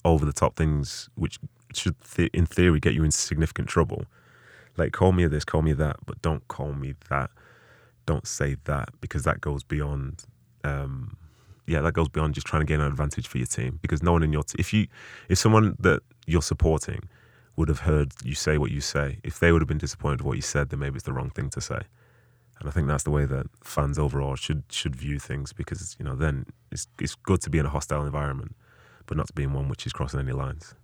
over 0.05 0.25
the 0.25 0.33
top 0.33 0.57
things, 0.57 1.09
which 1.15 1.39
should, 1.75 1.97
th- 2.03 2.31
in 2.33 2.47
theory, 2.47 2.81
get 2.81 2.95
you 2.95 3.05
in 3.05 3.11
significant 3.11 3.69
trouble. 3.69 4.05
Like 4.77 4.93
call 4.93 5.13
me 5.13 5.27
this, 5.27 5.45
call 5.45 5.63
me 5.63 5.73
that, 5.75 5.97
but 6.07 6.21
don't 6.23 6.47
call 6.49 6.73
me 6.73 6.95
that. 7.11 7.31
Don't 8.07 8.27
say 8.27 8.57
that 8.65 8.91
because 9.01 9.25
that 9.25 9.41
goes 9.41 9.63
beyond. 9.63 10.25
Um, 10.65 11.17
yeah, 11.67 11.81
that 11.81 11.93
goes 11.93 12.09
beyond 12.09 12.35
just 12.35 12.47
trying 12.47 12.61
to 12.61 12.67
gain 12.67 12.81
an 12.81 12.87
advantage 12.87 13.27
for 13.27 13.39
your 13.39 13.47
team. 13.47 13.79
Because 13.83 14.03
no 14.03 14.13
one 14.13 14.23
in 14.23 14.33
your 14.33 14.43
t- 14.43 14.57
if 14.59 14.73
you 14.73 14.87
if 15.29 15.39
someone 15.39 15.77
that 15.79 16.03
you're 16.27 16.43
supporting 16.43 17.01
would 17.57 17.69
have 17.69 17.81
heard 17.81 18.13
you 18.25 18.35
say 18.35 18.59
what 18.59 18.71
you 18.71 18.81
say, 18.81 19.19
if 19.23 19.39
they 19.39 19.53
would 19.53 19.61
have 19.61 19.69
been 19.69 19.79
disappointed 19.79 20.21
with 20.21 20.27
what 20.27 20.37
you 20.37 20.43
said, 20.43 20.71
then 20.71 20.81
maybe 20.81 20.97
it's 20.97 21.05
the 21.05 21.13
wrong 21.13 21.31
thing 21.31 21.51
to 21.51 21.61
say. 21.61 21.81
And 22.59 22.69
I 22.69 22.73
think 22.73 22.89
that's 22.89 23.05
the 23.05 23.11
way 23.11 23.25
that 23.25 23.47
fans 23.63 23.99
overall 23.99 24.37
should 24.37 24.65
should 24.71 24.97
view 24.97 25.19
things 25.19 25.53
because 25.53 25.97
you 25.99 26.05
know 26.05 26.15
then 26.15 26.47
it's 26.71 26.87
it's 27.01 27.15
good 27.15 27.41
to 27.43 27.51
be 27.51 27.59
in 27.59 27.67
a 27.67 27.71
hostile 27.71 28.05
environment, 28.05 28.57
but 29.07 29.17
not 29.17 29.27
to 29.29 29.33
be 29.33 29.43
in 29.43 29.53
one 29.53 29.69
which 29.69 29.87
is 29.87 29.93
crossing 29.93 30.21
any 30.21 30.33
lines. 30.33 30.75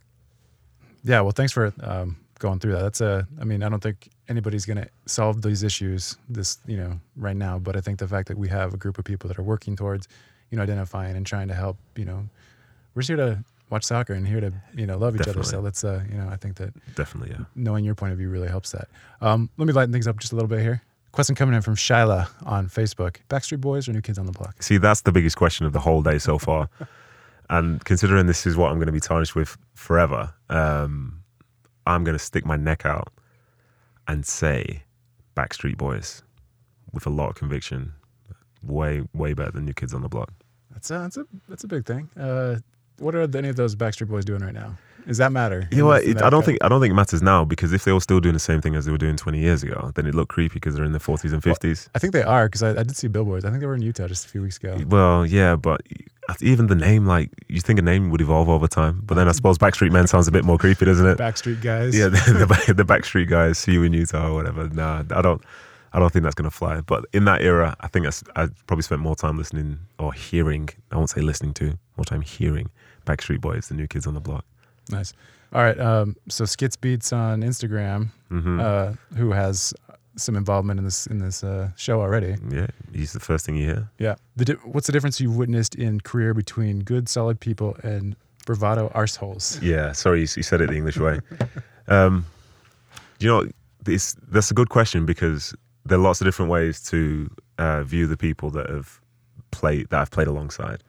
Yeah, 1.05 1.21
well, 1.21 1.31
thanks 1.31 1.53
for 1.53 1.73
um, 1.81 2.17
going 2.39 2.59
through 2.59 2.73
that. 2.73 2.83
That's 2.83 3.01
a, 3.01 3.27
I 3.41 3.45
mean, 3.45 3.63
I 3.63 3.69
don't 3.69 3.83
think 3.83 4.09
anybody's 4.29 4.67
going 4.67 4.79
to 4.79 4.89
solve 5.07 5.43
these 5.43 5.63
issues 5.63 6.17
this, 6.29 6.59
you 6.67 6.77
know, 6.77 7.01
right 7.17 7.37
now. 7.37 7.59
But 7.59 7.77
I 7.77 7.81
think 7.81 7.99
the 7.99 8.09
fact 8.09 8.29
that 8.29 8.39
we 8.39 8.49
have 8.49 8.75
a 8.75 8.77
group 8.77 8.99
of 8.99 9.05
people 9.05 9.29
that 9.29 9.39
are 9.39 9.43
working 9.43 9.77
towards, 9.77 10.09
you 10.51 10.57
know, 10.57 10.63
identifying 10.63 11.17
and 11.17 11.27
trying 11.27 11.49
to 11.49 11.55
help, 11.55 11.77
you 11.97 12.05
know, 12.05 12.29
we're 12.95 13.03
just 13.03 13.09
here 13.09 13.17
to 13.17 13.45
watch 13.71 13.85
soccer 13.85 14.15
and 14.15 14.27
here 14.27 14.41
to, 14.41 14.53
you 14.75 14.87
know, 14.87 14.97
love 14.97 15.15
each 15.15 15.23
other. 15.23 15.43
So 15.43 15.61
Definitely. 15.63 15.65
let's, 15.65 15.85
uh, 15.85 16.03
you 16.11 16.19
know, 16.19 16.29
I 16.29 16.37
think 16.37 16.57
that 16.57 16.73
Definitely, 16.95 17.35
yeah. 17.39 17.45
knowing 17.55 17.85
your 17.85 17.95
point 17.95 18.13
of 18.13 18.19
view 18.19 18.29
really 18.29 18.49
helps 18.49 18.73
that. 18.73 18.89
Um, 19.21 19.51
let 19.57 19.67
me 19.67 19.73
lighten 19.73 19.93
things 19.93 20.07
up 20.07 20.19
just 20.19 20.33
a 20.33 20.37
little 20.37 20.49
bit 20.49 20.61
here. 20.61 20.83
Question 21.13 21.35
coming 21.35 21.55
in 21.55 21.63
from 21.63 21.75
Shyla 21.75 22.29
on 22.45 22.69
Facebook: 22.69 23.17
Backstreet 23.29 23.61
Boys 23.61 23.89
or 23.89 23.93
New 23.93 24.03
Kids 24.03 24.19
on 24.19 24.27
the 24.27 24.33
Block? 24.33 24.63
See, 24.63 24.79
that's 24.79 25.01
the 25.03 25.13
biggest 25.13 25.37
question 25.37 25.67
of 25.67 25.73
the 25.73 25.81
whole 25.81 26.03
day 26.03 26.19
so 26.19 26.39
far. 26.39 26.69
and 27.51 27.83
considering 27.85 28.27
this 28.27 28.47
is 28.47 28.57
what 28.57 28.71
I'm 28.71 28.77
going 28.77 28.87
to 28.87 28.93
be 28.93 29.01
tarnished 29.01 29.35
with 29.35 29.57
forever, 29.75 30.35
um, 30.51 31.23
I'm 31.87 32.05
going 32.05 32.17
to 32.17 32.23
stick 32.23 32.45
my 32.45 32.57
neck 32.57 32.85
out 32.85 33.13
and 34.07 34.25
say 34.27 34.83
Backstreet 35.35 35.77
Boys 35.79 36.23
with 36.93 37.07
a 37.07 37.11
lot 37.11 37.31
of 37.31 37.37
conviction. 37.37 37.95
Way, 38.63 39.03
way 39.15 39.35
better 39.35 39.53
than 39.53 39.65
New 39.65 39.73
Kids 39.73 39.95
on 39.95 40.03
the 40.03 40.09
Block. 40.09 40.33
That's 40.79 40.91
a, 40.91 40.99
that's 40.99 41.17
a 41.17 41.27
that's 41.49 41.65
a 41.65 41.69
big 41.69 41.85
thing. 41.87 42.09
Uh, 42.19 42.57
what 42.99 43.15
are 43.15 43.23
any 43.37 43.49
of 43.49 43.57
those 43.57 43.75
Backstreet 43.75 44.09
Boys 44.09 44.25
doing 44.25 44.43
right 44.43 44.55
now? 44.55 44.77
Does 45.07 45.19
that 45.19 45.33
matter? 45.33 45.67
You 45.71 45.79
know 45.79 45.87
what? 45.87 46.05
It, 46.05 46.21
I 46.21 46.29
don't 46.29 46.45
think 46.45 46.59
I 46.63 46.69
don't 46.69 46.81
think 46.81 46.91
it 46.93 46.95
matters 46.95 47.23
now 47.23 47.45
because 47.45 47.73
if 47.73 47.85
they 47.85 47.93
were 47.93 48.01
still 48.01 48.21
doing 48.21 48.35
the 48.35 48.39
same 48.39 48.61
thing 48.61 48.75
as 48.75 48.85
they 48.85 48.93
were 48.93 48.99
doing 48.99 49.17
20 49.17 49.39
years 49.39 49.63
ago, 49.63 49.91
then 49.95 50.07
it 50.07 50.15
looked 50.15 50.31
creepy 50.31 50.55
because 50.55 50.75
they're 50.75 50.85
in 50.85 50.93
their 50.93 51.01
40s 51.01 51.33
and 51.33 51.43
50s. 51.43 51.89
I 51.95 51.99
think 51.99 52.13
they 52.13 52.23
are 52.23 52.47
because 52.47 52.63
I, 52.63 52.71
I 52.71 52.83
did 52.83 52.95
see 52.97 53.09
billboards. 53.09 53.45
I 53.45 53.49
think 53.49 53.61
they 53.61 53.67
were 53.67 53.75
in 53.75 53.83
Utah 53.83 54.07
just 54.07 54.27
a 54.27 54.29
few 54.29 54.43
weeks 54.43 54.59
ago. 54.59 54.79
Well, 54.87 55.25
yeah, 55.25 55.57
but 55.57 55.81
even 56.41 56.67
the 56.67 56.75
name, 56.75 57.07
like 57.07 57.31
you 57.49 57.61
think 57.61 57.79
a 57.79 57.83
name 57.83 58.11
would 58.11 58.21
evolve 58.21 58.51
over 58.51 58.69
time, 58.69 59.03
but 59.07 59.15
then 59.15 59.29
I 59.29 59.33
suppose 59.33 59.57
Backstreet 59.57 59.93
Men 59.93 60.07
sounds 60.07 60.29
a 60.29 60.33
bit 60.33 60.45
more 60.45 60.59
creepy, 60.59 60.85
doesn't 60.85 61.07
it? 61.07 61.17
Backstreet 61.17 61.63
guys. 61.63 61.97
Yeah, 61.97 62.09
the, 62.09 62.65
the, 62.67 62.75
the 62.75 62.85
Backstreet 62.85 63.29
guys, 63.29 63.57
see 63.57 63.73
you 63.73 63.83
in 63.85 63.95
Utah 63.95 64.29
or 64.29 64.35
whatever. 64.35 64.69
Nah, 64.69 65.05
I 65.11 65.23
don't, 65.23 65.43
I 65.93 65.99
don't 65.99 66.13
think 66.13 66.23
that's 66.23 66.35
gonna 66.35 66.51
fly. 66.51 66.81
But 66.81 67.05
in 67.13 67.25
that 67.25 67.43
era, 67.43 67.77
I 67.81 67.89
think 67.89 68.07
I 68.37 68.49
probably 68.67 68.83
spent 68.83 69.01
more 69.01 69.17
time 69.17 69.39
listening 69.39 69.79
or 69.99 70.13
hearing. 70.13 70.69
I 70.93 70.97
won't 70.97 71.11
say 71.11 71.21
listening 71.21 71.55
to, 71.55 71.79
more 71.97 72.05
time 72.05 72.21
hearing 72.23 72.71
Backstreet 73.07 73.41
Boys, 73.41 73.69
the 73.69 73.75
New 73.75 73.87
Kids 73.87 74.07
on 74.07 74.15
the 74.15 74.21
Block. 74.21 74.45
Nice. 74.91 75.13
All 75.53 75.63
right. 75.63 75.79
Um, 75.81 76.17
so 76.29 76.45
Skits 76.45 76.77
Beats 76.77 77.13
on 77.13 77.43
Instagram, 77.43 78.11
hmm 78.29 78.61
uh, 78.61 78.93
who 79.17 79.33
has 79.33 79.73
some 80.17 80.37
involvement 80.37 80.79
in 80.79 80.85
this 80.85 81.07
in 81.07 81.19
this 81.19 81.43
uh, 81.45 81.71
show 81.77 82.01
already. 82.01 82.37
Yeah, 82.51 82.67
he's 82.93 83.13
the 83.13 83.21
first 83.21 83.47
thing 83.47 83.57
you 83.57 83.67
hear. 83.67 83.91
Yeah. 83.99 84.17
The 84.37 84.45
di- 84.45 84.53
what's 84.65 84.87
the 84.87 84.93
difference 84.93 85.21
you've 85.21 85.37
witnessed 85.37 85.75
in 85.75 86.01
career 86.01 86.35
between 86.35 86.81
good, 86.81 87.09
solid 87.09 87.41
people 87.41 87.77
and 87.83 88.17
Bravado 88.47 88.89
arseholes. 88.95 89.63
Yeah, 89.63 89.93
sorry, 89.93 90.21
you 90.21 90.27
said 90.27 90.63
it 90.63 90.71
the 90.71 90.77
English 90.77 90.99
way. 90.99 91.21
Um, 91.91 92.27
you 93.19 93.29
know, 93.29 93.49
this, 93.83 94.15
that's 94.29 94.51
a 94.51 94.55
good 94.55 94.69
question 94.69 95.07
because 95.07 95.55
there 95.89 95.99
are 95.99 96.03
lots 96.03 96.21
of 96.21 96.27
different 96.27 96.51
ways 96.51 96.83
to 96.83 97.31
uh, 97.57 97.83
view 97.83 98.07
the 98.07 98.17
people 98.17 98.51
that 98.51 98.69
have 98.69 99.01
played 99.51 99.89
that 99.91 100.01
I've 100.01 100.11
played 100.11 100.29
alongside. 100.29 100.83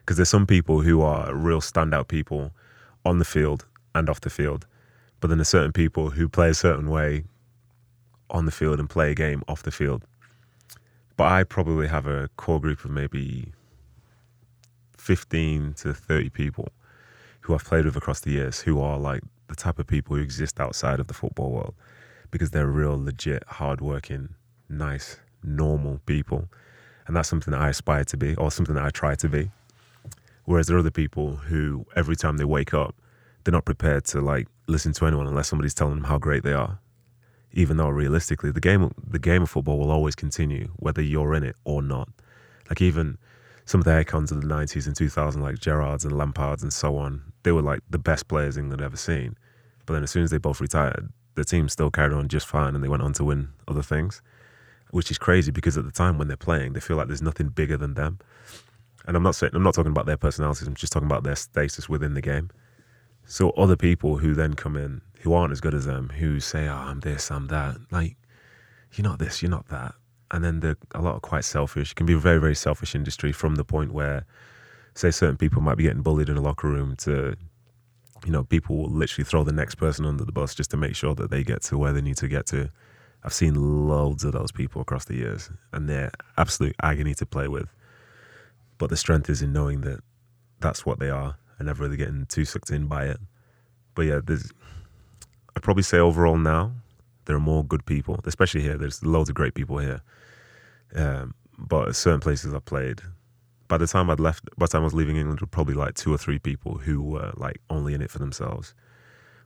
Because 0.00 0.16
there's 0.16 0.30
some 0.30 0.46
people 0.46 0.80
who 0.80 1.02
are 1.02 1.34
real 1.34 1.60
standout 1.60 2.08
people 2.08 2.52
on 3.04 3.18
the 3.18 3.24
field 3.26 3.66
and 3.94 4.08
off 4.08 4.22
the 4.22 4.30
field, 4.30 4.66
but 5.20 5.28
then 5.28 5.38
there's 5.38 5.48
certain 5.48 5.72
people 5.72 6.10
who 6.10 6.28
play 6.28 6.48
a 6.48 6.54
certain 6.54 6.88
way 6.88 7.24
on 8.30 8.46
the 8.46 8.50
field 8.50 8.78
and 8.80 8.88
play 8.88 9.10
a 9.10 9.14
game 9.14 9.42
off 9.48 9.62
the 9.62 9.70
field. 9.70 10.04
But 11.16 11.30
I 11.30 11.44
probably 11.44 11.88
have 11.88 12.06
a 12.06 12.30
core 12.36 12.60
group 12.60 12.84
of 12.84 12.90
maybe 12.90 13.52
15 14.96 15.74
to 15.74 15.92
30 15.92 16.30
people 16.30 16.68
who 17.40 17.54
I've 17.54 17.64
played 17.64 17.84
with 17.84 17.96
across 17.96 18.20
the 18.20 18.30
years 18.30 18.60
who 18.60 18.80
are 18.80 18.98
like 18.98 19.22
the 19.48 19.56
type 19.56 19.78
of 19.78 19.86
people 19.86 20.16
who 20.16 20.22
exist 20.22 20.60
outside 20.60 21.00
of 21.00 21.06
the 21.06 21.14
football 21.14 21.50
world 21.50 21.74
because 22.30 22.50
they're 22.50 22.66
real, 22.66 23.02
legit, 23.02 23.42
hardworking, 23.46 24.34
nice, 24.68 25.18
normal 25.42 26.00
people. 26.06 26.48
And 27.06 27.16
that's 27.16 27.28
something 27.28 27.52
that 27.52 27.60
I 27.60 27.70
aspire 27.70 28.04
to 28.04 28.16
be 28.16 28.34
or 28.36 28.50
something 28.50 28.74
that 28.74 28.84
I 28.84 28.90
try 28.90 29.14
to 29.16 29.28
be. 29.28 29.50
Whereas 30.44 30.66
there 30.66 30.76
are 30.76 30.80
other 30.80 30.90
people 30.90 31.36
who, 31.36 31.86
every 31.94 32.16
time 32.16 32.36
they 32.36 32.44
wake 32.44 32.72
up, 32.72 32.94
they're 33.44 33.52
not 33.52 33.64
prepared 33.64 34.04
to 34.06 34.20
like 34.20 34.48
listen 34.66 34.92
to 34.94 35.06
anyone 35.06 35.26
unless 35.26 35.48
somebody's 35.48 35.74
telling 35.74 35.94
them 35.94 36.04
how 36.04 36.18
great 36.18 36.42
they 36.42 36.52
are. 36.52 36.78
Even 37.52 37.78
though 37.78 37.88
realistically, 37.88 38.50
the 38.50 38.60
game, 38.60 38.92
the 39.02 39.18
game 39.18 39.42
of 39.42 39.50
football 39.50 39.78
will 39.78 39.90
always 39.90 40.14
continue, 40.14 40.68
whether 40.76 41.00
you're 41.00 41.34
in 41.34 41.44
it 41.44 41.56
or 41.64 41.82
not. 41.82 42.08
Like 42.68 42.82
even 42.82 43.18
some 43.64 43.80
of 43.80 43.84
the 43.84 43.94
icons 43.94 44.32
of 44.32 44.40
the 44.40 44.46
90s 44.46 44.86
and 44.86 44.96
2000s, 44.96 45.40
like 45.40 45.56
Gerrards 45.56 46.04
and 46.04 46.12
Lampards 46.12 46.62
and 46.62 46.72
so 46.72 46.96
on, 46.96 47.32
they 47.42 47.52
were 47.52 47.62
like 47.62 47.80
the 47.88 47.98
best 47.98 48.28
players 48.28 48.56
England 48.56 48.82
ever 48.82 48.96
seen. 48.96 49.36
But 49.86 49.94
then 49.94 50.02
as 50.02 50.10
soon 50.10 50.24
as 50.24 50.30
they 50.30 50.38
both 50.38 50.60
retired, 50.60 51.10
the 51.34 51.44
team 51.44 51.68
still 51.68 51.90
carried 51.90 52.12
on 52.12 52.28
just 52.28 52.46
fine 52.46 52.74
and 52.74 52.82
they 52.82 52.88
went 52.88 53.02
on 53.02 53.12
to 53.14 53.24
win 53.24 53.50
other 53.66 53.82
things, 53.82 54.20
which 54.90 55.10
is 55.10 55.18
crazy 55.18 55.50
because 55.50 55.76
at 55.76 55.84
the 55.84 55.92
time 55.92 56.18
when 56.18 56.28
they're 56.28 56.36
playing, 56.36 56.72
they 56.72 56.80
feel 56.80 56.96
like 56.96 57.08
there's 57.08 57.22
nothing 57.22 57.48
bigger 57.48 57.76
than 57.76 57.94
them. 57.94 58.18
And 59.06 59.16
I'm 59.16 59.22
not 59.22 59.34
saying 59.34 59.52
I'm 59.54 59.62
not 59.62 59.74
talking 59.74 59.92
about 59.92 60.06
their 60.06 60.16
personalities. 60.16 60.66
I'm 60.66 60.74
just 60.74 60.92
talking 60.92 61.08
about 61.08 61.24
their 61.24 61.36
status 61.36 61.88
within 61.88 62.14
the 62.14 62.20
game. 62.20 62.50
So 63.24 63.50
other 63.50 63.76
people 63.76 64.18
who 64.18 64.34
then 64.34 64.54
come 64.54 64.76
in 64.76 65.02
who 65.20 65.34
aren't 65.34 65.52
as 65.52 65.60
good 65.60 65.74
as 65.74 65.84
them, 65.86 66.10
who 66.10 66.40
say, 66.40 66.68
"Oh, 66.68 66.74
I'm 66.74 67.00
this, 67.00 67.30
I'm 67.30 67.48
that," 67.48 67.76
like 67.90 68.16
you're 68.94 69.04
not 69.04 69.18
this, 69.18 69.42
you're 69.42 69.50
not 69.50 69.68
that 69.68 69.94
and 70.30 70.44
then 70.44 70.60
the, 70.60 70.76
a 70.94 71.00
lot 71.00 71.14
of 71.14 71.22
quite 71.22 71.44
selfish. 71.44 71.92
It 71.92 71.94
can 71.94 72.06
be 72.06 72.12
a 72.12 72.18
very, 72.18 72.38
very 72.38 72.54
selfish 72.54 72.94
industry 72.94 73.32
from 73.32 73.54
the 73.54 73.64
point 73.64 73.92
where, 73.92 74.26
say, 74.94 75.10
certain 75.10 75.36
people 75.36 75.62
might 75.62 75.76
be 75.76 75.84
getting 75.84 76.02
bullied 76.02 76.28
in 76.28 76.36
a 76.36 76.40
locker 76.40 76.68
room 76.68 76.96
to, 76.96 77.36
you 78.24 78.32
know, 78.32 78.44
people 78.44 78.76
will 78.76 78.90
literally 78.90 79.24
throw 79.24 79.42
the 79.42 79.52
next 79.52 79.76
person 79.76 80.04
under 80.04 80.24
the 80.24 80.32
bus 80.32 80.54
just 80.54 80.70
to 80.72 80.76
make 80.76 80.94
sure 80.94 81.14
that 81.14 81.30
they 81.30 81.42
get 81.42 81.62
to 81.62 81.78
where 81.78 81.92
they 81.92 82.02
need 82.02 82.16
to 82.18 82.28
get 82.28 82.46
to. 82.46 82.70
I've 83.24 83.32
seen 83.32 83.88
loads 83.88 84.24
of 84.24 84.32
those 84.32 84.52
people 84.52 84.80
across 84.80 85.04
the 85.04 85.16
years, 85.16 85.50
and 85.72 85.88
they're 85.88 86.12
absolute 86.36 86.76
agony 86.82 87.14
to 87.14 87.26
play 87.26 87.48
with. 87.48 87.68
But 88.78 88.90
the 88.90 88.96
strength 88.96 89.28
is 89.28 89.42
in 89.42 89.52
knowing 89.52 89.80
that 89.82 90.00
that's 90.60 90.86
what 90.86 90.98
they 90.98 91.10
are 91.10 91.36
and 91.58 91.66
never 91.66 91.84
really 91.84 91.96
getting 91.96 92.26
too 92.26 92.44
sucked 92.44 92.70
in 92.70 92.86
by 92.86 93.06
it. 93.06 93.18
But 93.94 94.02
yeah, 94.02 94.20
there's, 94.24 94.52
I'd 95.56 95.62
probably 95.62 95.82
say 95.82 95.98
overall 95.98 96.38
now, 96.38 96.72
there 97.24 97.36
are 97.36 97.40
more 97.40 97.64
good 97.64 97.84
people, 97.84 98.20
especially 98.24 98.62
here. 98.62 98.78
There's 98.78 99.04
loads 99.04 99.28
of 99.28 99.34
great 99.34 99.54
people 99.54 99.78
here. 99.78 100.00
Um, 100.94 101.34
but 101.58 101.94
certain 101.96 102.20
places 102.20 102.54
I 102.54 102.60
played, 102.60 103.02
by 103.66 103.76
the 103.76 103.86
time 103.86 104.08
I'd 104.08 104.20
left, 104.20 104.44
by 104.56 104.66
the 104.66 104.70
time 104.70 104.82
I 104.82 104.84
was 104.84 104.94
leaving 104.94 105.16
England, 105.16 105.40
there 105.40 105.44
were 105.44 105.50
probably 105.50 105.74
like 105.74 105.94
two 105.94 106.14
or 106.14 106.18
three 106.18 106.38
people 106.38 106.78
who 106.78 107.02
were 107.02 107.32
like 107.36 107.60
only 107.68 107.94
in 107.94 108.00
it 108.00 108.10
for 108.10 108.18
themselves. 108.18 108.74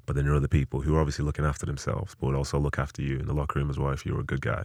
But 0.06 0.16
then 0.16 0.24
there 0.24 0.34
are 0.34 0.36
other 0.36 0.48
people 0.48 0.80
who 0.80 0.96
are 0.96 1.00
obviously 1.00 1.24
looking 1.24 1.44
after 1.44 1.66
themselves, 1.66 2.14
but 2.18 2.26
would 2.26 2.36
also 2.36 2.58
look 2.58 2.78
after 2.78 3.02
you 3.02 3.18
in 3.18 3.26
the 3.26 3.34
locker 3.34 3.58
room 3.58 3.70
as 3.70 3.78
well 3.78 3.92
if 3.92 4.04
you 4.04 4.14
were 4.14 4.20
a 4.20 4.24
good 4.24 4.40
guy. 4.40 4.64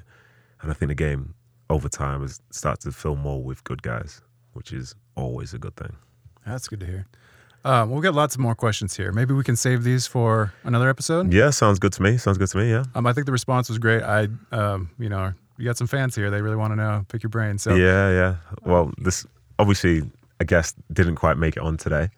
And 0.62 0.72
I 0.72 0.74
think 0.74 0.90
the 0.90 0.96
game 0.96 1.36
over 1.70 1.90
time 1.90 2.22
has 2.22 2.42
started 2.52 2.82
to 2.82 2.92
fill 2.92 3.16
more 3.16 3.42
with 3.42 3.64
good 3.64 3.84
guys, 3.84 4.22
which 4.54 4.74
is 4.74 4.96
always 5.16 5.54
a 5.54 5.60
good 5.60 5.76
thing. 5.76 5.96
That's 6.46 6.68
good 6.68 6.80
to 6.80 6.86
hear. 6.86 7.08
Um, 7.66 7.90
we'll 7.92 8.02
get 8.02 8.14
lots 8.14 8.36
of 8.36 8.42
more 8.42 8.56
questions 8.56 8.96
here. 8.96 9.12
Maybe 9.12 9.34
we 9.34 9.44
can 9.44 9.56
save 9.58 9.84
these 9.84 10.08
for 10.08 10.54
another 10.64 10.90
episode. 10.90 11.34
Yeah, 11.34 11.50
sounds 11.50 11.80
good 11.80 11.92
to 11.94 12.02
me. 12.02 12.18
Sounds 12.18 12.38
good 12.38 12.48
to 12.50 12.58
me. 12.58 12.70
Yeah. 12.70 12.86
Um, 12.96 13.06
I 13.06 13.14
think 13.14 13.26
the 13.26 13.32
response 13.32 13.68
was 13.68 13.78
great. 13.78 14.04
I, 14.04 14.30
um, 14.52 14.90
you 14.98 15.10
know, 15.10 15.34
you 15.58 15.66
got 15.66 15.78
some 15.78 15.88
fans 15.88 16.16
here. 16.16 16.30
They 16.30 16.42
really 16.42 16.56
want 16.56 16.72
to 16.72 16.76
know, 16.78 17.06
pick 17.10 17.24
your 17.24 17.30
brain. 17.30 17.58
So 17.58 17.76
yeah, 17.76 18.10
yeah. 18.12 18.36
Well, 18.64 18.92
this 18.98 19.26
obviously 19.60 20.04
I 20.40 20.44
guess 20.44 20.74
didn't 20.94 21.16
quite 21.16 21.38
make 21.38 21.58
it 21.58 21.64
on 21.64 21.78
today, 21.78 22.10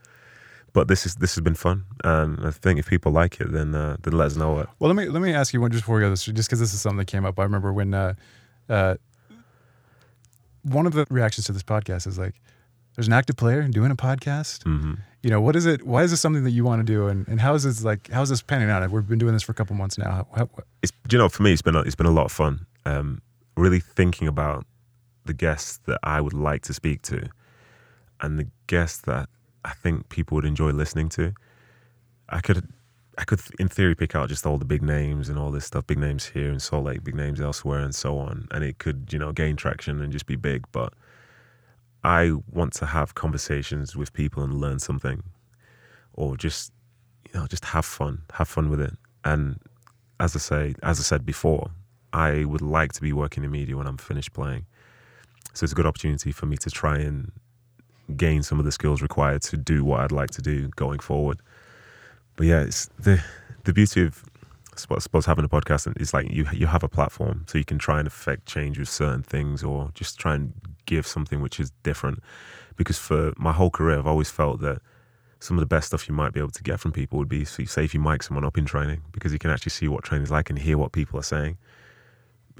but 0.80 0.88
this 0.88 1.06
is 1.06 1.15
this 1.15 1.36
has 1.36 1.42
been 1.42 1.56
fun, 1.56 1.84
and 2.06 2.39
I 2.42 2.52
think 2.52 2.80
if 2.80 2.88
people 2.88 3.12
like 3.12 3.42
it, 3.42 3.52
then 3.52 3.76
uh, 3.76 3.98
then 4.02 4.13
let 4.13 4.28
us 4.28 4.38
know 4.38 4.60
it. 4.60 4.70
Well, 4.80 4.88
let 4.89 4.96
me 4.96 5.10
let 5.10 5.22
me 5.22 5.34
ask 5.34 5.54
you 5.54 5.60
one 5.60 5.72
just 5.72 5.84
before 5.84 5.98
we 5.98 6.02
go 6.04 6.10
this, 6.10 6.24
just 6.24 6.48
because 6.48 6.62
this 6.62 6.74
is 6.74 6.80
something 6.80 7.00
that 7.00 7.08
came 7.08 7.26
up. 7.26 7.38
I 7.38 7.44
remember 7.44 7.74
when 7.74 7.94
uh, 7.94 8.13
uh, 8.70 8.96
one 10.63 10.86
of 10.86 10.94
the 10.94 11.06
reactions 11.10 11.48
to 11.48 11.52
this 11.52 11.63
podcast 11.63 12.08
is 12.08 12.18
like, 12.18 12.36
"There's 12.96 13.08
an 13.08 13.12
active 13.12 13.36
player 13.36 13.63
doing 13.63 13.92
a 13.92 13.96
podcast." 13.98 14.60
Mm-hmm. 14.63 14.94
You 15.22 15.30
know, 15.30 15.42
what 15.42 15.58
is 15.58 15.65
it? 15.65 15.86
Why 15.86 16.04
is 16.04 16.12
this 16.12 16.22
something 16.22 16.46
that 16.46 16.52
you 16.52 16.63
want 16.63 16.80
to 16.80 16.86
do? 16.86 17.08
And, 17.08 17.28
and 17.28 17.42
how 17.42 17.56
is 17.56 17.63
this 17.63 17.84
like? 17.84 18.10
How 18.10 18.22
is 18.22 18.30
this 18.30 18.42
panning 18.42 18.70
out? 18.70 18.89
We've 18.89 19.06
been 19.06 19.20
doing 19.20 19.34
this 19.34 19.44
for 19.44 19.52
a 19.52 19.56
couple 19.56 19.76
months 19.76 19.98
now. 19.98 20.10
How, 20.10 20.28
how, 20.34 20.50
it's 20.82 20.94
you 21.12 21.18
know 21.18 21.28
for 21.28 21.44
me, 21.44 21.52
it's 21.52 21.62
been 21.62 21.76
a, 21.76 21.82
it's 21.82 21.96
been 21.96 22.06
a 22.06 22.12
lot 22.12 22.24
of 22.24 22.32
fun. 22.32 22.68
Um, 22.86 23.22
really 23.58 23.82
thinking 23.82 24.30
about 24.30 24.65
the 25.26 25.34
guests 25.34 25.82
that 25.88 26.00
I 26.04 26.22
would 26.22 26.32
like 26.32 26.62
to 26.62 26.74
speak 26.74 27.02
to 27.02 27.28
and 28.22 28.39
the 28.39 28.48
guests 28.68 29.02
that 29.02 29.28
I 29.65 29.72
think 29.72 30.10
people 30.10 30.36
would 30.36 30.45
enjoy 30.45 30.72
listening 30.72 31.10
to. 31.10 31.34
I 32.30 32.41
could 32.41 32.67
I 33.17 33.26
could 33.26 33.41
in 33.60 33.67
theory 33.67 33.95
pick 33.95 34.15
out 34.15 34.30
just 34.30 34.45
all 34.45 34.58
the 34.58 34.65
big 34.65 34.82
names 34.82 35.28
and 35.28 35.38
all 35.38 35.52
this 35.52 35.65
stuff, 35.65 35.86
big 35.88 35.98
names 36.00 36.28
here 36.28 36.50
in 36.52 36.60
Salt 36.60 36.86
Lake, 36.86 37.04
big 37.04 37.15
names 37.15 37.41
elsewhere 37.41 37.80
and 37.80 37.93
so 37.93 38.17
on. 38.17 38.48
And 38.52 38.63
it 38.63 38.78
could, 38.78 39.10
you 39.12 39.19
know, 39.19 39.34
gain 39.34 39.56
traction 39.58 40.02
and 40.02 40.12
just 40.12 40.26
be 40.26 40.38
big. 40.38 40.65
But 40.72 40.93
I 42.04 42.32
want 42.50 42.74
to 42.76 42.86
have 42.86 43.15
conversations 43.15 43.95
with 43.95 44.13
people 44.13 44.41
and 44.43 44.54
learn 44.54 44.80
something. 44.80 45.24
Or 46.13 46.38
just 46.38 46.72
you 47.34 47.39
know, 47.39 47.48
just 47.48 47.65
have 47.65 47.86
fun. 47.86 48.24
Have 48.34 48.48
fun 48.48 48.69
with 48.69 48.80
it. 48.82 48.93
And 49.24 49.60
as 50.19 50.36
I 50.36 50.39
say, 50.39 50.76
as 50.82 51.00
I 51.00 51.04
said 51.04 51.26
before, 51.26 51.72
I 52.13 52.45
would 52.45 52.62
like 52.62 52.93
to 52.93 53.02
be 53.02 53.13
working 53.13 53.43
in 53.43 53.52
media 53.52 53.78
when 53.78 53.88
I'm 53.88 53.98
finished 53.98 54.34
playing. 54.34 54.65
So 55.54 55.63
it's 55.63 55.74
a 55.74 55.76
good 55.76 55.86
opportunity 55.86 56.32
for 56.32 56.45
me 56.45 56.58
to 56.58 56.69
try 56.69 56.98
and 56.98 57.32
gain 58.15 58.43
some 58.43 58.60
of 58.60 58.65
the 58.65 58.72
skills 58.72 59.02
required 59.02 59.41
to 59.43 59.58
do 59.58 59.84
what 59.84 60.02
I'd 60.02 60.12
like 60.12 60.32
to 60.32 60.41
do 60.41 60.69
going 60.76 61.00
forward. 61.00 61.41
But 62.36 62.48
yeah, 62.48 62.62
it's 62.62 62.88
the 63.00 63.24
the 63.63 63.74
beauty 63.74 64.04
of 64.04 64.24
I 64.74 65.00
suppose 65.00 65.26
having 65.26 65.43
a 65.43 65.50
podcast 65.50 66.00
is 66.00 66.13
like 66.13 66.32
you 66.32 66.48
you 66.54 66.67
have 66.67 66.84
a 66.84 66.89
platform, 66.89 67.45
so 67.48 67.58
you 67.58 67.65
can 67.65 67.80
try 67.80 68.00
and 68.00 68.08
affect 68.08 68.45
change 68.45 68.80
with 68.80 68.89
certain 68.89 69.24
things, 69.24 69.63
or 69.63 69.91
just 69.93 70.19
try 70.19 70.36
and 70.36 70.54
give 70.86 71.06
something 71.06 71.41
which 71.41 71.60
is 71.60 71.72
different. 71.84 72.24
Because 72.76 72.98
for 72.98 73.34
my 73.38 73.52
whole 73.52 73.69
career, 73.69 74.00
I've 74.00 74.08
always 74.08 74.32
felt 74.32 74.62
that 74.62 74.82
some 75.41 75.58
of 75.58 75.62
the 75.62 75.67
best 75.67 75.88
stuff 75.88 76.08
you 76.08 76.15
might 76.15 76.34
be 76.34 76.39
able 76.39 76.52
to 76.52 76.63
get 76.63 76.80
from 76.80 76.91
people 76.91 77.17
would 77.17 77.30
be, 77.30 77.45
say, 77.45 77.84
if 77.84 77.93
you 77.93 78.00
mic 78.00 78.24
someone 78.24 78.45
up 78.45 78.58
in 78.58 78.65
training, 78.65 79.02
because 79.12 79.32
you 79.34 79.39
can 79.39 79.52
actually 79.52 79.72
see 79.72 79.88
what 79.88 80.04
training 80.04 80.24
is 80.24 80.32
like 80.32 80.50
and 80.50 80.60
hear 80.60 80.78
what 80.78 80.91
people 80.91 81.19
are 81.19 81.24
saying 81.24 81.58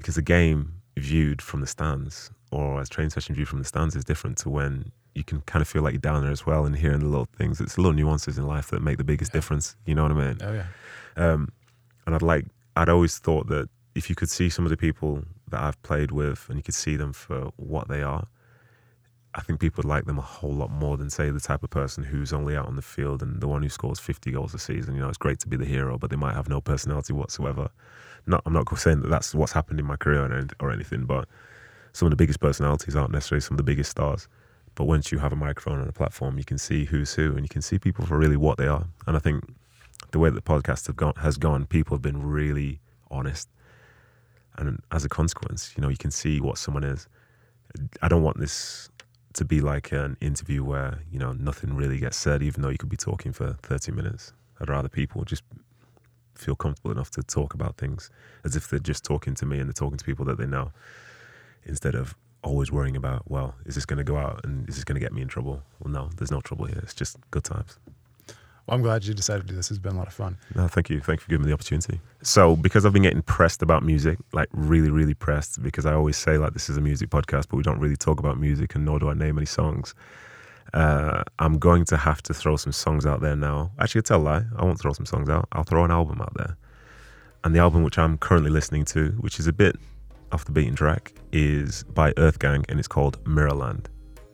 because 0.00 0.14
the 0.14 0.22
game 0.22 0.72
viewed 0.96 1.42
from 1.42 1.60
the 1.60 1.66
stands 1.66 2.30
or 2.50 2.80
as 2.80 2.88
training 2.88 3.10
session 3.10 3.34
viewed 3.34 3.48
from 3.48 3.58
the 3.58 3.64
stands 3.64 3.94
is 3.94 4.04
different 4.04 4.38
to 4.38 4.48
when 4.48 4.90
you 5.14 5.24
can 5.24 5.40
kind 5.42 5.60
of 5.60 5.68
feel 5.68 5.82
like 5.82 5.92
you're 5.92 6.00
down 6.00 6.22
there 6.22 6.30
as 6.30 6.46
well 6.46 6.64
and 6.64 6.76
hearing 6.76 7.00
the 7.00 7.06
little 7.06 7.28
things. 7.36 7.60
It's 7.60 7.74
the 7.74 7.80
little 7.80 7.94
nuances 7.94 8.38
in 8.38 8.46
life 8.46 8.70
that 8.70 8.82
make 8.82 8.98
the 8.98 9.04
biggest 9.04 9.30
yeah. 9.30 9.38
difference. 9.38 9.76
You 9.86 9.94
know 9.94 10.02
what 10.02 10.12
I 10.12 10.14
mean? 10.14 10.38
Oh 10.42 10.52
yeah. 10.52 10.66
Um, 11.16 11.48
and 12.06 12.14
I'd 12.14 12.22
like 12.22 12.46
I'd 12.76 12.88
always 12.88 13.18
thought 13.18 13.48
that 13.48 13.68
if 13.94 14.08
you 14.08 14.16
could 14.16 14.30
see 14.30 14.48
some 14.48 14.64
of 14.64 14.70
the 14.70 14.76
people 14.76 15.24
that 15.50 15.60
I've 15.60 15.82
played 15.82 16.12
with 16.12 16.46
and 16.48 16.56
you 16.56 16.62
could 16.62 16.74
see 16.74 16.96
them 16.96 17.12
for 17.12 17.52
what 17.56 17.88
they 17.88 18.02
are, 18.02 18.28
I 19.34 19.42
think 19.42 19.60
people 19.60 19.82
would 19.82 19.88
like 19.88 20.06
them 20.06 20.18
a 20.18 20.22
whole 20.22 20.52
lot 20.52 20.70
more 20.70 20.96
than 20.96 21.10
say 21.10 21.30
the 21.30 21.40
type 21.40 21.62
of 21.62 21.70
person 21.70 22.04
who's 22.04 22.32
only 22.32 22.56
out 22.56 22.66
on 22.66 22.76
the 22.76 22.82
field 22.82 23.22
and 23.22 23.40
the 23.40 23.48
one 23.48 23.62
who 23.62 23.68
scores 23.68 23.98
50 23.98 24.30
goals 24.32 24.54
a 24.54 24.58
season. 24.58 24.94
You 24.94 25.02
know, 25.02 25.08
it's 25.08 25.18
great 25.18 25.40
to 25.40 25.48
be 25.48 25.56
the 25.56 25.64
hero, 25.64 25.98
but 25.98 26.10
they 26.10 26.16
might 26.16 26.34
have 26.34 26.48
no 26.48 26.60
personality 26.60 27.12
whatsoever 27.12 27.70
not 28.26 28.42
I'm 28.46 28.52
not 28.52 28.66
saying 28.78 29.02
that 29.02 29.08
that's 29.08 29.34
what's 29.34 29.52
happened 29.52 29.80
in 29.80 29.86
my 29.86 29.96
career 29.96 30.24
or, 30.24 30.46
or 30.60 30.70
anything, 30.70 31.04
but 31.04 31.28
some 31.92 32.06
of 32.06 32.10
the 32.10 32.16
biggest 32.16 32.40
personalities 32.40 32.96
aren't 32.96 33.12
necessarily 33.12 33.40
some 33.40 33.54
of 33.54 33.58
the 33.58 33.64
biggest 33.64 33.90
stars. 33.90 34.28
But 34.80 34.86
once 34.86 35.12
you 35.12 35.18
have 35.18 35.30
a 35.30 35.36
microphone 35.36 35.78
and 35.78 35.90
a 35.90 35.92
platform, 35.92 36.38
you 36.38 36.44
can 36.44 36.56
see 36.56 36.86
who's 36.86 37.12
who, 37.12 37.32
and 37.32 37.42
you 37.42 37.50
can 37.50 37.60
see 37.60 37.78
people 37.78 38.06
for 38.06 38.16
really 38.16 38.38
what 38.38 38.56
they 38.56 38.66
are. 38.66 38.86
And 39.06 39.14
I 39.14 39.20
think 39.20 39.44
the 40.10 40.18
way 40.18 40.30
that 40.30 40.42
the 40.42 40.50
podcast 40.54 40.86
have 40.86 40.96
gone, 40.96 41.12
has 41.16 41.36
gone, 41.36 41.66
people 41.66 41.94
have 41.94 42.00
been 42.00 42.22
really 42.22 42.80
honest, 43.10 43.50
and 44.56 44.80
as 44.90 45.04
a 45.04 45.08
consequence, 45.10 45.74
you 45.76 45.82
know, 45.82 45.90
you 45.90 45.98
can 45.98 46.10
see 46.10 46.40
what 46.40 46.56
someone 46.56 46.82
is. 46.82 47.08
I 48.00 48.08
don't 48.08 48.22
want 48.22 48.40
this 48.40 48.88
to 49.34 49.44
be 49.44 49.60
like 49.60 49.92
an 49.92 50.16
interview 50.22 50.64
where 50.64 51.00
you 51.12 51.18
know 51.18 51.34
nothing 51.34 51.76
really 51.76 51.98
gets 51.98 52.16
said, 52.16 52.42
even 52.42 52.62
though 52.62 52.70
you 52.70 52.78
could 52.78 52.88
be 52.88 52.96
talking 52.96 53.34
for 53.34 53.58
thirty 53.60 53.92
minutes. 53.92 54.32
I'd 54.62 54.70
rather 54.70 54.88
people 54.88 55.24
just 55.24 55.42
feel 56.34 56.56
comfortable 56.56 56.90
enough 56.90 57.10
to 57.10 57.22
talk 57.22 57.52
about 57.52 57.76
things 57.76 58.08
as 58.44 58.56
if 58.56 58.70
they're 58.70 58.78
just 58.78 59.04
talking 59.04 59.34
to 59.34 59.44
me 59.44 59.58
and 59.58 59.68
they're 59.68 59.74
talking 59.74 59.98
to 59.98 60.04
people 60.06 60.24
that 60.24 60.38
they 60.38 60.46
know 60.46 60.72
instead 61.66 61.94
of 61.94 62.14
always 62.42 62.72
worrying 62.72 62.96
about, 62.96 63.30
well, 63.30 63.54
is 63.66 63.74
this 63.74 63.84
going 63.84 63.98
to 63.98 64.04
go 64.04 64.16
out 64.16 64.40
and 64.44 64.68
is 64.68 64.76
this 64.76 64.84
going 64.84 64.94
to 64.94 65.00
get 65.00 65.12
me 65.12 65.22
in 65.22 65.28
trouble? 65.28 65.62
Well, 65.80 65.92
no, 65.92 66.10
there's 66.16 66.30
no 66.30 66.40
trouble 66.40 66.66
here. 66.66 66.80
It's 66.82 66.94
just 66.94 67.16
good 67.30 67.44
times. 67.44 67.78
Well, 68.66 68.76
I'm 68.76 68.82
glad 68.82 69.04
you 69.04 69.14
decided 69.14 69.42
to 69.42 69.48
do 69.48 69.56
this. 69.56 69.70
It's 69.70 69.78
been 69.78 69.94
a 69.94 69.98
lot 69.98 70.06
of 70.06 70.12
fun. 70.12 70.38
No, 70.54 70.68
thank 70.68 70.90
you. 70.90 71.00
Thank 71.00 71.20
you 71.20 71.24
for 71.24 71.30
giving 71.30 71.44
me 71.44 71.48
the 71.48 71.54
opportunity. 71.54 72.00
So, 72.22 72.56
because 72.56 72.86
I've 72.86 72.92
been 72.92 73.02
getting 73.02 73.22
pressed 73.22 73.62
about 73.62 73.82
music, 73.82 74.18
like 74.32 74.48
really, 74.52 74.90
really 74.90 75.14
pressed, 75.14 75.62
because 75.62 75.86
I 75.86 75.92
always 75.92 76.16
say 76.16 76.38
like 76.38 76.52
this 76.52 76.70
is 76.70 76.76
a 76.76 76.80
music 76.80 77.10
podcast, 77.10 77.48
but 77.48 77.56
we 77.56 77.62
don't 77.62 77.80
really 77.80 77.96
talk 77.96 78.20
about 78.20 78.38
music, 78.38 78.74
and 78.74 78.84
nor 78.84 78.98
do 78.98 79.08
I 79.08 79.14
name 79.14 79.38
any 79.38 79.46
songs. 79.46 79.94
Uh, 80.72 81.24
I'm 81.40 81.58
going 81.58 81.84
to 81.86 81.96
have 81.96 82.22
to 82.22 82.34
throw 82.34 82.56
some 82.56 82.72
songs 82.72 83.06
out 83.06 83.20
there 83.20 83.34
now. 83.34 83.72
Actually, 83.80 84.00
I 84.00 84.02
tell 84.02 84.20
a 84.20 84.22
lie. 84.22 84.44
I 84.56 84.64
won't 84.64 84.78
throw 84.78 84.92
some 84.92 85.06
songs 85.06 85.28
out. 85.28 85.48
I'll 85.52 85.64
throw 85.64 85.84
an 85.84 85.90
album 85.90 86.20
out 86.20 86.34
there. 86.36 86.56
And 87.42 87.54
the 87.54 87.58
album 87.58 87.82
which 87.82 87.98
I'm 87.98 88.18
currently 88.18 88.50
listening 88.50 88.84
to, 88.86 89.08
which 89.18 89.40
is 89.40 89.46
a 89.46 89.52
bit 89.52 89.76
off 90.32 90.44
the 90.44 90.52
beaten 90.52 90.74
track, 90.74 91.12
is 91.32 91.82
by 91.84 92.12
Earthgang, 92.12 92.64
and 92.68 92.78
it's 92.78 92.88
called 92.88 93.22
Mirrorland. 93.24 93.86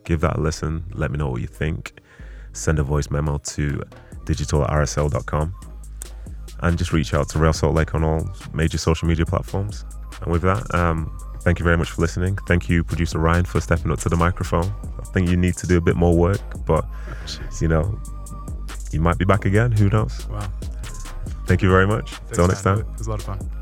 Give 0.03 0.21
that 0.21 0.37
a 0.37 0.41
listen. 0.41 0.85
Let 0.93 1.11
me 1.11 1.17
know 1.17 1.29
what 1.29 1.41
you 1.41 1.47
think. 1.47 1.99
Send 2.53 2.79
a 2.79 2.83
voice 2.83 3.09
memo 3.09 3.37
to 3.39 3.83
digital 4.25 4.63
at 4.63 4.69
rsl.com 4.69 5.53
and 6.61 6.77
just 6.77 6.91
reach 6.91 7.13
out 7.13 7.29
to 7.29 7.39
Real 7.39 7.53
Salt 7.53 7.75
Lake 7.75 7.93
on 7.93 8.03
all 8.03 8.27
major 8.53 8.77
social 8.77 9.07
media 9.07 9.25
platforms. 9.25 9.85
And 10.21 10.31
with 10.31 10.41
that, 10.41 10.73
um, 10.73 11.17
thank 11.41 11.59
you 11.59 11.63
very 11.63 11.77
much 11.77 11.91
for 11.91 12.01
listening. 12.01 12.37
Thank 12.47 12.69
you, 12.69 12.83
producer 12.83 13.19
Ryan, 13.19 13.45
for 13.45 13.61
stepping 13.61 13.91
up 13.91 13.99
to 13.99 14.09
the 14.09 14.15
microphone. 14.15 14.73
I 14.99 15.03
think 15.11 15.29
you 15.29 15.37
need 15.37 15.55
to 15.57 15.67
do 15.67 15.77
a 15.77 15.81
bit 15.81 15.95
more 15.95 16.15
work, 16.15 16.41
but 16.65 16.85
you 17.61 17.67
know, 17.67 17.99
you 18.91 19.01
might 19.01 19.17
be 19.17 19.25
back 19.25 19.45
again. 19.45 19.71
Who 19.71 19.89
knows? 19.89 20.27
Wow. 20.27 20.49
Thank 21.45 21.61
you 21.61 21.69
very 21.69 21.87
much. 21.87 22.11
Thanks, 22.11 22.29
Until 22.31 22.47
next 22.47 22.61
time. 22.63 22.79
It 22.79 22.97
was 22.97 23.07
a 23.07 23.09
lot 23.09 23.19
of 23.19 23.25
fun. 23.25 23.56